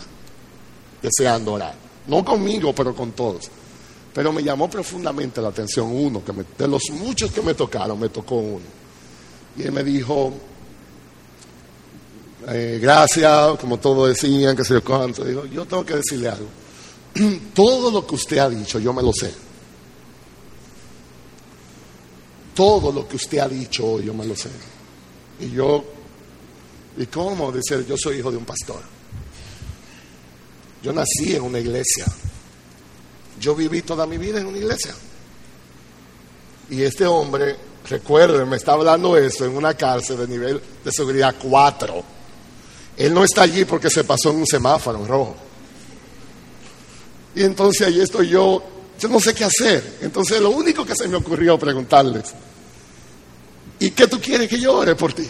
deseando 1.02 1.54
orar. 1.54 1.76
No 2.08 2.24
conmigo, 2.24 2.74
pero 2.74 2.96
con 2.96 3.12
todos. 3.14 3.50
Pero 4.14 4.32
me 4.32 4.44
llamó 4.44 4.70
profundamente 4.70 5.42
la 5.42 5.50
atención 5.50 5.92
uno, 5.92 6.22
de 6.58 6.68
los 6.68 6.84
muchos 6.92 7.32
que 7.32 7.42
me 7.42 7.56
tocaron, 7.56 8.00
me 8.00 8.10
tocó 8.10 8.36
uno. 8.36 8.66
Y 9.58 9.64
él 9.64 9.72
me 9.72 9.84
dijo, 9.84 10.34
eh, 12.48 12.80
gracias, 12.82 13.58
como 13.60 13.78
todos 13.80 14.10
decían, 14.10 14.56
que 14.56 14.64
se 14.64 14.76
yo 14.76 14.84
cuánto. 14.84 15.24
Digo, 15.24 15.46
yo 15.46 15.66
tengo 15.66 15.86
que 15.86 15.96
decirle 15.96 16.30
algo. 16.30 16.48
Todo 17.54 17.90
lo 17.90 18.06
que 18.06 18.16
usted 18.16 18.38
ha 18.38 18.50
dicho, 18.50 18.80
yo 18.80 18.94
me 18.94 19.02
lo 19.02 19.12
sé. 19.14 19.34
Todo 22.54 22.92
lo 22.92 23.08
que 23.08 23.16
usted 23.16 23.40
ha 23.40 23.48
dicho 23.48 23.86
hoy, 23.86 24.06
yo 24.06 24.14
me 24.14 24.26
lo 24.26 24.36
sé. 24.36 24.50
Y 25.40 25.52
yo, 25.52 25.84
¿y 26.98 27.06
cómo? 27.08 27.52
Decir, 27.52 27.86
yo 27.88 27.96
soy 27.98 28.20
hijo 28.20 28.32
de 28.32 28.38
un 28.38 28.46
pastor. 28.46 28.82
Yo 30.84 30.94
nací 30.94 31.36
en 31.36 31.44
una 31.44 31.60
iglesia. 31.60 32.06
Yo 33.40 33.56
viví 33.56 33.82
toda 33.82 34.06
mi 34.06 34.18
vida 34.18 34.40
en 34.40 34.48
una 34.48 34.58
iglesia. 34.58 34.94
Y 36.70 36.82
este 36.82 37.06
hombre, 37.06 37.56
recuerden, 37.90 38.50
me 38.50 38.58
está 38.58 38.74
hablando 38.74 39.18
eso 39.18 39.46
en 39.46 39.56
una 39.56 39.74
cárcel 39.76 40.18
de 40.18 40.28
nivel 40.28 40.62
de 40.84 40.92
seguridad 40.92 41.36
4. 41.42 42.04
Él 42.98 43.14
no 43.14 43.24
está 43.24 43.44
allí 43.44 43.66
porque 43.66 43.90
se 43.90 44.04
pasó 44.04 44.30
en 44.30 44.38
un 44.38 44.46
semáforo 44.46 45.06
rojo. 45.06 45.36
Y 47.36 47.44
entonces 47.44 47.88
allí 47.88 48.02
estoy 48.02 48.30
yo, 48.30 48.64
no 49.08 49.20
sé 49.20 49.34
qué 49.34 49.44
hacer. 49.44 49.98
Entonces 50.02 50.42
lo 50.42 50.52
único 50.52 50.86
que 50.86 50.96
se 50.96 51.08
me 51.08 51.16
ocurrió 51.16 51.58
preguntarles, 51.58 52.34
¿y 53.80 53.92
qué 53.92 54.08
tú 54.08 54.20
quieres 54.20 54.50
que 54.50 54.60
yo 54.60 54.78
ore 54.78 54.96
por 54.96 55.14
ti? 55.14 55.28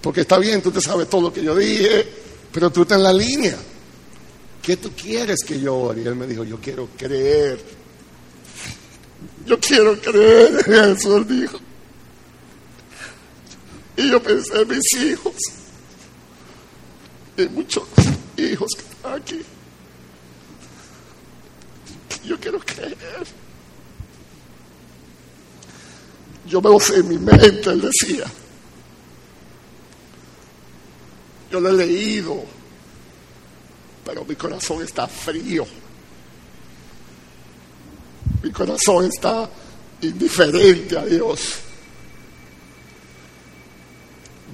Porque 0.00 0.22
está 0.22 0.38
bien, 0.38 0.62
tú 0.62 0.70
te 0.70 0.80
sabes 0.80 1.08
todo 1.08 1.22
lo 1.22 1.32
que 1.32 1.42
yo 1.42 1.56
dije, 1.56 2.06
pero 2.52 2.70
tú 2.70 2.82
estás 2.82 2.98
en 2.98 3.04
la 3.04 3.12
línea. 3.12 3.56
¿qué 4.66 4.76
tú 4.76 4.90
quieres 5.00 5.44
que 5.46 5.60
yo 5.60 5.76
ore? 5.76 6.02
Y 6.02 6.06
él 6.08 6.16
me 6.16 6.26
dijo, 6.26 6.42
yo 6.42 6.60
quiero 6.60 6.88
creer. 6.96 7.56
Yo 9.46 9.60
quiero 9.60 9.96
creer 10.00 10.60
en 10.66 10.96
eso, 10.96 11.18
él 11.18 11.28
dijo. 11.28 11.60
Y 13.96 14.10
yo 14.10 14.20
pensé, 14.20 14.64
mis 14.64 14.92
hijos, 15.00 15.36
y 17.36 17.46
muchos 17.46 17.84
hijos 18.36 18.68
que 18.76 18.82
están 18.82 19.14
aquí. 19.14 19.40
Yo 22.26 22.38
quiero 22.40 22.58
creer. 22.58 22.96
Yo 26.46 26.60
veo 26.60 26.78
en 26.94 27.08
mi 27.08 27.18
mente, 27.18 27.70
él 27.70 27.80
decía. 27.80 28.24
Yo 31.50 31.60
lo 31.60 31.68
he 31.70 31.72
leído, 31.72 32.44
pero 34.04 34.24
mi 34.24 34.34
corazón 34.34 34.82
está 34.82 35.06
frío. 35.06 35.64
Mi 38.42 38.50
corazón 38.50 39.06
está 39.06 39.48
indiferente 40.02 40.98
a 40.98 41.04
Dios. 41.04 41.58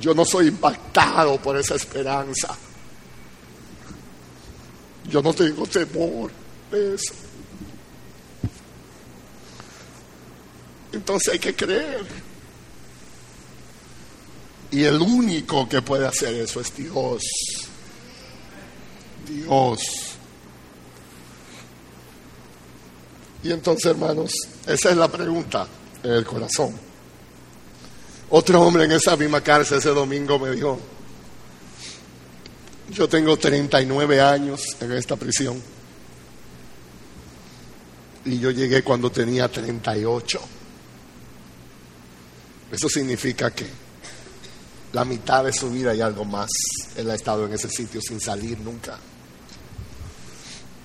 Yo 0.01 0.15
no 0.15 0.25
soy 0.25 0.49
impactado 0.49 1.41
por 1.41 1.57
esa 1.57 1.75
esperanza. 1.75 2.57
Yo 5.09 5.23
no 5.23 5.33
tengo 5.33 5.67
temor 5.67 6.31
de 6.71 6.95
eso. 6.95 7.32
Entonces 10.93 11.33
hay 11.33 11.39
que 11.39 11.55
creer. 11.55 12.07
Y 14.71 14.85
el 14.85 15.01
único 15.01 15.69
que 15.69 15.83
puede 15.83 16.07
hacer 16.07 16.35
eso 16.35 16.61
es 16.61 16.75
Dios. 16.75 17.23
Dios. 19.29 19.81
Y 23.43 23.51
entonces, 23.51 23.87
hermanos, 23.87 24.33
esa 24.67 24.91
es 24.91 24.97
la 24.97 25.09
pregunta 25.09 25.67
en 26.03 26.13
el 26.13 26.25
corazón. 26.25 26.75
Otro 28.31 28.63
hombre 28.63 28.85
en 28.85 28.93
esa 28.93 29.17
misma 29.17 29.41
cárcel 29.43 29.79
ese 29.79 29.91
domingo 29.91 30.39
me 30.39 30.53
dijo, 30.53 30.79
yo 32.91 33.09
tengo 33.09 33.37
39 33.37 34.21
años 34.21 34.63
en 34.81 34.93
esta 34.93 35.17
prisión 35.17 35.61
y 38.25 38.39
yo 38.39 38.51
llegué 38.51 38.83
cuando 38.83 39.11
tenía 39.11 39.49
38. 39.49 40.41
Eso 42.73 42.89
significa 42.89 43.51
que 43.51 43.67
la 44.95 45.05
mitad 45.05 45.45
de 45.45 45.53
su 45.53 45.71
vida 45.71 45.95
y 45.95 46.01
algo 46.01 46.25
más, 46.25 46.49
él 46.97 47.11
ha 47.11 47.15
estado 47.15 47.45
en 47.45 47.53
ese 47.53 47.69
sitio 47.69 48.01
sin 48.01 48.19
salir 48.19 48.59
nunca. 48.61 48.99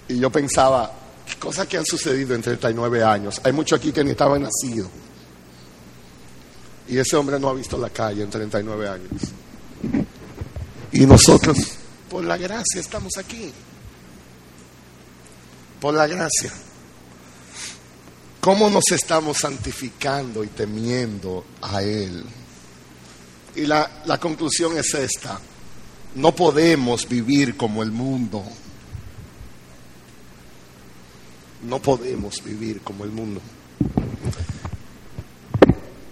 Y 0.09 0.19
yo 0.19 0.29
pensaba, 0.29 0.91
cosas 1.39 1.65
que 1.65 1.77
han 1.77 1.85
sucedido 1.85 2.35
en 2.35 2.41
39 2.41 3.03
años. 3.03 3.39
Hay 3.41 3.53
muchos 3.53 3.79
aquí 3.79 3.93
que 3.93 4.03
ni 4.03 4.11
estaban 4.11 4.41
nacidos. 4.41 4.89
Y 6.89 6.97
ese 6.97 7.15
hombre 7.15 7.39
no 7.39 7.49
ha 7.49 7.53
visto 7.53 7.77
la 7.77 7.89
calle 7.89 8.21
en 8.21 8.29
39 8.29 8.89
años. 8.89 9.21
Y 10.91 11.05
nosotros, 11.05 11.57
por 12.09 12.25
la 12.25 12.35
gracia, 12.35 12.81
estamos 12.81 13.13
aquí. 13.17 13.53
Por 15.79 15.93
la 15.93 16.05
gracia. 16.05 16.51
¿Cómo 18.39 18.69
nos 18.69 18.91
estamos 18.91 19.37
santificando 19.37 20.43
y 20.43 20.47
temiendo 20.47 21.45
a 21.61 21.81
Él? 21.81 22.23
Y 23.55 23.65
la, 23.65 24.03
la 24.05 24.19
conclusión 24.19 24.77
es 24.77 24.93
esta. 24.93 25.39
No 26.15 26.35
podemos 26.35 27.07
vivir 27.07 27.57
como 27.57 27.83
el 27.83 27.91
mundo. 27.91 28.43
No 31.63 31.81
podemos 31.81 32.43
vivir 32.43 32.81
como 32.81 33.03
el 33.03 33.11
mundo. 33.11 33.41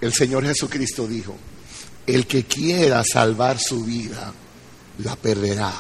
El 0.02 0.14
Señor 0.14 0.46
Jesucristo 0.46 1.08
dijo, 1.08 1.36
el 2.06 2.28
que 2.28 2.44
quiera 2.46 3.04
salvar 3.04 3.60
su 3.60 3.84
vida, 3.84 4.34
la 5.00 5.16
perderá. 5.16 5.74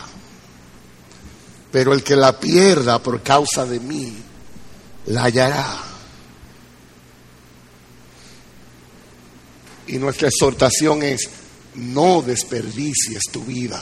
Pero 1.72 1.94
el 1.94 2.04
que 2.04 2.16
la 2.16 2.40
pierda 2.40 3.00
por 3.00 3.22
causa 3.22 3.66
de 3.66 3.80
mí, 3.80 4.16
la 5.08 5.26
hallará. 5.26 5.95
Y 9.88 9.98
nuestra 9.98 10.30
exhortación 10.30 11.04
es, 11.04 11.30
no 11.76 12.22
desperdicies 12.22 13.24
tu 13.32 13.44
vida. 13.44 13.82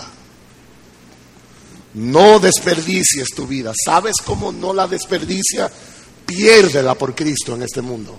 No 1.93 2.39
desperdicies 2.39 3.29
tu 3.35 3.45
vida. 3.45 3.71
¿Sabes 3.85 4.15
cómo 4.25 4.51
no 4.51 4.73
la 4.73 4.87
desperdicia? 4.87 5.71
Piérdela 6.25 6.95
por 6.95 7.13
Cristo 7.13 7.55
en 7.55 7.63
este 7.63 7.81
mundo. 7.81 8.17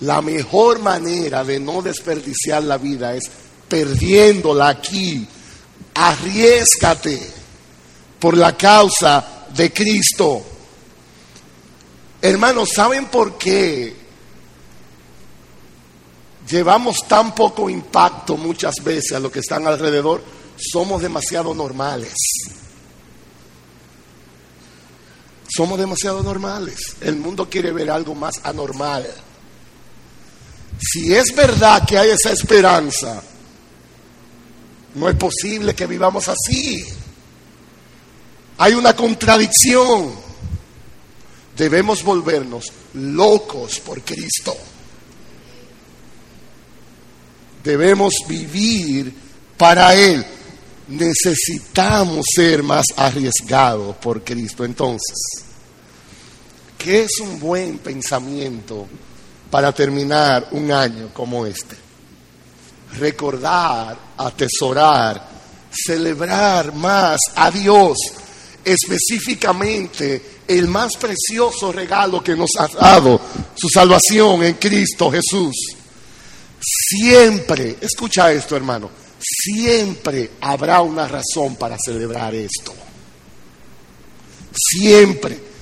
La 0.00 0.20
mejor 0.22 0.80
manera 0.80 1.44
de 1.44 1.60
no 1.60 1.82
desperdiciar 1.82 2.64
la 2.64 2.78
vida 2.78 3.14
es 3.14 3.24
perdiéndola 3.68 4.68
aquí. 4.68 5.26
Arriesgate 5.94 7.20
por 8.18 8.36
la 8.36 8.56
causa 8.56 9.46
de 9.54 9.72
Cristo. 9.72 10.42
Hermanos, 12.20 12.70
¿saben 12.74 13.06
por 13.06 13.36
qué 13.36 14.01
llevamos 16.48 16.98
tan 17.08 17.34
poco 17.34 17.70
impacto 17.70 18.36
muchas 18.36 18.74
veces 18.82 19.12
a 19.12 19.20
lo 19.20 19.30
que 19.30 19.40
están 19.40 19.66
alrededor? 19.66 20.22
Somos 20.56 21.02
demasiado 21.02 21.54
normales. 21.54 22.14
Somos 25.48 25.78
demasiado 25.78 26.22
normales. 26.22 26.96
El 27.00 27.16
mundo 27.16 27.48
quiere 27.48 27.72
ver 27.72 27.90
algo 27.90 28.14
más 28.14 28.40
anormal. 28.42 29.06
Si 30.80 31.14
es 31.14 31.34
verdad 31.34 31.86
que 31.86 31.98
hay 31.98 32.10
esa 32.10 32.32
esperanza, 32.32 33.22
no 34.94 35.08
es 35.08 35.16
posible 35.16 35.74
que 35.74 35.86
vivamos 35.86 36.28
así. 36.28 36.84
Hay 38.58 38.74
una 38.74 38.94
contradicción. 38.94 40.12
Debemos 41.56 42.02
volvernos 42.02 42.72
locos 42.94 43.80
por 43.80 44.02
Cristo. 44.02 44.56
Debemos 47.62 48.14
vivir 48.28 49.14
para 49.56 49.94
Él. 49.94 50.24
Necesitamos 50.88 52.26
ser 52.34 52.62
más 52.62 52.86
arriesgados 52.96 53.96
por 53.96 54.22
Cristo. 54.24 54.64
Entonces, 54.64 55.16
¿qué 56.76 57.02
es 57.02 57.20
un 57.20 57.38
buen 57.38 57.78
pensamiento? 57.78 58.88
para 59.52 59.70
terminar 59.70 60.48
un 60.52 60.72
año 60.72 61.10
como 61.12 61.44
este. 61.44 61.76
Recordar, 62.98 63.98
atesorar, 64.16 65.28
celebrar 65.70 66.74
más 66.74 67.20
a 67.36 67.50
Dios, 67.50 67.98
específicamente 68.64 70.40
el 70.48 70.68
más 70.68 70.96
precioso 70.96 71.70
regalo 71.70 72.24
que 72.24 72.34
nos 72.34 72.48
ha 72.58 72.66
dado, 72.66 73.20
su 73.54 73.68
salvación 73.68 74.42
en 74.42 74.54
Cristo 74.54 75.10
Jesús. 75.10 75.54
Siempre, 76.98 77.76
escucha 77.80 78.32
esto 78.32 78.56
hermano, 78.56 78.90
siempre 79.18 80.32
habrá 80.40 80.80
una 80.82 81.08
razón 81.08 81.56
para 81.56 81.76
celebrar 81.78 82.34
esto. 82.34 82.74
Siempre 84.54 85.52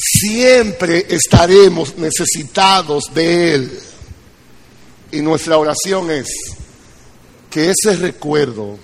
siempre 0.00 1.06
estaremos 1.08 1.96
necesitados 1.96 3.12
de 3.12 3.54
Él. 3.54 3.80
Y 5.12 5.20
nuestra 5.20 5.58
oración 5.58 6.10
es 6.10 6.28
que 7.50 7.70
ese 7.70 7.96
recuerdo 7.96 8.78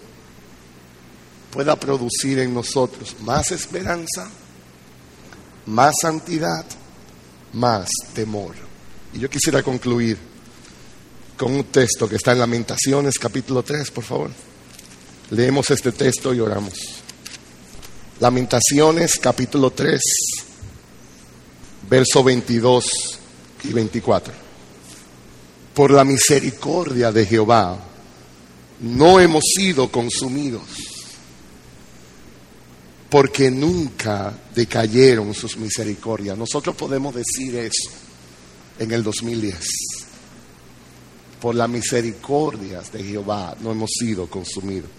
pueda 1.50 1.76
producir 1.76 2.40
en 2.40 2.52
nosotros 2.52 3.16
más 3.20 3.52
esperanza, 3.52 4.28
más 5.66 5.94
santidad, 6.00 6.66
más 7.52 7.88
temor. 8.12 8.54
Y 9.14 9.20
yo 9.20 9.30
quisiera 9.30 9.62
concluir 9.62 10.18
con 11.36 11.54
un 11.54 11.64
texto 11.64 12.08
que 12.08 12.16
está 12.16 12.32
en 12.32 12.38
Lamentaciones 12.38 13.18
capítulo 13.18 13.62
3, 13.62 13.90
por 13.90 14.04
favor. 14.04 14.30
Leemos 15.30 15.70
este 15.70 15.92
texto 15.92 16.32
y 16.32 16.40
oramos. 16.40 16.74
Lamentaciones 18.20 19.18
capítulo 19.18 19.70
3 19.70 20.00
verso 21.88 22.22
22 22.24 23.18
y 23.64 23.72
24. 23.72 24.34
Por 25.74 25.90
la 25.90 26.04
misericordia 26.04 27.12
de 27.12 27.26
Jehová 27.26 27.78
no 28.80 29.20
hemos 29.20 29.44
sido 29.44 29.90
consumidos, 29.90 30.62
porque 33.10 33.50
nunca 33.50 34.32
decayeron 34.54 35.34
sus 35.34 35.56
misericordias. 35.56 36.36
Nosotros 36.36 36.74
podemos 36.76 37.14
decir 37.14 37.56
eso 37.56 37.90
en 38.78 38.92
el 38.92 39.02
2010. 39.02 39.95
Por 41.40 41.54
la 41.54 41.68
misericordia 41.68 42.80
de 42.92 43.02
Jehová 43.02 43.56
no 43.60 43.72
hemos 43.72 43.90
sido 43.98 44.28
consumidos. 44.28 44.90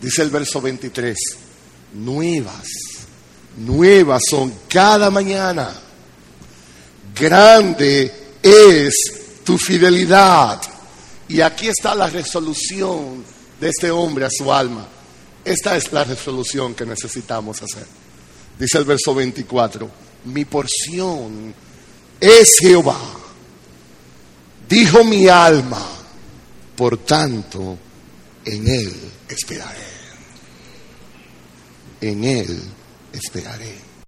Dice 0.00 0.22
el 0.22 0.30
verso 0.30 0.60
23, 0.60 1.16
nuevas, 1.94 2.66
nuevas 3.56 4.22
son 4.28 4.52
cada 4.68 5.10
mañana 5.10 5.88
grande 7.18 8.12
es 8.42 8.94
tu 9.44 9.58
fidelidad. 9.58 10.60
Y 11.28 11.40
aquí 11.40 11.68
está 11.68 11.94
la 11.94 12.08
resolución 12.08 13.24
de 13.60 13.68
este 13.68 13.90
hombre 13.90 14.24
a 14.24 14.30
su 14.30 14.52
alma. 14.52 14.86
Esta 15.44 15.76
es 15.76 15.92
la 15.92 16.04
resolución 16.04 16.74
que 16.74 16.86
necesitamos 16.86 17.62
hacer. 17.62 17.86
Dice 18.58 18.78
el 18.78 18.84
verso 18.84 19.14
24, 19.14 19.90
mi 20.26 20.44
porción 20.44 21.54
es 22.20 22.56
Jehová. 22.60 22.98
Dijo 24.68 25.02
mi 25.02 25.26
alma, 25.28 25.82
por 26.76 26.98
tanto, 26.98 27.78
en 28.44 28.68
él 28.68 28.94
esperaré. 29.28 29.88
En 32.00 32.24
él 32.24 32.62
esperaré. 33.12 33.87